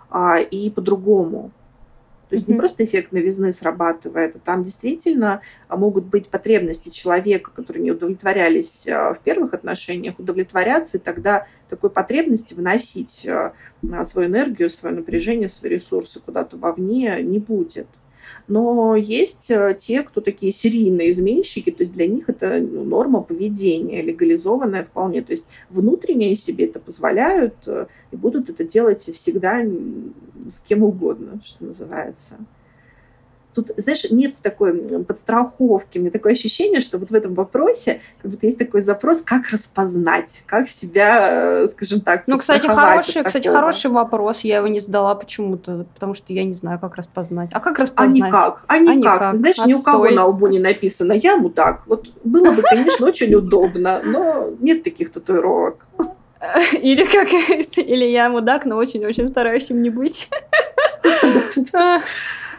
а, 0.09 0.39
и 0.39 0.71
по-другому. 0.71 1.51
То 2.29 2.35
есть 2.35 2.49
mm-hmm. 2.49 2.53
не 2.53 2.59
просто 2.59 2.85
эффект 2.85 3.13
новизны 3.13 3.53
срабатывает, 3.53 4.35
а 4.35 4.39
там 4.41 4.65
действительно 4.65 5.43
а, 5.69 5.77
могут 5.77 6.07
быть 6.07 6.29
потребности 6.29 6.89
человека, 6.89 7.53
которые 7.55 7.85
не 7.85 7.93
удовлетворялись 7.93 8.87
а, 8.89 9.15
в 9.15 9.21
первых 9.21 9.55
отношениях, 9.55 10.19
удовлетворяться, 10.19 10.97
и 10.97 11.01
тогда 11.01 11.47
такой 11.69 11.91
потребности 11.91 12.55
вносить 12.55 13.27
а, 13.29 13.53
свою 14.05 14.29
энергию, 14.29 14.71
свое 14.71 14.97
напряжение, 14.97 15.49
свои 15.49 15.71
ресурсы 15.71 16.19
куда-то 16.19 16.57
вовне 16.57 17.23
не 17.23 17.39
будет. 17.39 17.87
Но 18.49 18.97
есть 18.97 19.51
э, 19.51 19.77
те, 19.79 20.03
кто 20.03 20.21
такие 20.21 20.53
серийные 20.53 21.11
изменщики, 21.11 21.71
то 21.71 21.83
есть 21.83 21.93
для 21.93 22.07
них 22.07 22.29
это 22.29 22.61
ну, 22.61 22.85
норма 22.85 23.23
поведения, 23.23 24.03
легализованная 24.03 24.85
вполне. 24.85 25.23
То 25.23 25.33
есть 25.33 25.47
внутренне 25.71 26.35
себе 26.35 26.67
это 26.67 26.79
позволяют 26.79 27.55
э, 27.67 27.87
и 28.11 28.17
будут 28.17 28.51
это 28.51 28.65
делать 28.65 29.03
всегда 29.03 29.63
с 30.49 30.61
кем 30.61 30.83
угодно, 30.83 31.41
что 31.45 31.65
называется 31.65 32.37
тут, 33.57 33.71
знаешь, 33.79 34.05
нет 34.11 34.37
такой 34.43 35.05
подстраховки. 35.05 35.99
Мне 35.99 36.11
такое 36.11 36.33
ощущение, 36.33 36.81
что 36.81 36.99
вот 36.99 37.11
в 37.11 37.15
этом 37.15 37.35
вопросе 37.35 38.03
как 38.21 38.31
будто 38.31 38.47
есть 38.47 38.59
такой 38.59 38.83
запрос, 38.83 39.23
как 39.23 39.49
распознать, 39.49 40.45
как 40.47 40.69
себя, 40.69 41.63
э, 41.63 41.69
скажем 41.69 42.03
так, 42.03 42.25
Ну, 42.27 42.39
кстати, 42.39 42.67
хороший, 42.67 43.25
кстати, 43.25 43.49
хороший 43.49 43.91
вопрос. 43.91 44.41
Я 44.41 44.59
его 44.59 44.69
не 44.69 44.81
задала 44.81 45.15
почему-то, 45.15 45.87
потому 45.95 46.13
что 46.13 46.33
я 46.35 46.45
не 46.45 46.53
знаю, 46.53 46.79
как 46.79 46.97
распознать. 46.97 47.51
А 47.53 47.61
как 47.61 47.79
распознать? 47.79 48.23
А 48.23 48.27
никак. 48.27 48.65
А 48.67 48.79
никак. 48.79 48.93
А 48.93 48.95
никак. 48.95 49.31
Ты 49.33 49.37
знаешь, 49.39 49.59
Отстой. 49.59 49.73
ни 49.73 49.79
у 49.79 49.83
кого 49.83 50.11
на 50.11 50.27
лбу 50.27 50.47
не 50.49 50.59
написано 50.59 51.13
«я 51.13 51.37
мудак». 51.37 51.83
Вот 51.87 52.09
было 52.23 52.53
бы, 52.53 52.61
конечно, 52.63 53.07
очень 53.07 53.35
удобно, 53.35 54.03
но 54.05 54.51
нет 54.61 54.83
таких 54.83 55.11
татуировок. 55.11 55.87
Или 56.73 57.05
как, 57.07 57.29
или 57.79 58.05
я 58.05 58.29
мудак, 58.29 58.67
но 58.67 58.77
очень-очень 58.77 59.27
стараюсь 59.27 59.71
им 59.71 59.83
не 59.83 59.91
быть. 59.91 60.29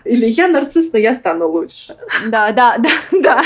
Или 0.07 0.27
я 0.27 0.47
нарцисс, 0.47 0.93
но 0.93 0.99
я 0.99 1.15
стану 1.15 1.47
лучше. 1.47 1.95
Да, 2.27 2.51
да, 2.51 2.77
да, 2.77 2.89
да. 3.11 3.43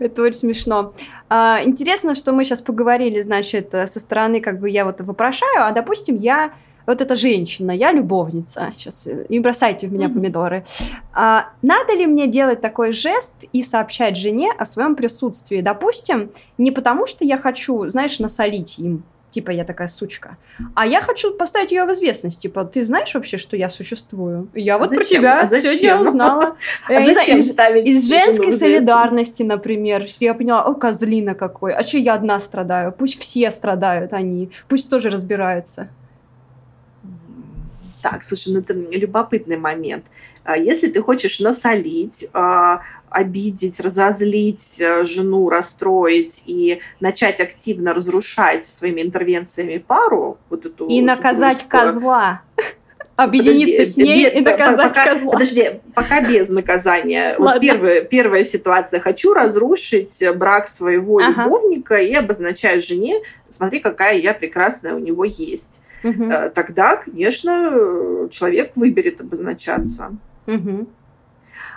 Это 0.00 0.22
очень 0.22 0.38
смешно. 0.38 0.92
А, 1.28 1.62
интересно, 1.64 2.14
что 2.14 2.32
мы 2.32 2.44
сейчас 2.44 2.60
поговорили, 2.60 3.20
значит, 3.20 3.70
со 3.72 4.00
стороны, 4.00 4.40
как 4.40 4.60
бы 4.60 4.68
я 4.68 4.84
вот 4.84 5.00
вопрошаю, 5.00 5.66
а, 5.66 5.72
допустим, 5.72 6.18
я 6.18 6.52
вот 6.86 7.00
эта 7.00 7.16
женщина, 7.16 7.70
я 7.70 7.92
любовница, 7.92 8.72
сейчас 8.76 9.08
не 9.28 9.40
бросайте 9.40 9.86
в 9.86 9.92
меня 9.92 10.08
помидоры. 10.08 10.64
А, 11.12 11.50
надо 11.62 11.94
ли 11.94 12.06
мне 12.06 12.26
делать 12.26 12.60
такой 12.60 12.92
жест 12.92 13.44
и 13.52 13.62
сообщать 13.62 14.16
жене 14.16 14.52
о 14.58 14.64
своем 14.64 14.94
присутствии? 14.94 15.60
Допустим, 15.60 16.30
не 16.58 16.70
потому 16.70 17.06
что 17.06 17.24
я 17.24 17.38
хочу, 17.38 17.88
знаешь, 17.88 18.18
насолить 18.18 18.78
им, 18.78 19.02
типа 19.34 19.50
я 19.50 19.64
такая 19.64 19.88
сучка. 19.88 20.36
А 20.74 20.86
я 20.86 21.00
хочу 21.00 21.34
поставить 21.34 21.72
ее 21.72 21.84
в 21.84 21.92
известность, 21.92 22.40
типа 22.40 22.64
ты 22.64 22.82
знаешь 22.84 23.14
вообще, 23.14 23.36
что 23.36 23.56
я 23.56 23.68
существую? 23.68 24.48
Я 24.54 24.76
а 24.76 24.78
вот 24.78 24.90
зачем? 24.90 25.04
про 25.04 25.08
тебя 25.08 25.40
а 25.40 25.46
сегодня 25.48 26.00
узнала. 26.00 26.56
А 26.88 27.02
зачем 27.02 27.38
из, 27.38 27.50
ставить 27.50 27.86
из 27.86 28.08
женской 28.08 28.52
солидарности, 28.52 29.42
например, 29.42 30.04
я 30.20 30.34
поняла, 30.34 30.64
о 30.64 30.74
козлина 30.74 31.34
какой, 31.34 31.74
а 31.74 31.82
что 31.82 31.98
я 31.98 32.14
одна 32.14 32.38
страдаю? 32.38 32.92
Пусть 32.92 33.20
все 33.20 33.50
страдают 33.50 34.12
они, 34.12 34.50
пусть 34.68 34.88
тоже 34.90 35.10
разбираются. 35.10 35.88
Так, 38.02 38.22
слушай, 38.24 38.52
ну 38.52 38.60
это 38.60 38.72
любопытный 38.72 39.56
момент. 39.56 40.04
А 40.44 40.58
если 40.58 40.88
ты 40.88 41.00
хочешь 41.00 41.40
насолить, 41.40 42.28
а, 42.34 42.82
обидеть, 43.14 43.78
разозлить 43.78 44.80
э, 44.80 45.04
жену, 45.04 45.48
расстроить 45.48 46.42
и 46.46 46.80
начать 46.98 47.40
активно 47.40 47.94
разрушать 47.94 48.66
своими 48.66 49.02
интервенциями 49.02 49.78
пару, 49.78 50.38
вот 50.50 50.66
эту 50.66 50.86
и 50.88 51.00
наказать 51.00 51.66
козла. 51.68 52.42
Объединиться 53.16 53.82
подожди, 53.82 53.84
с 53.84 53.96
ней 53.96 54.24
без, 54.24 54.34
и 54.34 54.40
наказать 54.40 54.88
пока, 54.88 55.04
козла. 55.04 55.32
Подожди, 55.32 55.70
пока 55.94 56.20
без 56.20 56.48
наказания. 56.48 57.36
Вот 57.38 57.60
первая, 57.60 58.02
первая 58.02 58.42
ситуация. 58.42 58.98
Хочу 58.98 59.32
разрушить 59.32 60.20
брак 60.34 60.66
своего 60.66 61.18
ага. 61.18 61.44
любовника 61.44 61.94
и 61.94 62.12
обозначаю 62.12 62.80
жене, 62.82 63.20
смотри, 63.50 63.78
какая 63.78 64.18
я 64.18 64.34
прекрасная 64.34 64.96
у 64.96 64.98
него 64.98 65.24
есть. 65.24 65.84
Угу. 66.02 66.24
Тогда, 66.52 66.96
конечно, 66.96 68.28
человек 68.32 68.72
выберет 68.74 69.20
обозначаться. 69.20 70.16
Угу. 70.48 70.88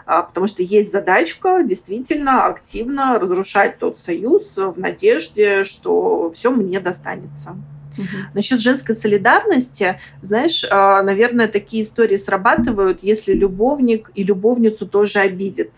Потому 0.07 0.47
что 0.47 0.63
есть 0.63 0.91
задачка 0.91 1.63
действительно 1.63 2.45
активно 2.45 3.19
разрушать 3.19 3.77
тот 3.77 3.99
союз 3.99 4.57
в 4.57 4.79
надежде, 4.79 5.65
что 5.65 6.31
все 6.33 6.49
мне 6.49 6.79
достанется. 6.79 7.57
Угу. 7.97 8.05
Насчет 8.33 8.61
женской 8.61 8.95
солидарности, 8.95 9.99
знаешь, 10.21 10.65
а, 10.71 11.01
наверное, 11.03 11.49
такие 11.49 11.83
истории 11.83 12.15
срабатывают, 12.15 12.99
если 13.01 13.33
любовник 13.33 14.11
и 14.15 14.23
любовницу 14.23 14.87
тоже 14.87 15.19
обидит. 15.19 15.71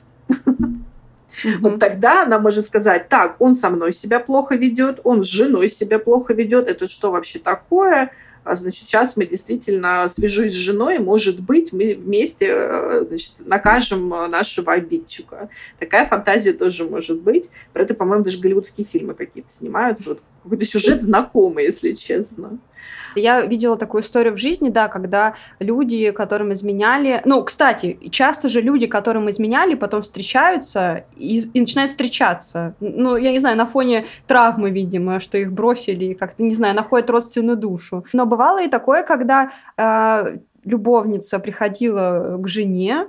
Вот 1.60 1.80
тогда 1.80 2.24
она 2.24 2.38
может 2.40 2.66
сказать, 2.66 3.08
так, 3.08 3.38
он 3.40 3.54
со 3.54 3.70
мной 3.70 3.94
себя 3.94 4.20
плохо 4.20 4.56
ведет, 4.56 5.00
он 5.04 5.24
с 5.24 5.28
женой 5.28 5.70
себя 5.70 5.98
плохо 5.98 6.34
ведет, 6.34 6.68
это 6.68 6.88
что 6.88 7.12
вообще 7.12 7.40
такое? 7.40 8.12
А, 8.44 8.56
значит, 8.56 8.86
сейчас 8.86 9.18
мы 9.18 9.26
действительно 9.26 10.08
свяжусь 10.08 10.54
с 10.54 10.56
женой, 10.56 11.00
может 11.00 11.40
быть, 11.40 11.74
мы 11.74 11.94
вместе, 11.94 12.48
э, 12.50 13.04
значит, 13.06 13.34
накажем 13.40 14.14
э, 14.14 14.28
нашего 14.28 14.74
обидчика. 14.74 15.50
Такая 15.80 16.08
фантазия 16.08 16.54
тоже 16.54 16.86
может 16.86 17.22
быть. 17.22 17.50
Про 17.74 17.84
это, 17.84 17.94
по-моему, 17.94 18.24
даже 18.24 18.40
голливудские 18.40 18.86
фильмы 18.86 19.14
какие-то 19.14 19.52
снимаются. 19.52 20.10
Вот 20.10 20.22
какой-то 20.44 20.66
сюжет 20.66 21.02
знакомый, 21.02 21.66
если 21.66 21.94
честно. 21.94 22.60
Я 23.16 23.42
видела 23.42 23.78
такую 23.78 24.02
историю 24.02 24.34
в 24.34 24.38
жизни, 24.38 24.70
да, 24.70 24.88
когда 24.88 25.36
люди, 25.60 26.12
которым 26.12 26.54
изменяли... 26.54 27.22
Ну, 27.26 27.44
кстати, 27.44 27.98
часто 28.12 28.50
же 28.50 28.62
люди, 28.62 28.88
которым 28.88 29.30
изменяли, 29.30 29.76
потом 29.76 30.02
встречаются 30.02 31.06
и, 31.16 31.50
и 31.54 31.60
начинают 31.60 31.92
встречаться. 31.92 32.76
Ну, 32.80 33.18
я 33.18 33.32
не 33.32 33.40
знаю, 33.40 33.58
на 33.58 33.66
фоне 33.66 34.06
травмы, 34.28 34.70
видимо, 34.72 35.20
что 35.20 35.38
их 35.38 35.52
бросили, 35.52 36.14
как-то, 36.14 36.44
не 36.44 36.54
знаю, 36.54 36.76
находят 36.76 37.10
родственную 37.10 37.58
душу. 37.58 38.06
Но 38.14 38.26
бывало 38.26 38.62
и 38.62 38.68
такое, 38.68 39.04
когда 39.04 39.52
э, 39.78 40.38
любовница 40.64 41.40
приходила 41.40 42.38
к 42.40 42.48
жене, 42.48 43.08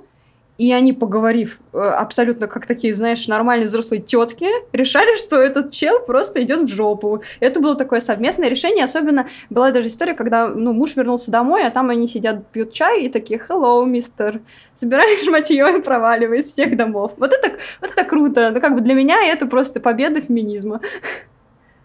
и 0.61 0.71
они, 0.73 0.93
поговорив 0.93 1.59
э, 1.73 1.79
абсолютно 1.79 2.47
как 2.47 2.67
такие, 2.67 2.93
знаешь, 2.93 3.27
нормальные 3.27 3.65
взрослые 3.65 3.99
тетки, 3.99 4.45
решали, 4.73 5.17
что 5.17 5.41
этот 5.41 5.71
чел 5.71 5.99
просто 6.01 6.43
идет 6.43 6.61
в 6.61 6.67
жопу. 6.67 7.23
Это 7.39 7.59
было 7.59 7.75
такое 7.75 7.99
совместное 7.99 8.47
решение. 8.47 8.85
Особенно 8.85 9.27
была 9.49 9.71
даже 9.71 9.87
история, 9.87 10.13
когда 10.13 10.47
ну, 10.47 10.71
муж 10.71 10.95
вернулся 10.95 11.31
домой, 11.31 11.65
а 11.65 11.71
там 11.71 11.89
они 11.89 12.07
сидят, 12.07 12.45
пьют 12.49 12.73
чай 12.73 13.05
и 13.05 13.09
такие 13.09 13.41
«Hello, 13.49 13.83
мистер». 13.87 14.41
Собираешь 14.75 15.27
матье 15.27 15.77
и 15.77 15.81
проваливай 15.81 16.41
из 16.41 16.51
всех 16.51 16.77
домов. 16.77 17.13
Вот 17.17 17.33
это, 17.33 17.57
вот 17.81 17.89
это 17.89 18.03
круто. 18.03 18.51
Ну, 18.51 18.61
как 18.61 18.75
бы 18.75 18.81
для 18.81 18.93
меня 18.93 19.17
это 19.25 19.47
просто 19.47 19.79
победа 19.79 20.21
феминизма. 20.21 20.79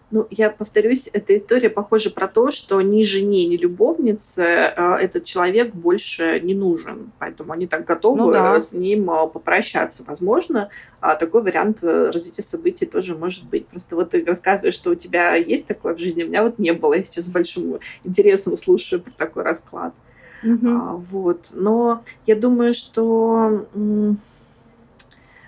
Ну, 0.09 0.25
я 0.29 0.49
повторюсь, 0.49 1.09
эта 1.11 1.35
история 1.35 1.69
похожа 1.69 2.09
про 2.09 2.29
то, 2.29 2.49
что 2.49 2.79
ни 2.81 3.03
жене, 3.03 3.45
ни 3.45 3.57
любовнице 3.57 4.41
э, 4.41 4.95
этот 5.01 5.25
человек 5.25 5.73
больше 5.73 6.39
не 6.39 6.53
нужен. 6.53 7.11
Поэтому 7.19 7.51
они 7.51 7.67
так 7.67 7.83
готовы 7.83 8.17
ну, 8.17 8.31
да. 8.31 8.57
с 8.61 8.71
ним 8.71 9.11
э, 9.11 9.27
попрощаться. 9.27 10.05
Возможно, 10.07 10.69
э, 11.01 11.07
такой 11.19 11.41
вариант 11.43 11.83
развития 11.83 12.41
событий 12.41 12.85
тоже 12.85 13.15
может 13.15 13.43
быть. 13.49 13.67
Просто 13.67 13.97
вот 13.97 14.11
ты 14.11 14.23
рассказываешь, 14.23 14.75
что 14.75 14.91
у 14.91 14.95
тебя 14.95 15.35
есть 15.35 15.65
такое 15.65 15.93
в 15.93 15.99
жизни. 15.99 16.23
У 16.23 16.27
меня 16.27 16.43
вот 16.43 16.57
не 16.57 16.71
было. 16.71 16.93
Я 16.93 17.03
сейчас 17.03 17.25
с 17.25 17.31
большим 17.31 17.79
интересом 18.05 18.55
слушаю 18.55 19.01
про 19.01 19.11
такой 19.11 19.43
расклад. 19.43 19.93
Угу. 20.41 20.69
А, 20.69 21.03
вот. 21.11 21.49
Но 21.51 22.03
я 22.25 22.37
думаю, 22.37 22.73
что 22.73 23.67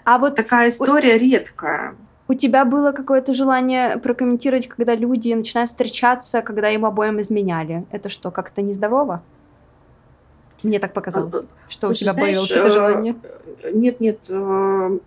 а 0.03 0.17
вот 0.17 0.35
такая 0.35 0.67
история 0.69 1.17
редкая. 1.17 1.95
У 2.29 2.35
тебя 2.35 2.63
было 2.63 2.91
какое-то 2.91 3.33
желание 3.33 3.97
прокомментировать, 3.97 4.67
когда 4.67 4.93
люди 4.93 5.33
начинают 5.33 5.71
встречаться, 5.71 6.43
когда 6.43 6.69
им 6.69 6.85
обоим 6.85 7.19
изменяли? 7.19 7.85
Это 7.91 8.07
что, 8.07 8.29
как-то 8.29 8.61
нездорово? 8.61 9.23
Мне 10.61 10.77
так 10.77 10.93
показалось, 10.93 11.33
а, 11.33 11.43
что 11.67 11.87
слушай, 11.87 11.91
у 11.91 12.03
тебя 12.03 12.13
знаешь, 12.13 12.27
появилось 12.27 12.51
это 12.51 12.69
желание. 12.69 13.15
Э, 13.63 13.71
нет, 13.73 13.99
нет, 13.99 14.19
э, 14.29 14.99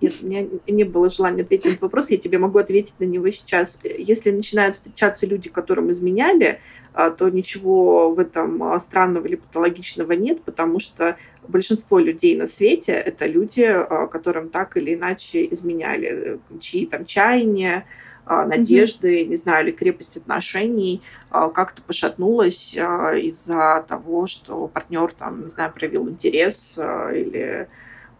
нет, 0.00 0.14
у 0.22 0.26
меня 0.26 0.46
не 0.68 0.84
было 0.84 1.10
желания 1.10 1.42
ответить 1.42 1.64
на 1.64 1.68
этот 1.70 1.82
вопрос, 1.82 2.10
я 2.10 2.18
тебе 2.18 2.38
могу 2.38 2.60
ответить 2.60 2.94
на 3.00 3.04
него 3.04 3.28
сейчас. 3.30 3.80
Если 3.82 4.30
начинают 4.30 4.76
встречаться 4.76 5.26
люди, 5.26 5.48
которым 5.48 5.90
изменяли, 5.90 6.60
а, 6.92 7.10
то 7.10 7.28
ничего 7.28 8.12
в 8.12 8.18
этом 8.20 8.62
а, 8.62 8.78
странного 8.78 9.26
или 9.26 9.36
патологичного 9.36 10.12
нет, 10.12 10.42
потому 10.42 10.78
что 10.78 11.16
большинство 11.50 11.98
людей 11.98 12.36
на 12.36 12.46
свете— 12.46 12.92
это 12.94 13.26
люди, 13.26 13.62
а, 13.62 14.06
которым 14.06 14.48
так 14.48 14.76
или 14.76 14.94
иначе 14.94 15.46
изменяли, 15.50 16.40
чьи 16.60 16.86
там 16.86 17.04
чаяния, 17.04 17.84
надежды, 18.26 19.22
mm-hmm. 19.22 19.28
не 19.28 19.34
знаю, 19.34 19.66
или 19.66 19.72
крепость 19.72 20.16
отношений 20.16 21.02
как-то 21.30 21.82
пошатнулась 21.82 22.74
из-за 22.74 23.84
того, 23.88 24.28
что 24.28 24.68
партнер 24.68 25.12
там, 25.18 25.44
не 25.44 25.50
знаю, 25.50 25.72
проявил 25.72 26.08
интерес 26.08 26.78
или 26.78 27.66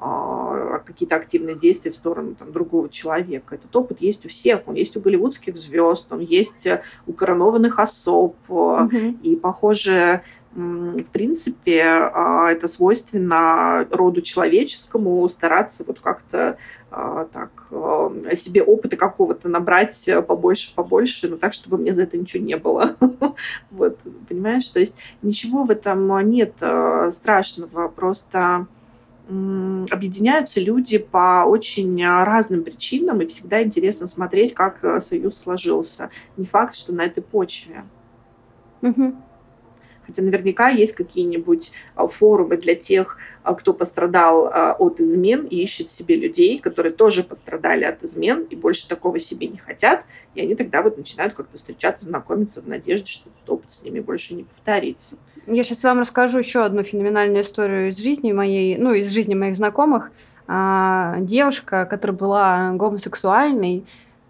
а, 0.03 0.79
какие-то 0.87 1.17
активные 1.17 1.57
действия 1.57 1.93
в 1.93 1.95
сторону 1.95 2.35
там, 2.35 2.53
другого 2.53 2.89
человека. 2.89 3.57
Этот 3.57 3.75
опыт 3.77 4.01
есть 4.01 4.25
у 4.25 4.31
всех. 4.31 4.63
Он 4.67 4.75
есть 4.75 4.97
у 4.97 5.01
голливудских 5.01 5.59
звезд, 5.59 6.11
он 6.11 6.21
есть 6.21 6.67
э, 6.67 6.83
у 7.07 7.13
коронованных 7.13 7.79
особ. 7.79 8.35
Mm-hmm. 8.49 9.21
И, 9.23 9.37
похоже, 9.37 10.23
в 10.53 11.05
принципе, 11.13 11.85
а, 11.85 12.51
это 12.51 12.67
свойственно 12.67 13.87
роду 13.91 14.21
человеческому 14.21 15.27
стараться 15.29 15.85
вот 15.87 16.01
как-то 16.01 16.59
так 16.91 17.51
себе 18.35 18.65
опыта 18.65 18.97
какого-то 18.97 19.49
набрать 19.49 20.11
побольше, 20.27 20.75
побольше, 20.75 21.29
но 21.29 21.37
так, 21.37 21.55
чтобы 21.55 21.79
мне 21.79 21.95
за 21.95 22.03
это 22.03 22.19
ничего 22.19 22.43
не 22.43 22.57
было. 22.57 22.97
вот, 23.71 23.97
понимаешь? 24.29 24.69
То 24.71 24.81
есть 24.81 24.97
ничего 25.23 25.63
в 25.63 25.71
этом 25.71 26.29
нет 26.29 26.55
страшного, 27.13 27.87
просто 27.87 28.67
объединяются 29.31 30.61
люди 30.61 30.99
по 30.99 31.45
очень 31.47 32.03
а, 32.03 32.25
разным 32.25 32.65
причинам, 32.65 33.21
и 33.21 33.27
всегда 33.27 33.63
интересно 33.63 34.09
смотреть, 34.09 34.55
как 34.55 34.83
э, 34.83 34.99
союз 34.99 35.37
сложился. 35.37 36.11
Не 36.37 36.45
факт, 36.47 36.75
что 36.75 36.93
на 36.93 37.03
этой 37.03 37.23
почве. 37.23 37.85
Угу. 38.83 39.15
Хотя 40.11 40.23
наверняка 40.23 40.69
есть 40.69 40.97
какие-нибудь 40.97 41.71
а, 41.95 42.09
форумы 42.09 42.57
для 42.57 42.75
тех, 42.75 43.17
а, 43.45 43.55
кто 43.55 43.73
пострадал 43.73 44.47
от 44.47 45.01
измен 45.01 45.47
и 45.47 45.63
ищет 45.63 45.89
себе 45.89 46.17
людей, 46.17 46.59
которые 46.59 46.93
тоже 46.93 47.23
пострадали 47.23 47.85
от 47.85 48.03
измен 48.03 48.43
и 48.51 48.57
больше 48.57 48.89
такого 48.89 49.21
себе 49.21 49.47
не 49.47 49.59
хотят. 49.59 50.05
И 50.35 50.41
они 50.41 50.57
тогда 50.57 50.83
вот 50.83 50.99
начинают 50.99 51.35
как-то 51.35 51.59
встречаться, 51.59 52.07
знакомиться 52.07 52.61
в 52.61 52.69
надежде, 52.69 53.07
что 53.07 53.31
этот 53.31 53.49
опыт 53.49 53.73
с 53.73 53.83
ними 53.83 54.01
больше 54.01 54.35
не 54.35 54.43
повторится. 54.43 55.17
Я 55.47 55.63
сейчас 55.63 55.85
вам 55.85 56.01
расскажу 56.01 56.39
еще 56.39 56.65
одну 56.65 56.83
феноменальную 56.83 57.43
историю 57.43 57.89
из 57.89 57.99
жизни 57.99 58.33
моей, 58.33 58.77
ну, 58.79 58.93
из 58.93 59.11
жизни 59.11 59.35
моих 59.35 59.55
знакомых. 59.55 60.11
А, 60.49 61.19
девушка, 61.21 61.87
которая 61.87 62.17
была 62.17 62.73
гомосексуальной, 62.73 63.85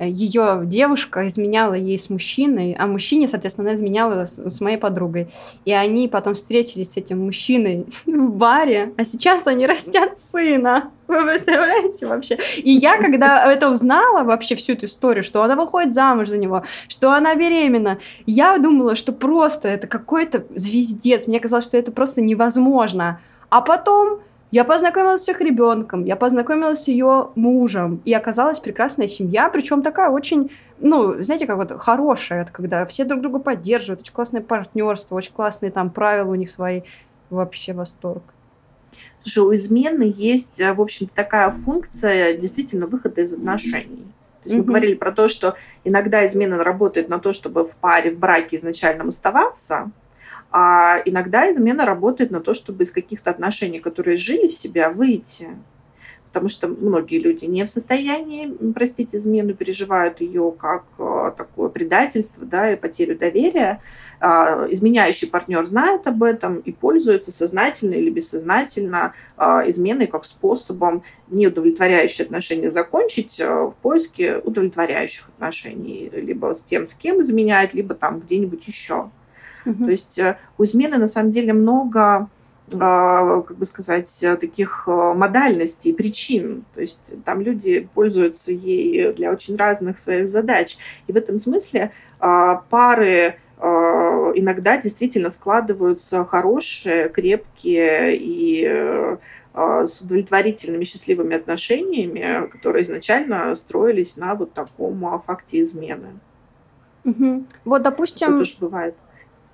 ее 0.07 0.62
девушка 0.64 1.26
изменяла 1.28 1.74
ей 1.74 1.98
с 1.98 2.09
мужчиной, 2.11 2.74
а 2.78 2.86
мужчине, 2.86 3.28
соответственно, 3.28 3.68
она 3.68 3.74
изменяла 3.76 4.24
с, 4.24 4.38
с 4.38 4.61
моей 4.61 4.78
подругой. 4.78 5.28
И 5.64 5.72
они 5.72 6.09
потом 6.09 6.34
встретились 6.34 6.92
с 6.92 6.96
этим 6.96 7.24
мужчиной 7.24 7.86
в 8.07 8.30
баре, 8.30 8.92
а 8.96 9.05
сейчас 9.05 9.46
они 9.46 9.66
растят 9.66 10.18
сына. 10.18 10.90
Вы 11.07 11.26
представляете 11.26 12.07
вообще? 12.07 12.38
И 12.57 12.70
я, 12.70 12.96
когда 12.98 13.53
это 13.53 13.68
узнала, 13.68 14.22
вообще 14.22 14.55
всю 14.55 14.74
эту 14.74 14.86
историю, 14.86 15.24
что 15.24 15.42
она 15.42 15.57
выходит 15.57 15.92
замуж 15.92 16.28
за 16.28 16.38
него, 16.38 16.64
что 16.88 17.12
она 17.12 17.34
беременна, 17.34 17.98
я 18.26 18.57
думала, 18.59 18.94
что 18.94 19.12
просто 19.12 19.68
это 19.68 19.86
какой-то 19.86 20.44
звездец. 20.55 21.26
Мне 21.26 21.40
казалось, 21.40 21.64
что 21.64 21.76
это 21.76 21.90
просто 21.92 22.22
невозможно. 22.22 23.20
А 23.48 23.61
потом 23.61 24.20
я 24.51 24.64
познакомилась 24.64 25.24
с 25.24 25.28
их 25.28 25.40
ребенком, 25.40 26.05
я 26.05 26.16
познакомилась 26.16 26.84
с 26.84 26.88
ее 26.88 27.30
мужем, 27.36 28.01
и 28.05 28.12
оказалась 28.12 28.59
прекрасная 28.59 29.07
семья, 29.07 29.48
причем 29.48 29.82
такая 29.82 30.11
очень, 30.11 30.51
ну, 30.78 31.22
знаете, 31.22 31.46
как 31.46 31.57
вот 31.57 31.72
хорошая, 31.80 32.42
это 32.42 32.53
когда 32.53 32.84
все 32.84 33.05
друг 33.05 33.20
друга 33.20 33.38
поддерживают, 33.38 34.01
очень 34.01 34.12
классное 34.12 34.40
партнерство, 34.40 35.14
очень 35.14 35.32
классные 35.32 35.70
там 35.70 35.90
правила 35.90 36.30
у 36.30 36.34
них 36.34 36.51
свои, 36.51 36.82
вообще 37.30 37.72
восторг. 37.72 38.22
Слушай, 39.22 39.38
у 39.44 39.55
измены 39.55 40.12
есть, 40.14 40.61
э, 40.61 40.72
в 40.72 40.80
общем 40.80 41.09
такая 41.14 41.51
функция 41.51 42.34
действительно 42.34 42.86
выхода 42.86 43.20
из 43.20 43.34
отношений. 43.34 44.07
То 44.42 44.48
есть 44.48 44.55
mm-hmm. 44.55 44.59
мы 44.59 44.64
говорили 44.64 44.94
про 44.94 45.12
то, 45.12 45.28
что 45.28 45.57
иногда 45.84 46.26
измена 46.26 46.64
работает 46.64 47.09
на 47.09 47.18
то, 47.18 47.32
чтобы 47.32 47.64
в 47.64 47.76
паре, 47.76 48.11
в 48.11 48.18
браке 48.18 48.57
изначально 48.57 49.05
оставаться, 49.05 49.90
а 50.53 51.01
иногда 51.05 51.51
измена 51.51 51.84
работает 51.84 52.30
на 52.30 52.40
то, 52.40 52.55
чтобы 52.55 52.82
из 52.82 52.90
каких-то 52.90 53.30
отношений, 53.30 53.80
которые 53.80 54.16
жили 54.16 54.48
себя, 54.48 54.90
выйти. 54.90 55.48
Потому 56.28 56.48
что 56.48 56.68
многие 56.68 57.18
люди 57.18 57.44
не 57.44 57.64
в 57.64 57.70
состоянии 57.70 58.46
простить 58.72 59.14
измену, 59.16 59.53
переживают 59.53 60.20
ее 60.20 60.55
как 60.57 60.84
э, 60.98 61.32
такое 61.36 61.68
предательство 61.70 62.46
да, 62.46 62.72
и 62.72 62.76
потерю 62.76 63.18
доверия. 63.18 63.80
А, 64.20 64.66
изменяющий 64.68 65.28
партнер 65.28 65.64
знает 65.66 66.07
об 66.07 66.22
этом 66.22 66.59
и 66.59 66.70
пользуется 66.72 67.32
сознательно 67.32 67.94
или 67.94 68.11
бессознательно 68.11 69.14
а, 69.36 69.68
изменой 69.68 70.07
как 70.07 70.24
способом 70.24 71.03
неудовлетворяющие 71.30 72.26
отношения 72.26 72.70
закончить 72.70 73.40
э, 73.40 73.48
в 73.48 73.74
поиске 73.82 74.38
удовлетворяющих 74.38 75.28
отношений. 75.30 76.11
Либо 76.12 76.55
с 76.55 76.62
тем, 76.62 76.86
с 76.86 76.94
кем 76.94 77.20
изменяет, 77.22 77.74
либо 77.74 77.94
там 77.94 78.20
где-нибудь 78.20 78.68
еще. 78.68 79.11
Угу. 79.64 79.84
То 79.84 79.90
есть 79.90 80.18
э, 80.18 80.38
у 80.58 80.64
измены 80.64 80.98
на 80.98 81.08
самом 81.08 81.30
деле 81.30 81.52
много 81.52 82.28
а, 82.78 83.42
как 83.42 83.56
бы 83.56 83.64
сказать, 83.64 84.24
таких 84.40 84.84
э, 84.86 84.90
модальностей, 85.14 85.92
причин. 85.92 86.64
То 86.74 86.80
есть 86.80 87.12
там 87.24 87.40
люди 87.40 87.88
пользуются 87.94 88.52
ей 88.52 89.12
для 89.12 89.32
очень 89.32 89.56
разных 89.56 89.98
своих 89.98 90.28
задач. 90.28 90.76
И 91.06 91.12
в 91.12 91.16
этом 91.16 91.38
смысле 91.38 91.90
а, 92.20 92.62
пары 92.70 93.36
а, 93.58 94.32
иногда 94.34 94.76
действительно 94.76 95.30
складываются 95.30 96.24
хорошие, 96.24 97.08
крепкие 97.08 98.16
и 98.16 99.16
с 99.52 100.00
удовлетворительными, 100.00 100.84
счастливыми 100.84 101.34
отношениями, 101.34 102.46
которые 102.46 102.84
изначально 102.84 103.52
строились 103.56 104.16
на 104.16 104.36
вот 104.36 104.52
таком 104.52 105.20
факте 105.26 105.61
измены. 105.61 106.20
Угу. 107.04 107.46
Вот, 107.64 107.82
допустим... 107.82 108.28
Это 108.28 108.38
тоже 108.38 108.56
бывает 108.61 108.94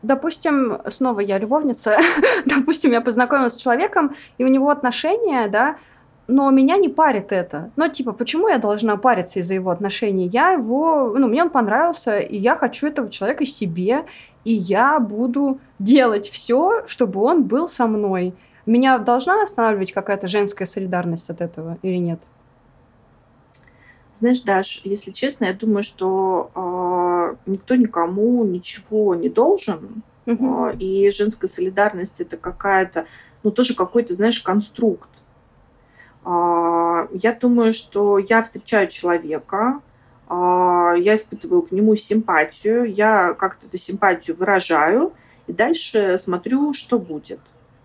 допустим, 0.06 0.78
снова 0.88 1.20
я 1.20 1.38
любовница, 1.38 1.96
допустим, 2.46 2.92
я 2.92 3.00
познакомилась 3.00 3.54
с 3.54 3.56
человеком, 3.56 4.14
и 4.38 4.44
у 4.44 4.48
него 4.48 4.70
отношения, 4.70 5.48
да, 5.48 5.76
но 6.28 6.50
меня 6.50 6.76
не 6.76 6.88
парит 6.88 7.32
это. 7.32 7.70
Ну, 7.76 7.88
типа, 7.88 8.12
почему 8.12 8.48
я 8.48 8.58
должна 8.58 8.96
париться 8.96 9.40
из-за 9.40 9.54
его 9.54 9.70
отношений? 9.70 10.28
Я 10.28 10.52
его, 10.52 11.14
ну, 11.16 11.28
мне 11.28 11.42
он 11.42 11.50
понравился, 11.50 12.18
и 12.18 12.36
я 12.36 12.56
хочу 12.56 12.88
этого 12.88 13.10
человека 13.10 13.46
себе, 13.46 14.04
и 14.44 14.52
я 14.52 14.98
буду 14.98 15.60
делать 15.78 16.28
все, 16.28 16.84
чтобы 16.86 17.20
он 17.20 17.44
был 17.44 17.68
со 17.68 17.86
мной. 17.86 18.34
Меня 18.64 18.98
должна 18.98 19.42
останавливать 19.42 19.92
какая-то 19.92 20.26
женская 20.26 20.66
солидарность 20.66 21.30
от 21.30 21.40
этого 21.40 21.78
или 21.82 21.96
нет? 21.96 22.20
Знаешь, 24.16 24.40
Даш, 24.40 24.80
если 24.84 25.10
честно, 25.10 25.44
я 25.44 25.52
думаю, 25.52 25.82
что 25.82 26.50
э, 26.54 27.50
никто 27.50 27.74
никому 27.74 28.44
ничего 28.44 29.14
не 29.14 29.28
должен. 29.28 30.02
Угу. 30.24 30.68
Э, 30.68 30.76
и 30.78 31.10
женская 31.10 31.48
солидарность 31.48 32.22
это 32.22 32.38
какая-то, 32.38 33.04
ну 33.42 33.50
тоже 33.50 33.74
какой-то, 33.74 34.14
знаешь, 34.14 34.40
конструкт. 34.40 35.10
Э, 36.24 37.08
я 37.12 37.34
думаю, 37.34 37.74
что 37.74 38.16
я 38.16 38.42
встречаю 38.42 38.88
человека, 38.88 39.82
э, 40.30 40.94
я 40.96 41.14
испытываю 41.14 41.60
к 41.60 41.70
нему 41.70 41.94
симпатию, 41.94 42.90
я 42.90 43.34
как-то 43.34 43.66
эту 43.66 43.76
симпатию 43.76 44.34
выражаю, 44.34 45.12
и 45.46 45.52
дальше 45.52 46.16
смотрю, 46.16 46.72
что 46.72 46.98
будет. 46.98 47.40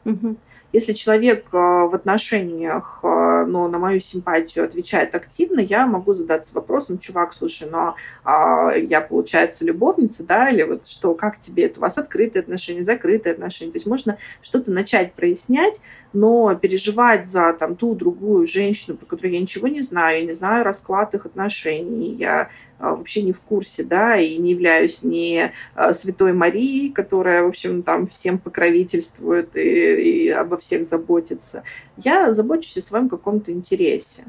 Угу. 0.05 0.37
Если 0.73 0.93
человек 0.93 1.47
э, 1.51 1.57
в 1.57 1.93
отношениях, 1.93 2.99
э, 3.03 3.45
но 3.47 3.67
на 3.67 3.77
мою 3.77 3.99
симпатию 3.99 4.65
отвечает 4.65 5.13
активно, 5.15 5.59
я 5.59 5.85
могу 5.85 6.13
задаться 6.13 6.53
вопросом, 6.55 6.97
чувак, 6.97 7.33
слушай, 7.33 7.67
но 7.69 7.95
а, 8.23 8.71
я, 8.71 9.01
получается, 9.01 9.65
любовница, 9.65 10.25
да, 10.25 10.49
или 10.49 10.63
вот 10.63 10.87
что, 10.87 11.13
как 11.13 11.39
тебе 11.39 11.65
это, 11.65 11.79
у 11.79 11.81
вас 11.81 11.97
открытые 11.97 12.41
отношения, 12.41 12.83
закрытые 12.83 13.33
отношения, 13.33 13.71
то 13.71 13.77
есть 13.77 13.87
можно 13.87 14.17
что-то 14.41 14.71
начать 14.71 15.13
прояснять, 15.13 15.81
но 16.13 16.55
переживать 16.55 17.27
за 17.27 17.53
там 17.53 17.75
ту 17.75 17.95
другую 17.95 18.47
женщину, 18.47 18.97
про 18.97 19.05
которую 19.05 19.33
я 19.33 19.39
ничего 19.39 19.67
не 19.67 19.81
знаю, 19.81 20.19
я 20.19 20.25
не 20.25 20.33
знаю 20.33 20.63
расклад 20.63 21.13
их 21.13 21.25
отношений, 21.25 22.13
я 22.13 22.49
а, 22.79 22.95
вообще 22.95 23.21
не 23.21 23.31
в 23.31 23.41
курсе, 23.41 23.83
да, 23.83 24.17
и 24.17 24.37
не 24.37 24.51
являюсь 24.51 25.03
ни 25.03 25.51
а, 25.75 25.93
святой 25.93 26.33
Марией, 26.33 26.91
которая, 26.91 27.43
в 27.43 27.47
общем, 27.47 27.83
там 27.83 28.07
всем 28.07 28.39
покровительствует 28.39 29.55
и, 29.55 30.25
и 30.25 30.29
обо 30.29 30.57
всех 30.57 30.83
заботится. 30.83 31.63
Я 31.97 32.33
забочусь 32.33 32.77
о 32.77 32.81
своем 32.81 33.07
каком-то 33.07 33.51
интересе. 33.51 34.23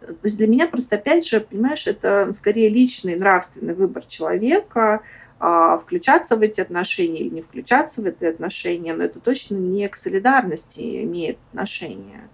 То 0.00 0.16
есть 0.24 0.36
для 0.36 0.48
меня 0.48 0.66
просто, 0.66 0.96
опять 0.96 1.26
же, 1.26 1.40
понимаешь, 1.40 1.86
это 1.86 2.30
скорее 2.32 2.68
личный 2.68 3.14
нравственный 3.14 3.74
выбор 3.74 4.04
человека, 4.04 5.02
включаться 5.82 6.36
в 6.36 6.42
эти 6.42 6.60
отношения 6.60 7.20
или 7.20 7.34
не 7.34 7.42
включаться 7.42 8.00
в 8.00 8.06
эти 8.06 8.24
отношения, 8.24 8.94
но 8.94 9.02
это 9.02 9.18
точно 9.18 9.56
не 9.56 9.88
к 9.88 9.96
солидарности 9.96 11.02
имеет 11.02 11.38
отношение. 11.50 12.28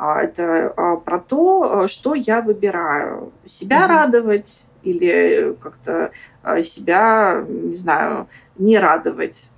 А, 0.00 0.22
это 0.22 0.72
а, 0.76 0.96
про 0.96 1.18
то, 1.18 1.86
что 1.86 2.14
я 2.14 2.40
выбираю. 2.40 3.32
Себя 3.44 3.80
угу. 3.80 3.88
радовать 3.88 4.64
или 4.82 5.54
как-то 5.60 6.12
а, 6.42 6.62
себя, 6.62 7.44
не 7.46 7.74
знаю, 7.74 8.26
не 8.56 8.78
радовать, 8.78 9.50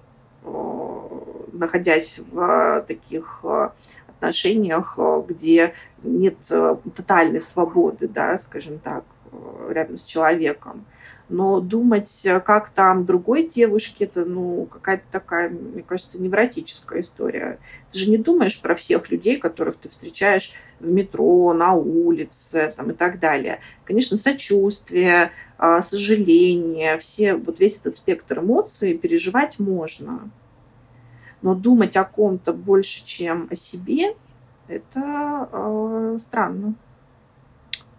находясь 1.53 2.19
в 2.33 2.85
таких 2.89 3.45
отношениях, 4.09 4.99
где 5.29 5.75
нет 6.03 6.39
тотальной 6.97 7.41
свободы, 7.41 8.09
да, 8.09 8.37
скажем 8.37 8.81
так, 8.81 9.05
рядом 9.69 9.97
с 9.97 10.03
человеком. 10.03 10.85
Но 11.33 11.61
думать, 11.61 12.27
как 12.45 12.69
там 12.69 13.07
другой 13.07 13.49
девушке, 13.49 14.05
это, 14.05 14.27
ну, 14.27 14.67
какая-то 14.67 15.05
такая, 15.11 15.49
мне 15.49 15.83
кажется, 15.83 16.21
невротическая 16.21 17.01
история. 17.01 17.59
Ты 17.91 18.01
же 18.01 18.11
не 18.11 18.19
думаешь 18.19 18.61
про 18.61 18.75
всех 18.75 19.11
людей, 19.11 19.39
которых 19.39 19.79
ты 19.79 19.89
встречаешь 19.89 20.53
в 20.79 20.91
метро, 20.91 21.55
на 21.55 21.73
улице 21.73 22.75
там, 22.77 22.91
и 22.91 22.93
так 22.93 23.19
далее. 23.19 23.61
Конечно, 23.87 24.19
сочувствие, 24.19 25.31
а, 25.57 25.81
сожаление, 25.81 26.99
все, 26.99 27.33
вот 27.35 27.61
весь 27.61 27.79
этот 27.79 27.95
спектр 27.95 28.41
эмоций 28.41 28.93
переживать 28.93 29.59
можно. 29.59 30.29
Но 31.41 31.55
думать 31.55 31.97
о 31.97 32.05
ком-то 32.05 32.53
больше, 32.53 33.07
чем 33.07 33.49
о 33.51 33.55
себе, 33.55 34.17
это 34.69 35.49
э, 35.51 36.17
странно. 36.19 36.75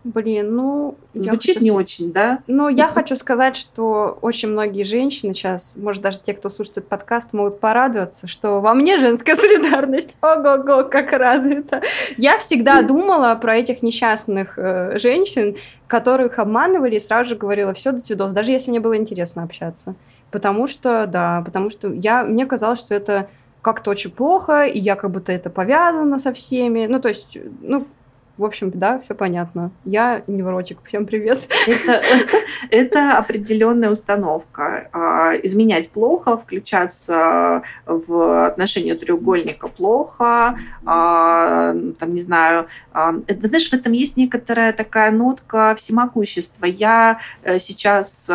Блин, 0.04 0.56
ну... 0.56 0.96
Звучит 1.14 1.62
не 1.62 1.72
очень, 1.72 2.12
да? 2.12 2.40
Ну, 2.48 2.68
я 2.68 2.90
хочу 2.90 3.16
сказать, 3.16 3.56
что 3.56 4.18
очень 4.22 4.50
многие 4.50 4.84
женщины 4.84 5.34
сейчас, 5.34 5.78
может, 5.78 6.02
даже 6.02 6.20
те, 6.20 6.34
кто 6.34 6.50
слушает 6.50 6.80
этот 6.80 6.90
подкаст, 6.90 7.32
могут 7.32 7.62
порадоваться, 7.62 8.28
что 8.28 8.60
во 8.60 8.74
мне 8.74 8.98
женская 8.98 9.36
солидарность. 9.38 10.18
Ого-го, 10.22 10.90
как 10.90 11.14
развита. 11.14 11.82
Я 12.18 12.38
всегда 12.38 12.82
думала 12.82 13.34
про 13.36 13.58
этих 13.58 13.82
несчастных 13.82 14.60
э, 14.60 14.98
женщин, 14.98 15.56
которых 15.88 16.38
обманывали, 16.38 16.96
и 16.96 17.00
сразу 17.00 17.30
же 17.30 17.36
говорила, 17.36 17.74
все, 17.74 17.94
до 17.94 18.00
свидос, 18.00 18.34
даже 18.34 18.52
если 18.52 18.72
мне 18.72 18.82
было 18.82 18.98
интересно 18.98 19.44
общаться. 19.44 19.96
Потому 20.32 20.68
что, 20.68 21.08
да, 21.08 21.42
потому 21.46 21.70
что 21.70 21.94
я, 21.94 22.24
мне 22.24 22.46
казалось, 22.46 22.80
что 22.80 22.94
это 22.94 23.30
как-то 23.62 23.92
очень 23.92 24.12
плохо, 24.12 24.66
и 24.66 24.80
я 24.80 24.96
как 24.96 25.12
будто 25.12 25.32
это 25.32 25.50
повязано 25.50 26.20
со 26.20 26.34
всеми. 26.34 26.88
Ну, 26.88 27.00
то 27.00 27.08
есть, 27.08 27.38
ну, 27.62 27.88
в 28.36 28.46
общем, 28.46 28.72
да, 28.74 28.98
все 28.98 29.14
понятно. 29.14 29.70
Я 29.86 30.24
невротик. 30.26 30.80
Всем 30.88 31.06
привет. 31.06 31.48
Это, 31.68 32.02
это 32.72 33.18
определенная 33.18 33.92
установка. 33.92 34.90
А, 34.92 35.34
изменять 35.44 35.92
плохо, 35.92 36.38
включаться 36.38 37.62
в 37.86 38.48
отношения 38.48 38.96
треугольника 38.96 39.68
плохо. 39.68 40.58
А, 40.84 41.76
там, 42.00 42.16
не 42.16 42.22
знаю, 42.22 42.68
а, 42.92 43.14
это, 43.28 43.48
знаешь, 43.48 43.70
в 43.70 43.74
этом 43.74 43.94
есть 43.94 44.18
некоторая 44.18 44.74
такая 44.74 45.12
нотка 45.12 45.76
всемогущества. 45.76 46.66
Я 46.66 47.20
э, 47.44 47.60
сейчас 47.60 48.32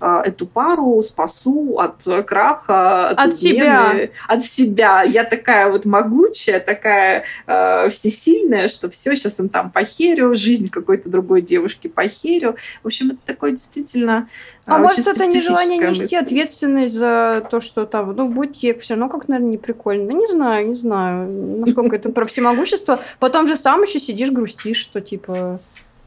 эту 0.00 0.46
пару 0.46 1.02
спасу 1.02 1.76
от 1.78 2.02
краха, 2.26 3.10
от, 3.10 3.18
от 3.18 3.36
себя. 3.36 4.08
От 4.26 4.42
себя. 4.42 5.02
Я 5.02 5.24
такая 5.24 5.68
вот 5.68 5.84
могучая, 5.84 6.60
такая 6.60 7.24
всесильная, 7.46 8.68
что 8.68 8.88
все 8.88 9.14
сейчас 9.16 9.33
им 9.40 9.48
там 9.48 9.70
похерю, 9.70 10.34
жизнь 10.34 10.68
какой-то 10.70 11.08
другой 11.08 11.42
девушки 11.42 11.88
похерю. 11.88 12.56
В 12.82 12.86
общем, 12.86 13.10
это 13.10 13.18
такое 13.24 13.52
действительно 13.52 14.28
а, 14.66 14.76
а 14.76 14.78
может, 14.78 15.06
это 15.06 15.26
нежелание 15.26 15.78
нести 15.78 16.02
мысль. 16.02 16.16
ответственность 16.16 16.94
за 16.94 17.46
то, 17.50 17.60
что 17.60 17.84
там, 17.84 18.14
ну, 18.16 18.28
будь 18.28 18.58
все 18.58 18.94
равно 18.94 19.08
как, 19.08 19.28
наверное, 19.28 19.52
не 19.52 19.58
прикольно. 19.58 20.10
Не 20.12 20.26
знаю, 20.26 20.66
не 20.68 20.74
знаю, 20.74 21.60
насколько 21.60 21.96
это 21.96 22.08
про 22.08 22.24
всемогущество. 22.24 23.00
Потом 23.18 23.46
же 23.46 23.56
сам 23.56 23.82
еще 23.82 23.98
сидишь, 23.98 24.30
грустишь, 24.30 24.78
что 24.78 25.02
типа 25.02 25.60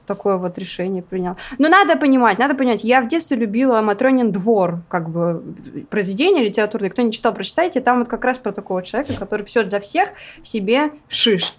такое 0.08 0.38
вот 0.38 0.58
решение 0.58 1.04
принял. 1.04 1.36
Но 1.60 1.68
надо 1.68 1.96
понимать, 1.98 2.40
надо 2.40 2.56
понять, 2.56 2.84
я 2.84 3.02
в 3.02 3.08
детстве 3.08 3.38
любила 3.38 3.82
Матронин 3.82 4.32
двор, 4.32 4.80
как 4.88 5.10
бы 5.10 5.44
произведение 5.90 6.44
литературное. 6.44 6.90
Кто 6.90 7.02
не 7.02 7.12
читал, 7.12 7.34
прочитайте. 7.34 7.82
Там 7.82 8.00
вот 8.00 8.08
как 8.08 8.24
раз 8.24 8.40
про 8.40 8.52
такого 8.52 8.82
человека, 8.82 9.14
который 9.20 9.46
все 9.46 9.64
для 9.64 9.80
всех 9.80 10.10
себе 10.44 10.92
шиш. 11.08 11.54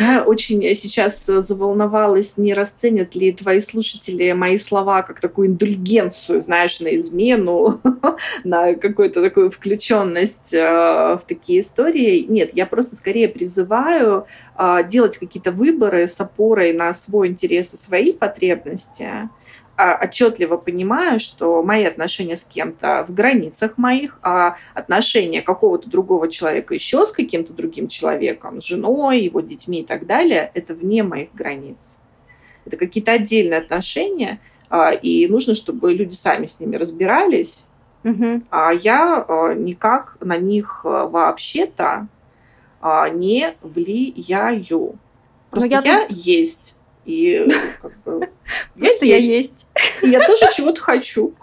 Я 0.00 0.22
очень 0.24 0.62
сейчас 0.74 1.24
заволновалась, 1.24 2.36
не 2.36 2.54
расценят 2.54 3.14
ли 3.14 3.32
твои 3.32 3.60
слушатели 3.60 4.32
мои 4.32 4.58
слова 4.58 5.02
как 5.02 5.20
такую 5.20 5.48
индульгенцию, 5.48 6.42
знаешь, 6.42 6.80
на 6.80 6.96
измену, 6.96 7.80
на 8.44 8.74
какую-то 8.74 9.22
такую 9.22 9.50
включенность 9.50 10.52
э, 10.52 10.60
в 10.60 11.22
такие 11.26 11.60
истории. 11.60 12.26
Нет, 12.28 12.50
я 12.54 12.66
просто 12.66 12.96
скорее 12.96 13.28
призываю 13.28 14.26
делать 14.88 15.16
какие-то 15.18 15.50
выборы 15.50 16.06
с 16.06 16.20
опорой 16.20 16.72
на 16.72 16.92
свой 16.92 17.28
интерес 17.28 17.72
и 17.72 17.76
свои 17.76 18.12
потребности, 18.12 19.28
а, 19.74 19.98
отчетливо 20.04 20.58
понимаю, 20.58 21.18
что 21.18 21.62
мои 21.62 21.84
отношения 21.84 22.36
с 22.36 22.44
кем-то 22.44 23.04
в 23.08 23.14
границах 23.14 23.78
моих, 23.78 24.18
а 24.22 24.56
отношения 24.74 25.40
какого-то 25.40 25.88
другого 25.88 26.30
человека 26.30 26.74
еще 26.74 27.06
с 27.06 27.10
каким-то 27.10 27.54
другим 27.54 27.88
человеком, 27.88 28.60
с 28.60 28.64
женой, 28.64 29.22
его 29.22 29.40
детьми 29.40 29.80
и 29.80 29.84
так 29.84 30.06
далее, 30.06 30.50
это 30.52 30.74
вне 30.74 31.02
моих 31.02 31.34
границ. 31.34 31.98
Это 32.66 32.76
какие-то 32.76 33.12
отдельные 33.12 33.58
отношения, 33.58 34.40
а, 34.68 34.92
и 34.92 35.26
нужно, 35.26 35.54
чтобы 35.54 35.94
люди 35.94 36.14
сами 36.14 36.46
с 36.46 36.60
ними 36.60 36.76
разбирались, 36.76 37.64
угу. 38.04 38.42
а 38.50 38.72
я 38.72 39.54
никак 39.56 40.18
на 40.20 40.36
них 40.36 40.82
вообще-то 40.84 42.08
а, 42.82 43.08
не 43.08 43.54
влияю. 43.62 44.98
Просто 45.50 45.68
я, 45.68 45.80
я 45.82 46.06
тут... 46.08 46.16
есть. 46.18 46.76
И 47.04 47.48
как 47.80 47.98
бы 48.04 48.28
Просто 48.78 49.04
я 49.04 49.16
есть. 49.16 49.66
Я 50.02 50.26
тоже 50.26 50.46
чего-то 50.54 50.80
хочу. 50.80 51.34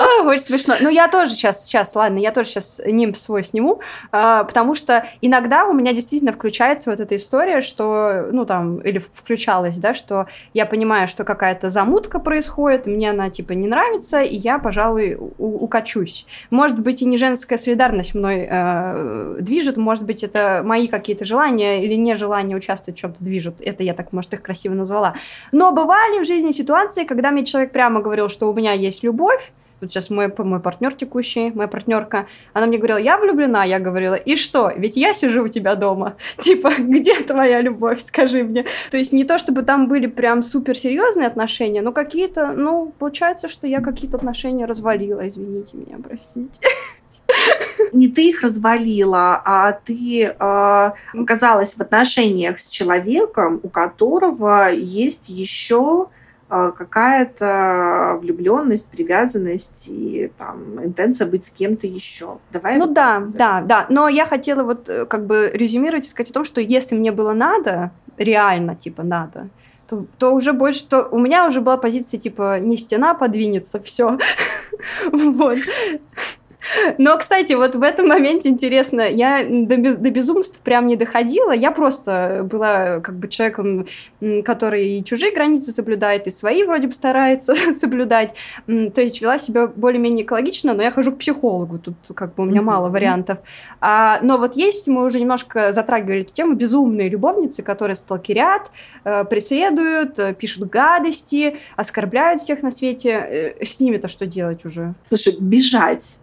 А, 0.00 0.22
очень 0.22 0.44
смешно. 0.44 0.74
Ну, 0.80 0.88
я 0.88 1.08
тоже 1.08 1.32
сейчас, 1.32 1.64
сейчас, 1.64 1.94
ладно, 1.94 2.18
я 2.18 2.32
тоже 2.32 2.48
сейчас 2.48 2.80
нимб 2.86 3.16
свой 3.16 3.44
сниму, 3.44 3.80
а, 4.12 4.44
потому 4.44 4.74
что 4.74 5.06
иногда 5.20 5.66
у 5.66 5.74
меня 5.74 5.92
действительно 5.92 6.32
включается 6.32 6.90
вот 6.90 7.00
эта 7.00 7.16
история, 7.16 7.60
что, 7.60 8.28
ну, 8.32 8.46
там, 8.46 8.78
или 8.78 8.98
включалась, 8.98 9.78
да, 9.78 9.92
что 9.94 10.26
я 10.54 10.64
понимаю, 10.64 11.08
что 11.08 11.24
какая-то 11.24 11.68
замутка 11.68 12.18
происходит, 12.18 12.86
мне 12.86 13.10
она, 13.10 13.30
типа, 13.30 13.52
не 13.52 13.68
нравится, 13.68 14.22
и 14.22 14.36
я, 14.36 14.58
пожалуй, 14.58 15.18
укачусь. 15.38 16.26
Может 16.50 16.78
быть, 16.78 17.02
и 17.02 17.04
не 17.04 17.16
женская 17.16 17.58
солидарность 17.58 18.14
мной 18.14 18.46
э, 18.48 19.36
движет, 19.40 19.76
может 19.76 20.04
быть, 20.04 20.24
это 20.24 20.62
мои 20.64 20.88
какие-то 20.88 21.24
желания 21.24 21.84
или 21.84 21.94
нежелания 21.94 22.56
участвовать 22.56 22.98
в 22.98 23.00
чем-то 23.00 23.22
движут. 23.22 23.56
Это 23.60 23.82
я 23.82 23.94
так, 23.94 24.12
может, 24.12 24.32
их 24.34 24.42
красиво 24.42 24.74
назвала. 24.74 25.14
Но 25.52 25.72
бывали 25.72 26.22
в 26.22 26.26
жизни 26.26 26.49
ситуации, 26.52 27.04
когда 27.04 27.30
мне 27.30 27.44
человек 27.44 27.72
прямо 27.72 28.00
говорил, 28.00 28.28
что 28.28 28.50
у 28.50 28.54
меня 28.54 28.72
есть 28.72 29.02
любовь, 29.02 29.52
вот 29.80 29.90
сейчас 29.90 30.10
мой, 30.10 30.32
мой 30.36 30.60
партнер 30.60 30.94
текущий, 30.94 31.50
моя 31.50 31.68
партнерка, 31.68 32.26
она 32.52 32.66
мне 32.66 32.76
говорила, 32.76 32.98
я 32.98 33.16
влюблена, 33.16 33.64
я 33.64 33.78
говорила, 33.78 34.14
и 34.14 34.36
что, 34.36 34.70
ведь 34.76 34.96
я 34.96 35.14
сижу 35.14 35.44
у 35.44 35.48
тебя 35.48 35.74
дома, 35.74 36.16
типа, 36.38 36.72
где 36.78 37.14
твоя 37.22 37.60
любовь, 37.60 38.02
скажи 38.02 38.42
мне. 38.42 38.66
То 38.90 38.98
есть 38.98 39.12
не 39.12 39.24
то, 39.24 39.38
чтобы 39.38 39.62
там 39.62 39.88
были 39.88 40.06
прям 40.06 40.42
суперсерьезные 40.42 41.26
отношения, 41.26 41.82
но 41.82 41.92
какие-то, 41.92 42.52
ну, 42.52 42.92
получается, 42.98 43.48
что 43.48 43.66
я 43.66 43.80
какие-то 43.80 44.16
отношения 44.16 44.66
развалила, 44.66 45.26
извините 45.26 45.76
меня, 45.76 45.96
простите. 46.02 46.60
Не 47.92 48.08
ты 48.08 48.28
их 48.28 48.42
развалила, 48.42 49.40
а 49.44 49.72
ты 49.72 50.24
э, 50.24 50.90
оказалась 51.12 51.74
в 51.74 51.80
отношениях 51.80 52.60
с 52.60 52.68
человеком, 52.68 53.60
у 53.62 53.68
которого 53.68 54.70
есть 54.70 55.28
еще 55.28 56.08
какая-то 56.50 58.18
влюбленность, 58.20 58.90
привязанность 58.90 59.88
и 59.88 60.32
там 60.36 60.84
интенция 60.84 61.26
быть 61.26 61.44
с 61.44 61.50
кем-то 61.50 61.86
еще. 61.86 62.38
Давай. 62.52 62.76
Ну 62.76 62.92
да, 62.92 63.24
да, 63.34 63.62
да. 63.62 63.86
Но 63.88 64.08
я 64.08 64.26
хотела 64.26 64.64
вот 64.64 64.88
э, 64.88 65.06
как 65.06 65.26
бы 65.26 65.50
резюмировать 65.54 66.06
и 66.06 66.08
сказать 66.08 66.30
о 66.30 66.34
том, 66.34 66.44
что 66.44 66.60
если 66.60 66.96
мне 66.96 67.12
было 67.12 67.32
надо, 67.32 67.92
реально 68.18 68.74
типа 68.74 69.04
надо, 69.04 69.48
то, 69.88 70.06
то 70.18 70.34
уже 70.34 70.52
больше, 70.52 70.86
то 70.88 71.08
у 71.10 71.18
меня 71.18 71.46
уже 71.46 71.60
была 71.60 71.76
позиция 71.76 72.18
типа 72.18 72.58
не 72.58 72.76
стена 72.76 73.14
подвинется, 73.14 73.80
все. 73.80 74.18
Вот. 75.12 75.58
Но, 76.98 77.16
кстати, 77.18 77.52
вот 77.54 77.74
в 77.74 77.82
этом 77.82 78.08
моменте 78.08 78.48
интересно, 78.48 79.02
я 79.02 79.44
до, 79.44 79.76
до 79.96 80.10
безумств 80.10 80.60
прям 80.62 80.86
не 80.86 80.96
доходила, 80.96 81.52
я 81.52 81.70
просто 81.70 82.46
была 82.50 83.00
как 83.00 83.16
бы 83.16 83.28
человеком, 83.28 83.86
который 84.44 84.98
и 84.98 85.04
чужие 85.04 85.32
границы 85.32 85.72
соблюдает, 85.72 86.26
и 86.26 86.30
свои 86.30 86.64
вроде 86.64 86.88
бы 86.88 86.92
старается 86.92 87.54
соблюдать, 87.74 88.34
то 88.66 89.00
есть 89.00 89.20
вела 89.20 89.38
себя 89.38 89.66
более-менее 89.66 90.24
экологично, 90.24 90.74
но 90.74 90.82
я 90.82 90.90
хожу 90.90 91.12
к 91.12 91.18
психологу, 91.18 91.78
тут 91.78 91.94
как 92.14 92.34
бы 92.34 92.44
у 92.44 92.46
меня 92.46 92.60
mm-hmm. 92.60 92.64
мало 92.64 92.88
вариантов. 92.88 93.38
А, 93.80 94.20
но 94.22 94.38
вот 94.38 94.56
есть, 94.56 94.88
мы 94.88 95.04
уже 95.04 95.20
немножко 95.20 95.72
затрагивали 95.72 96.22
эту 96.22 96.34
тему, 96.34 96.54
безумные 96.54 97.08
любовницы, 97.08 97.62
которые 97.62 97.96
сталкерят, 97.96 98.70
э, 99.04 99.24
преследуют, 99.24 100.18
э, 100.18 100.34
пишут 100.34 100.68
гадости, 100.68 101.58
оскорбляют 101.76 102.42
всех 102.42 102.62
на 102.62 102.70
свете. 102.70 103.10
Э, 103.10 103.64
с 103.64 103.80
ними-то 103.80 104.08
что 104.08 104.26
делать 104.26 104.64
уже? 104.64 104.94
Слушай, 105.04 105.36
бежать 105.40 106.20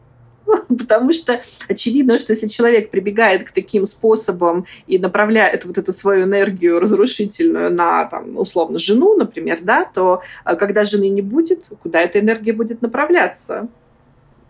потому 0.68 1.14
что 1.14 1.42
очевидно, 1.68 2.20
что 2.20 2.34
если 2.34 2.48
человек 2.48 2.90
прибегает 2.90 3.48
к 3.48 3.52
таким 3.52 3.86
способам 3.86 4.66
и 4.88 4.98
направляет 4.98 5.66
вот 5.66 5.78
эту 5.78 5.92
свою 5.92 6.24
энергию 6.24 6.80
разрушительную 6.80 7.72
на, 7.72 8.06
там, 8.06 8.38
условно, 8.38 8.78
жену, 8.78 9.16
например, 9.16 9.60
да, 9.62 9.86
то 9.86 10.22
а, 10.44 10.56
когда 10.56 10.84
жены 10.84 11.10
не 11.10 11.22
будет, 11.22 11.66
куда 11.82 12.02
эта 12.02 12.20
энергия 12.20 12.54
будет 12.54 12.82
направляться? 12.82 13.68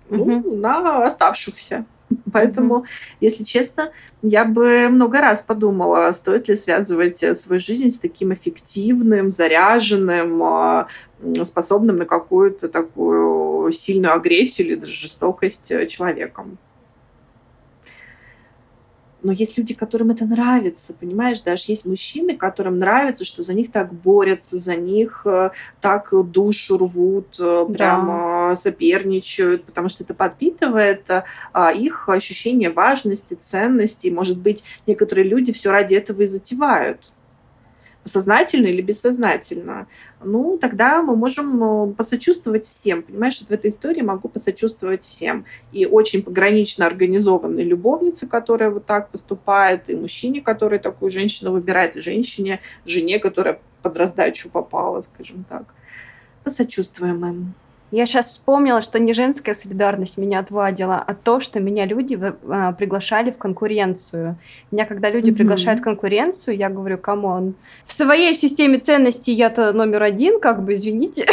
Ну, 0.10 0.56
на 0.56 1.06
оставшихся. 1.06 1.86
Поэтому, 2.32 2.80
mm-hmm. 2.80 3.18
если 3.22 3.43
честно, 3.43 3.91
я 4.22 4.45
бы 4.45 4.89
много 4.89 5.20
раз 5.22 5.41
подумала, 5.41 6.12
стоит 6.12 6.47
ли 6.47 6.55
связывать 6.55 7.24
э, 7.24 7.36
свою 7.36 7.60
жизнь 7.60 7.89
с 7.91 7.99
таким 7.99 8.34
эффективным, 8.34 9.32
заряженным, 9.32 10.43
а, 10.43 10.88
способным 11.43 11.97
на 11.97 12.05
какую-то 12.05 12.70
такую 12.70 13.72
сильную 13.72 14.14
агрессию 14.14 14.68
или 14.68 14.76
даже 14.76 14.93
жестокость 14.93 15.72
э, 15.72 15.88
человеком 15.88 16.58
но 19.28 19.34
есть 19.34 19.58
люди, 19.58 19.74
которым 19.74 20.12
это 20.12 20.26
нравится, 20.26 20.93
понимаешь, 20.93 21.41
даже 21.41 21.66
есть 21.68 21.86
мужчины, 21.86 22.38
которым 22.38 22.80
нравится, 22.80 23.26
что 23.26 23.43
за 23.43 23.53
них 23.53 23.72
так 23.72 23.93
борются, 23.93 24.58
за 24.58 24.76
них 24.76 25.24
э, 25.26 25.49
так 25.82 26.10
душу 26.32 26.78
рвут, 26.78 27.36
да. 27.38 27.66
прямо 27.66 28.37
соперничают, 28.56 29.66
потому 29.66 29.89
что 29.89 30.04
это 30.04 30.14
подпитывает 30.14 31.10
а, 31.54 31.72
их 31.72 32.10
ощущение 32.10 32.70
важности, 32.70 33.34
ценности. 33.34 34.08
Может 34.08 34.39
быть, 34.39 34.64
некоторые 34.86 35.28
люди 35.28 35.52
все 35.54 35.72
ради 35.72 35.95
этого 35.95 36.22
и 36.22 36.26
затевают 36.26 37.00
сознательно 38.08 38.68
или 38.68 38.82
бессознательно, 38.82 39.88
ну, 40.24 40.58
тогда 40.58 41.02
мы 41.04 41.16
можем 41.16 41.91
э, 41.91 41.93
посочувствовать 41.93 42.66
всем. 42.66 43.04
Понимаешь, 43.04 43.38
вот 43.39 43.50
в 43.50 43.52
этой 43.52 43.70
истории 43.70 44.02
могу 44.02 44.30
посочувствовать 44.30 45.04
всем. 45.04 45.45
И 45.72 45.86
очень 45.86 46.24
погранично 46.24 46.88
организованной 46.88 47.64
любовнице, 47.64 48.28
которая 48.28 48.72
вот 48.72 48.86
так 48.86 49.10
поступает, 49.10 49.89
и 49.89 49.95
мужчине, 49.95 50.41
который 50.41 50.80
такую 50.80 51.12
женщину 51.12 51.52
выбирает, 51.52 51.95
и 51.95 52.02
женщине, 52.02 52.62
жене, 52.86 53.20
которая 53.20 53.60
под 53.84 53.98
раздачу 53.98 54.50
попала, 54.50 55.02
скажем 55.02 55.45
так. 55.48 55.66
Посочувствуем 56.43 57.26
им. 57.26 57.54
Я 57.90 58.06
сейчас 58.06 58.28
вспомнила, 58.28 58.82
что 58.82 59.00
не 59.00 59.14
женская 59.14 59.56
солидарность 59.56 60.18
меня 60.18 60.40
отвадила, 60.40 60.98
а 60.98 61.14
то, 61.14 61.40
что 61.40 61.62
меня 61.62 61.86
люди 61.86 62.20
а, 62.50 62.74
приглашали 62.74 63.32
в 63.32 63.38
конкуренцию. 63.38 64.38
Меня, 64.72 64.86
когда 64.86 65.10
люди 65.10 65.32
mm-hmm. 65.32 65.36
приглашают 65.36 65.80
в 65.80 65.84
конкуренцию, 65.84 66.58
я 66.58 66.70
говорю, 66.70 66.98
come 66.98 67.31
on, 67.31 67.56
в 67.86 67.94
своей 67.94 68.34
системе 68.34 68.80
ценностей 68.80 69.32
я-то 69.32 69.72
номер 69.72 70.04
один, 70.04 70.42
как 70.42 70.66
бы, 70.66 70.74
извините. 70.74 71.28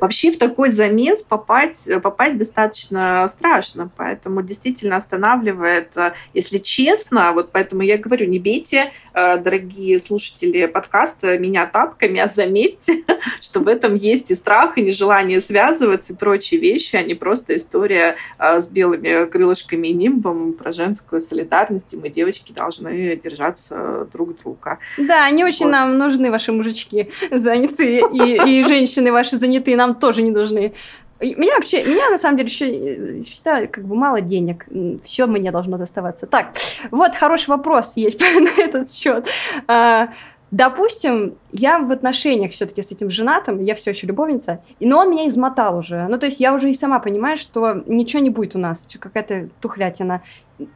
Вообще 0.00 0.30
в 0.30 0.38
такой 0.38 0.68
замес 0.70 1.22
попасть, 1.22 1.90
попасть 2.00 2.38
достаточно 2.38 3.26
страшно, 3.28 3.90
поэтому 3.96 4.42
действительно 4.42 4.96
останавливает, 4.96 5.96
э, 5.96 6.12
если 6.32 6.58
честно, 6.58 7.32
вот 7.32 7.50
поэтому 7.50 7.82
я 7.82 7.98
говорю, 7.98 8.26
не 8.26 8.38
бейте, 8.38 8.92
э, 9.09 9.09
дорогие 9.38 10.00
слушатели 10.00 10.66
подкаста, 10.66 11.38
меня 11.38 11.66
тапками, 11.66 12.20
а 12.20 12.28
заметьте, 12.28 13.04
что 13.40 13.60
в 13.60 13.68
этом 13.68 13.94
есть 13.94 14.30
и 14.30 14.34
страх, 14.34 14.78
и 14.78 14.82
нежелание 14.82 15.40
связываться, 15.40 16.12
и 16.12 16.16
прочие 16.16 16.60
вещи, 16.60 16.96
а 16.96 17.02
не 17.02 17.14
просто 17.14 17.56
история 17.56 18.16
э, 18.38 18.60
с 18.60 18.68
белыми 18.68 19.26
крылышками 19.26 19.88
и 19.88 19.92
нимбом 19.92 20.52
про 20.52 20.72
женскую 20.72 21.20
солидарность, 21.20 21.92
и 21.92 21.96
мы, 21.96 22.08
девочки, 22.08 22.52
должны 22.52 23.16
держаться 23.16 24.08
друг 24.12 24.38
друга. 24.40 24.78
Да, 24.96 25.28
не 25.30 25.44
очень 25.44 25.66
вот. 25.66 25.72
нам 25.72 25.98
нужны 25.98 26.30
ваши 26.30 26.52
мужички 26.52 27.10
занятые, 27.30 28.02
и, 28.12 28.60
и 28.60 28.64
женщины 28.64 29.12
ваши 29.12 29.36
занятые 29.36 29.76
нам 29.76 29.94
тоже 29.94 30.22
не 30.22 30.30
нужны. 30.30 30.72
Меня 31.20 31.54
вообще, 31.56 31.84
меня 31.84 32.08
на 32.10 32.16
самом 32.16 32.38
деле 32.38 32.48
еще 32.48 33.22
всегда 33.24 33.66
как 33.66 33.84
бы 33.84 33.94
мало 33.94 34.22
денег. 34.22 34.66
Все 35.04 35.26
мне 35.26 35.52
должно 35.52 35.76
доставаться. 35.76 36.26
Так, 36.26 36.54
вот 36.90 37.14
хороший 37.14 37.50
вопрос 37.50 37.96
есть 37.96 38.20
на 38.20 38.62
этот 38.62 38.90
счет. 38.90 39.26
А, 39.66 40.08
допустим, 40.50 41.34
я 41.52 41.78
в 41.78 41.92
отношениях 41.92 42.52
все-таки 42.52 42.80
с 42.80 42.90
этим 42.90 43.10
женатым, 43.10 43.62
я 43.62 43.74
все 43.74 43.90
еще 43.90 44.06
любовница, 44.06 44.62
но 44.80 44.98
он 44.98 45.10
меня 45.10 45.28
измотал 45.28 45.76
уже. 45.76 46.06
Ну, 46.08 46.18
то 46.18 46.24
есть 46.24 46.40
я 46.40 46.54
уже 46.54 46.70
и 46.70 46.74
сама 46.74 46.98
понимаю, 47.00 47.36
что 47.36 47.82
ничего 47.86 48.22
не 48.22 48.30
будет 48.30 48.56
у 48.56 48.58
нас, 48.58 48.88
какая-то 48.98 49.50
тухлятина. 49.60 50.22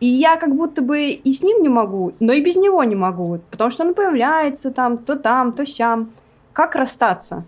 И 0.00 0.06
я 0.06 0.36
как 0.36 0.54
будто 0.54 0.82
бы 0.82 1.08
и 1.10 1.32
с 1.32 1.42
ним 1.42 1.62
не 1.62 1.68
могу, 1.68 2.12
но 2.20 2.34
и 2.34 2.42
без 2.42 2.56
него 2.56 2.84
не 2.84 2.94
могу, 2.94 3.40
потому 3.50 3.70
что 3.70 3.84
он 3.84 3.94
появляется 3.94 4.70
там, 4.70 4.98
то 4.98 5.16
там, 5.16 5.52
то 5.52 5.64
сям. 5.64 6.12
Как 6.52 6.76
расстаться? 6.76 7.44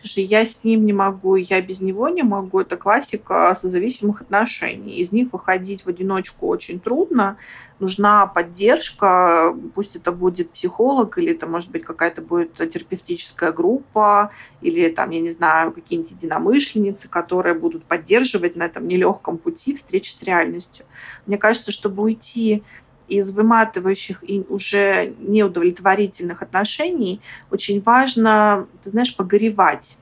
Слушай, 0.00 0.24
я 0.24 0.44
с 0.44 0.62
ним 0.62 0.86
не 0.86 0.92
могу, 0.92 1.34
я 1.34 1.60
без 1.60 1.80
него 1.80 2.08
не 2.08 2.22
могу. 2.22 2.60
Это 2.60 2.76
классика 2.76 3.52
созависимых 3.54 4.20
отношений. 4.20 4.96
Из 4.96 5.10
них 5.10 5.32
выходить 5.32 5.84
в 5.84 5.88
одиночку 5.88 6.46
очень 6.46 6.78
трудно. 6.78 7.36
Нужна 7.80 8.26
поддержка, 8.26 9.54
пусть 9.74 9.96
это 9.96 10.12
будет 10.12 10.52
психолог, 10.52 11.18
или 11.18 11.32
это 11.32 11.46
может 11.46 11.70
быть 11.70 11.84
какая-то 11.84 12.22
будет 12.22 12.54
терапевтическая 12.54 13.50
группа, 13.50 14.30
или 14.60 14.88
там, 14.88 15.10
я 15.10 15.20
не 15.20 15.30
знаю, 15.30 15.72
какие-нибудь 15.72 16.12
единомышленницы, 16.12 17.08
которые 17.08 17.54
будут 17.56 17.84
поддерживать 17.84 18.54
на 18.54 18.64
этом 18.64 18.86
нелегком 18.86 19.36
пути 19.36 19.74
встречи 19.74 20.12
с 20.12 20.22
реальностью. 20.22 20.86
Мне 21.26 21.38
кажется, 21.38 21.72
чтобы 21.72 22.04
уйти 22.04 22.62
из 23.08 23.32
выматывающих 23.32 24.22
и 24.22 24.44
уже 24.48 25.14
неудовлетворительных 25.18 26.42
отношений 26.42 27.20
очень 27.50 27.82
важно, 27.82 28.66
ты 28.82 28.90
знаешь, 28.90 29.16
погоревать. 29.16 29.98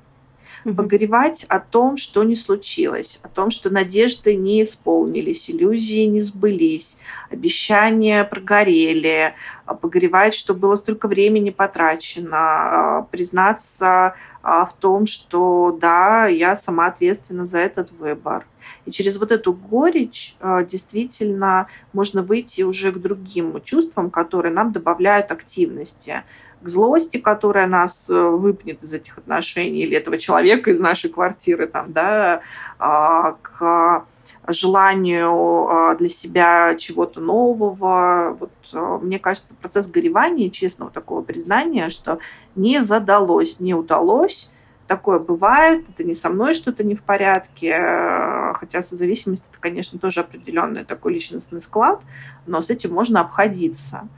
Mm-hmm. 0.65 0.75
Погоревать 0.75 1.45
о 1.45 1.61
том, 1.61 1.97
что 1.97 2.25
не 2.25 2.35
случилось, 2.35 3.21
о 3.23 3.29
том, 3.29 3.51
что 3.51 3.71
надежды 3.71 4.35
не 4.35 4.65
исполнились, 4.65 5.49
иллюзии 5.49 6.07
не 6.07 6.21
сбылись, 6.21 6.99
обещания 7.31 8.25
прогорели, 8.25 9.35
а 9.65 9.75
погоревать, 9.75 10.35
что 10.35 10.55
было 10.55 10.75
столько 10.75 11.07
времени 11.07 11.51
потрачено, 11.51 12.37
а 12.37 13.03
признаться 13.03 14.17
а, 14.43 14.65
в 14.65 14.73
том, 14.73 15.07
что 15.07 15.77
да, 15.81 16.27
я 16.27 16.57
сама 16.57 16.87
ответственна 16.87 17.47
за 17.47 17.59
этот 17.59 17.93
выбор 17.93 18.45
и 18.85 18.91
через 18.91 19.19
вот 19.19 19.33
эту 19.33 19.53
горечь 19.53 20.37
э, 20.41 20.67
действительно 20.69 21.69
можно 21.93 22.23
выйти 22.23 22.63
уже 22.63 22.93
к 22.93 22.99
другим 22.99 23.61
чувствам, 23.63 24.11
которые 24.11 24.53
нам 24.53 24.73
добавляют 24.73 25.33
активности 25.33 26.25
к 26.63 26.69
злости, 26.69 27.19
которая 27.19 27.67
нас 27.67 28.09
э, 28.11 28.15
выпнет 28.15 28.83
из 28.83 28.93
этих 28.93 29.19
отношений, 29.19 29.83
или 29.83 29.97
этого 29.97 30.19
человека 30.19 30.71
из 30.71 30.81
нашей 30.81 31.11
квартиры, 31.11 31.67
там, 31.67 31.93
да, 31.93 32.41
а, 32.79 33.33
к 33.43 34.07
желанию 34.49 35.69
а, 35.69 35.95
для 35.97 36.09
себя 36.09 36.75
чего-то 36.77 37.21
нового. 37.21 38.37
Вот, 38.39 38.53
э, 38.73 38.99
мне 39.03 39.19
кажется, 39.19 39.57
процесс 39.61 39.87
горевания, 39.87 40.51
честного 40.51 40.91
такого 40.91 41.23
признания, 41.23 41.89
что 41.89 42.19
не 42.55 42.83
задалось, 42.83 43.61
не 43.61 43.75
удалось, 43.75 44.51
Такое 44.87 45.19
бывает, 45.19 45.85
это 45.89 46.05
не 46.05 46.15
со 46.15 46.29
мной 46.29 46.55
что-то 46.55 46.85
не 46.85 46.95
в 46.95 47.03
порядке, 47.03 47.77
э, 47.77 48.55
хотя 48.55 48.83
созависимость 48.83 49.49
это, 49.51 49.59
конечно, 49.61 49.99
тоже 49.99 50.21
определенный 50.21 50.85
такой 50.85 51.15
личностный 51.15 51.61
склад, 51.61 52.01
но 52.47 52.61
с 52.61 52.71
этим 52.71 52.93
можно 52.93 53.21
обходиться. 53.21 54.09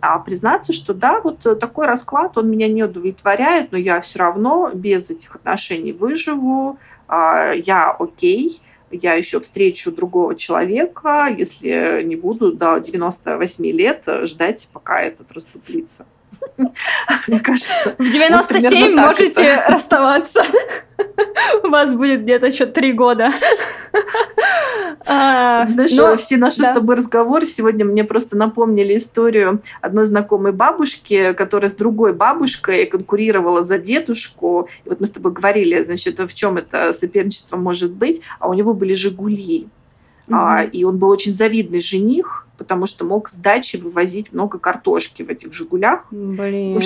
А 0.00 0.18
признаться, 0.18 0.72
что 0.72 0.94
да, 0.94 1.20
вот 1.20 1.40
такой 1.60 1.86
расклад, 1.86 2.38
он 2.38 2.50
меня 2.50 2.68
не 2.68 2.84
удовлетворяет, 2.84 3.72
но 3.72 3.78
я 3.78 4.00
все 4.00 4.20
равно 4.20 4.70
без 4.72 5.10
этих 5.10 5.34
отношений 5.34 5.92
выживу, 5.92 6.78
а, 7.08 7.52
я 7.52 7.90
окей, 7.90 8.60
я 8.92 9.14
еще 9.14 9.40
встречу 9.40 9.90
другого 9.90 10.34
человека, 10.34 11.34
если 11.36 12.02
не 12.04 12.16
буду 12.16 12.52
до 12.52 12.78
98 12.78 13.64
лет 13.66 14.04
ждать, 14.24 14.68
пока 14.72 15.00
этот 15.00 15.32
расступлится. 15.32 16.06
Мне 17.26 17.40
кажется. 17.40 17.94
В 17.98 18.10
97 18.10 18.96
можете 18.96 19.64
расставаться. 19.68 20.42
У 21.62 21.68
вас 21.68 21.92
будет 21.92 22.22
где-то 22.22 22.46
еще 22.46 22.66
три 22.66 22.92
года. 22.92 23.30
А, 25.06 25.66
Знаешь, 25.66 25.92
Но, 25.92 26.16
все 26.16 26.36
наши 26.36 26.60
да. 26.60 26.72
с 26.72 26.74
тобой 26.74 26.96
разговоры 26.96 27.46
сегодня 27.46 27.84
мне 27.84 28.04
просто 28.04 28.36
напомнили 28.36 28.96
историю 28.96 29.62
одной 29.80 30.06
знакомой 30.06 30.52
бабушки, 30.52 31.32
которая 31.32 31.68
с 31.68 31.74
другой 31.74 32.12
бабушкой 32.12 32.86
конкурировала 32.86 33.62
за 33.62 33.78
дедушку. 33.78 34.68
И 34.84 34.88
вот 34.88 35.00
мы 35.00 35.06
с 35.06 35.10
тобой 35.10 35.32
говорили, 35.32 35.82
значит, 35.82 36.18
в 36.18 36.34
чем 36.34 36.58
это 36.58 36.92
соперничество 36.92 37.56
может 37.56 37.92
быть, 37.92 38.20
а 38.38 38.48
у 38.48 38.54
него 38.54 38.74
были 38.74 38.94
«Жигули». 38.94 39.68
Mm-hmm. 40.28 40.34
А, 40.34 40.64
и 40.64 40.84
он 40.84 40.98
был 40.98 41.08
очень 41.08 41.32
завидный 41.32 41.80
жених, 41.80 42.46
потому 42.58 42.86
что 42.86 43.04
мог 43.04 43.28
с 43.28 43.36
дачи 43.36 43.76
вывозить 43.76 44.32
много 44.32 44.58
картошки 44.58 45.22
в 45.22 45.28
этих 45.28 45.52
«Жигулях». 45.52 46.06
Блин. 46.10 46.80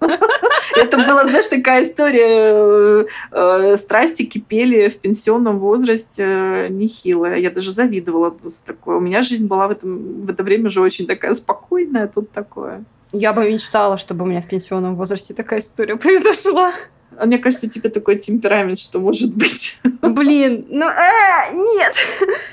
Это 0.76 0.96
была, 0.96 1.24
знаешь, 1.24 1.46
такая 1.46 1.82
история. 1.82 3.06
Э, 3.32 3.76
страсти 3.76 4.24
кипели 4.24 4.88
в 4.88 4.98
пенсионном 4.98 5.58
возрасте 5.58 6.22
э, 6.24 6.68
нехилая. 6.68 7.36
Я 7.36 7.50
даже 7.50 7.72
завидовала 7.72 8.36
такой. 8.64 8.96
У 8.96 9.00
меня 9.00 9.22
жизнь 9.22 9.48
была 9.48 9.66
в, 9.68 9.72
этом, 9.72 10.20
в 10.20 10.30
это 10.30 10.44
время 10.44 10.70
же 10.70 10.80
очень 10.80 11.06
такая 11.06 11.34
спокойная, 11.34 12.06
тут 12.06 12.30
такое. 12.30 12.84
Я 13.12 13.32
бы 13.32 13.50
мечтала, 13.50 13.96
чтобы 13.96 14.24
у 14.24 14.28
меня 14.28 14.42
в 14.42 14.46
пенсионном 14.46 14.94
возрасте 14.94 15.34
такая 15.34 15.60
история 15.60 15.96
произошла. 15.96 16.74
А 17.16 17.26
мне 17.26 17.38
кажется, 17.38 17.66
у 17.66 17.68
тебя 17.68 17.90
такой 17.90 18.16
темперамент, 18.16 18.78
что 18.78 19.00
может 19.00 19.34
быть. 19.34 19.78
Блин, 20.02 20.66
ну, 20.68 20.86
э, 20.86 21.52
нет. 21.52 21.94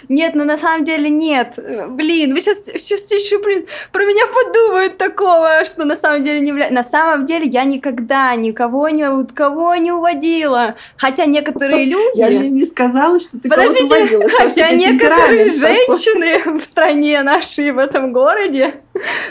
Нет, 0.09 0.33
ну 0.33 0.43
на 0.43 0.57
самом 0.57 0.85
деле 0.85 1.09
нет. 1.09 1.59
Блин, 1.89 2.33
вы 2.33 2.41
сейчас, 2.41 2.65
сейчас 2.65 3.11
еще, 3.11 3.39
блин, 3.39 3.65
про 3.91 4.05
меня 4.05 4.25
подумают 4.27 4.97
такого, 4.97 5.63
что 5.65 5.85
на 5.85 5.95
самом 5.95 6.23
деле 6.23 6.39
не 6.39 6.49
является. 6.49 6.73
На 6.73 6.83
самом 6.83 7.25
деле 7.25 7.47
я 7.47 7.63
никогда 7.63 8.35
никого 8.35 8.89
не, 8.89 9.25
кого 9.27 9.75
не 9.75 9.91
уводила. 9.91 10.75
Хотя 10.97 11.25
некоторые 11.25 11.85
люди... 11.85 12.17
Я 12.17 12.31
же 12.31 12.47
не 12.49 12.65
сказала, 12.65 13.19
что 13.19 13.39
ты 13.39 13.49
Подождите, 13.49 13.83
уводила. 13.83 14.29
Хотя 14.29 14.71
некоторые 14.71 15.49
женщины 15.49 16.39
такой. 16.39 16.59
в 16.59 16.63
стране 16.63 17.21
нашей, 17.23 17.71
в 17.71 17.77
этом 17.77 18.13
городе, 18.13 18.75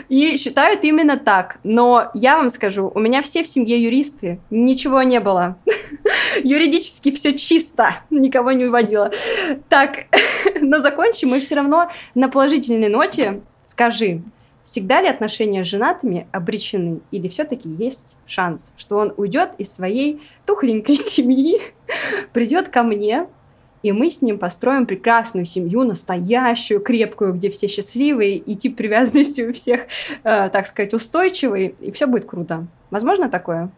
и 0.09 0.37
считают 0.37 0.85
именно 0.85 1.17
так. 1.17 1.59
Но 1.65 2.11
я 2.15 2.37
вам 2.37 2.51
скажу, 2.51 2.91
у 2.95 3.01
меня 3.01 3.23
все 3.23 3.43
в 3.43 3.49
семье 3.49 3.83
юристы, 3.83 4.41
ничего 4.51 5.03
не 5.03 5.21
было. 5.21 5.57
Юридически 6.43 7.11
все 7.13 7.35
чисто, 7.35 7.97
никого 8.11 8.53
не 8.53 8.65
выводила. 8.65 9.11
Так, 9.69 10.07
но 10.61 10.81
закончим 10.81 11.31
мы 11.31 11.41
все 11.41 11.57
равно 11.57 11.91
на 12.15 12.29
положительной 12.29 12.89
ноте. 12.89 13.41
Скажи, 13.65 14.23
всегда 14.65 15.01
ли 15.01 15.09
отношения 15.09 15.65
с 15.65 15.69
женатыми 15.69 16.27
обречены? 16.33 17.01
Или 17.11 17.29
все-таки 17.29 17.69
есть 17.69 18.17
шанс, 18.27 18.75
что 18.77 18.97
он 18.97 19.13
уйдет 19.17 19.53
из 19.59 19.73
своей 19.73 20.23
тухленькой 20.47 20.97
семьи, 20.97 21.61
придет 22.33 22.69
ко 22.69 22.83
мне, 22.83 23.27
и 23.85 23.93
мы 23.93 24.09
с 24.09 24.23
ним 24.23 24.39
построим 24.39 24.87
прекрасную 24.87 25.45
семью, 25.45 25.85
настоящую, 25.85 26.81
крепкую, 26.81 27.35
где 27.35 27.51
все 27.51 27.69
счастливые, 27.69 28.39
и 28.39 28.57
тип 28.57 28.77
привязанности 28.77 29.43
у 29.43 29.53
всех, 29.53 29.83
э, 30.23 30.49
так 30.49 30.67
сказать, 30.67 30.95
устойчивый, 30.95 31.75
и 31.81 31.91
все 31.91 32.07
будет 32.07 32.25
круто. 32.25 32.67
Возможно 32.91 33.29
такое? 33.29 33.71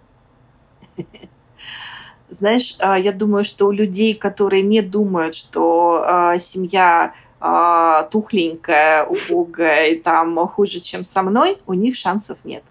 Знаешь, 2.31 2.77
а, 2.79 2.97
я 2.97 3.13
думаю, 3.13 3.45
что 3.45 3.67
у 3.67 3.73
людей, 3.73 4.15
которые 4.15 4.63
не 4.63 4.81
думают, 4.81 5.35
что 5.35 6.05
а, 6.07 6.39
семья 6.39 7.13
а, 7.41 8.05
тухленькая, 8.05 9.05
убогая 9.05 9.89
и 9.89 9.97
там 9.97 10.39
хуже, 10.47 10.79
чем 10.79 11.03
со 11.03 11.23
мной, 11.23 11.59
у 11.67 11.75
них 11.75 11.97
шансов 11.97 12.39
нет. 12.45 12.63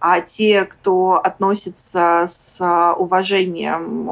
А 0.00 0.20
те, 0.20 0.64
кто 0.64 1.20
относится 1.22 2.24
с 2.26 2.60
уважением 2.98 4.10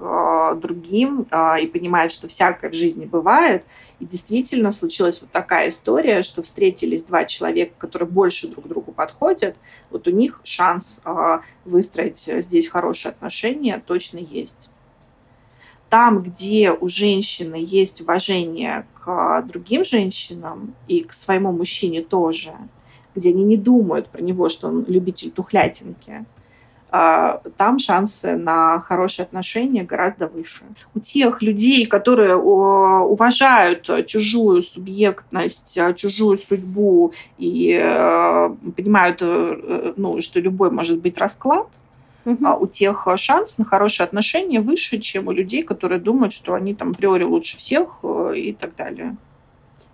к 0.00 0.54
другим 0.54 1.26
и 1.60 1.66
понимает, 1.66 2.10
что 2.10 2.26
всякое 2.26 2.70
в 2.70 2.74
жизни 2.74 3.04
бывает, 3.04 3.64
и 3.98 4.06
действительно 4.06 4.70
случилась 4.70 5.20
вот 5.20 5.30
такая 5.30 5.68
история, 5.68 6.22
что 6.22 6.42
встретились 6.42 7.04
два 7.04 7.26
человека, 7.26 7.74
которые 7.76 8.08
больше 8.08 8.48
друг 8.48 8.66
другу 8.66 8.92
подходят, 8.92 9.56
вот 9.90 10.08
у 10.08 10.10
них 10.10 10.40
шанс 10.42 11.02
э, 11.04 11.40
выстроить 11.66 12.26
здесь 12.26 12.68
хорошие 12.68 13.10
отношения 13.10 13.82
точно 13.84 14.18
есть. 14.18 14.70
Там, 15.90 16.22
где 16.22 16.72
у 16.72 16.88
женщины 16.88 17.56
есть 17.60 18.00
уважение 18.00 18.86
к 19.04 19.42
другим 19.42 19.84
женщинам 19.84 20.74
и 20.88 21.00
к 21.00 21.12
своему 21.12 21.52
мужчине 21.52 22.00
тоже, 22.02 22.54
где 23.14 23.30
они 23.30 23.44
не 23.44 23.56
думают 23.56 24.08
про 24.08 24.22
него, 24.22 24.48
что 24.48 24.68
он 24.68 24.84
любитель 24.88 25.30
тухлятинки, 25.30 26.24
там 26.90 27.78
шансы 27.78 28.36
на 28.36 28.80
хорошие 28.80 29.24
отношения 29.24 29.82
гораздо 29.82 30.26
выше. 30.26 30.62
У 30.94 31.00
тех 31.00 31.42
людей, 31.42 31.86
которые 31.86 32.36
уважают 32.36 33.88
чужую 34.06 34.62
субъектность, 34.62 35.78
чужую 35.96 36.36
судьбу 36.36 37.12
и 37.38 37.80
э, 37.80 38.50
понимают, 38.76 39.18
э, 39.20 39.92
ну, 39.96 40.20
что 40.22 40.40
любой 40.40 40.70
может 40.70 40.98
быть 41.00 41.18
расклад, 41.18 41.68
угу. 42.24 42.46
у 42.60 42.66
тех 42.66 43.06
шанс 43.16 43.58
на 43.58 43.64
хорошие 43.64 44.04
отношения 44.04 44.60
выше, 44.60 44.98
чем 44.98 45.28
у 45.28 45.32
людей, 45.32 45.62
которые 45.62 46.00
думают, 46.00 46.32
что 46.32 46.54
они 46.54 46.74
там 46.74 46.90
априори 46.90 47.24
лучше 47.24 47.56
всех 47.58 47.98
э, 48.02 48.32
и 48.36 48.52
так 48.52 48.76
далее. 48.76 49.16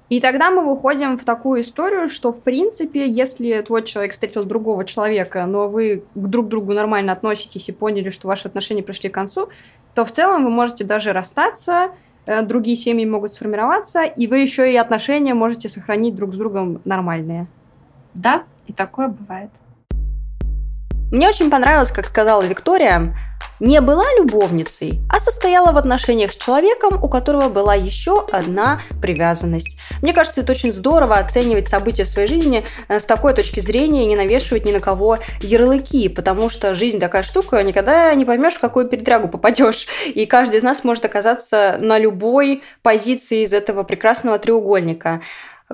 И 0.09 0.21
тогда 0.21 0.51
мы 0.51 0.65
выходим 0.65 1.19
в 1.19 1.25
такую 1.25 1.63
историю, 1.63 2.09
что, 2.09 2.33
в 2.33 2.41
принципе, 2.41 3.09
если 3.09 3.61
твой 3.63 3.83
человек 3.83 4.13
встретил 4.13 4.45
другого 4.45 4.85
человека, 4.85 5.47
но 5.47 5.67
вы 5.67 6.05
друг 6.15 6.47
к 6.47 6.49
другу 6.49 6.73
нормально 6.75 7.13
относитесь 7.13 7.69
и 7.69 7.73
поняли, 7.73 8.11
что 8.11 8.29
ваши 8.29 8.47
отношения 8.47 8.85
пришли 8.85 9.11
к 9.11 9.15
концу, 9.15 9.49
то 9.95 10.05
в 10.05 10.13
целом 10.13 10.45
вы 10.45 10.51
можете 10.51 10.85
даже 10.85 11.13
расстаться, 11.13 11.91
э, 12.25 12.43
другие 12.43 12.77
семьи 12.77 13.05
могут 13.05 13.33
сформироваться, 13.33 14.05
и 14.05 14.29
вы 14.29 14.39
еще 14.39 14.73
и 14.73 14.77
отношения 14.77 15.35
можете 15.35 15.69
сохранить 15.69 16.15
друг 16.15 16.35
с 16.35 16.37
другом 16.37 16.81
нормальные. 16.85 17.49
Да, 18.15 18.45
и 18.69 18.73
такое 18.73 19.09
бывает. 19.09 19.51
Мне 21.11 21.29
очень 21.29 21.51
понравилось, 21.51 21.91
как 21.91 22.07
сказала 22.07 22.43
Виктория, 22.43 23.15
не 23.61 23.81
была 23.81 24.05
любовницей, 24.19 25.01
а 25.09 25.21
состояла 25.21 25.73
в 25.73 25.77
отношениях 25.77 26.33
с 26.33 26.37
человеком, 26.37 27.03
у 27.03 27.09
которого 27.09 27.49
была 27.49 27.75
еще 27.75 28.27
одна 28.31 28.79
привязанность. 29.01 29.79
Мне 30.03 30.13
кажется, 30.13 30.43
это 30.43 30.53
очень 30.53 30.73
здорово 30.73 31.17
оценивать 31.17 31.69
события 31.69 32.05
своей 32.05 32.29
жизни 32.29 32.65
э, 32.89 33.01
с 33.01 33.05
такой 33.05 33.35
точки 33.35 33.61
зрения 33.61 34.05
и 34.05 34.07
не 34.07 34.17
навешивать 34.17 34.65
ни 34.65 34.73
на 34.73 34.81
кого 34.81 35.19
ярлыки, 35.41 36.09
потому 36.09 36.51
что 36.51 36.75
жизнь 36.75 37.01
такая 37.01 37.23
штука, 37.23 37.63
никогда 37.63 38.15
не 38.15 38.25
поймешь, 38.25 38.55
в 38.55 38.61
какую 38.61 38.89
передрягу 38.89 39.29
попадешь. 39.29 39.87
И 40.07 40.27
каждый 40.27 40.57
из 40.59 40.63
нас 40.63 40.85
может 40.85 41.05
оказаться 41.05 41.79
на 41.81 41.99
любой 41.99 42.63
позиции 42.83 43.43
из 43.43 43.55
этого 43.55 43.83
прекрасного 43.83 44.39
треугольника. 44.39 45.23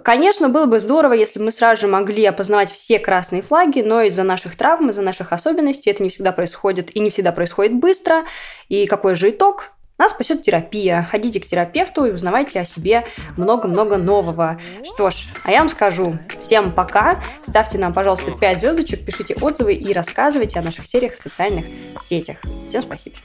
Конечно, 0.01 0.49
было 0.49 0.67
бы 0.67 0.81
здорово, 0.81 1.13
если 1.13 1.39
бы 1.39 1.47
мы 1.47 1.53
сразу 1.53 1.83
же 1.83 1.87
могли 1.87 2.25
опознавать 2.25 2.71
все 2.71 2.99
красные 2.99 3.43
флаги, 3.43 3.81
но 3.81 4.03
из-за 4.03 4.23
наших 4.23 4.57
травм, 4.57 4.91
из-за 4.91 5.03
наших 5.03 5.33
особенностей 5.33 5.91
это 5.91 6.03
не 6.03 6.09
всегда 6.09 6.33
происходит 6.33 6.95
и 6.97 7.01
не 7.01 7.11
всегда 7.11 7.33
происходит 7.33 7.75
быстро. 7.75 8.25
И 8.69 8.87
какой 8.87 9.15
же 9.15 9.31
итог? 9.31 9.73
Нас 9.99 10.13
спасет 10.13 10.43
терапия. 10.43 11.07
Ходите 11.11 11.39
к 11.39 11.47
терапевту 11.47 12.07
и 12.07 12.11
узнавайте 12.11 12.59
о 12.59 12.65
себе 12.65 13.05
много-много 13.37 13.99
нового. 13.99 14.59
Что 14.83 15.11
ж, 15.11 15.29
а 15.45 15.53
я 15.53 15.59
вам 15.59 15.69
скажу. 15.69 16.19
Всем 16.43 16.73
пока. 16.73 17.23
Ставьте 17.47 17.79
нам, 17.79 17.93
пожалуйста, 17.93 18.33
5 18.33 18.59
звездочек, 18.59 19.05
пишите 19.05 19.37
отзывы 19.41 19.75
и 19.75 19.93
рассказывайте 19.93 20.59
о 20.59 20.63
наших 20.63 20.87
сериях 20.87 21.15
в 21.15 21.21
социальных 21.21 21.67
сетях. 22.03 22.39
Всем 22.69 22.83
спасибо. 22.83 23.17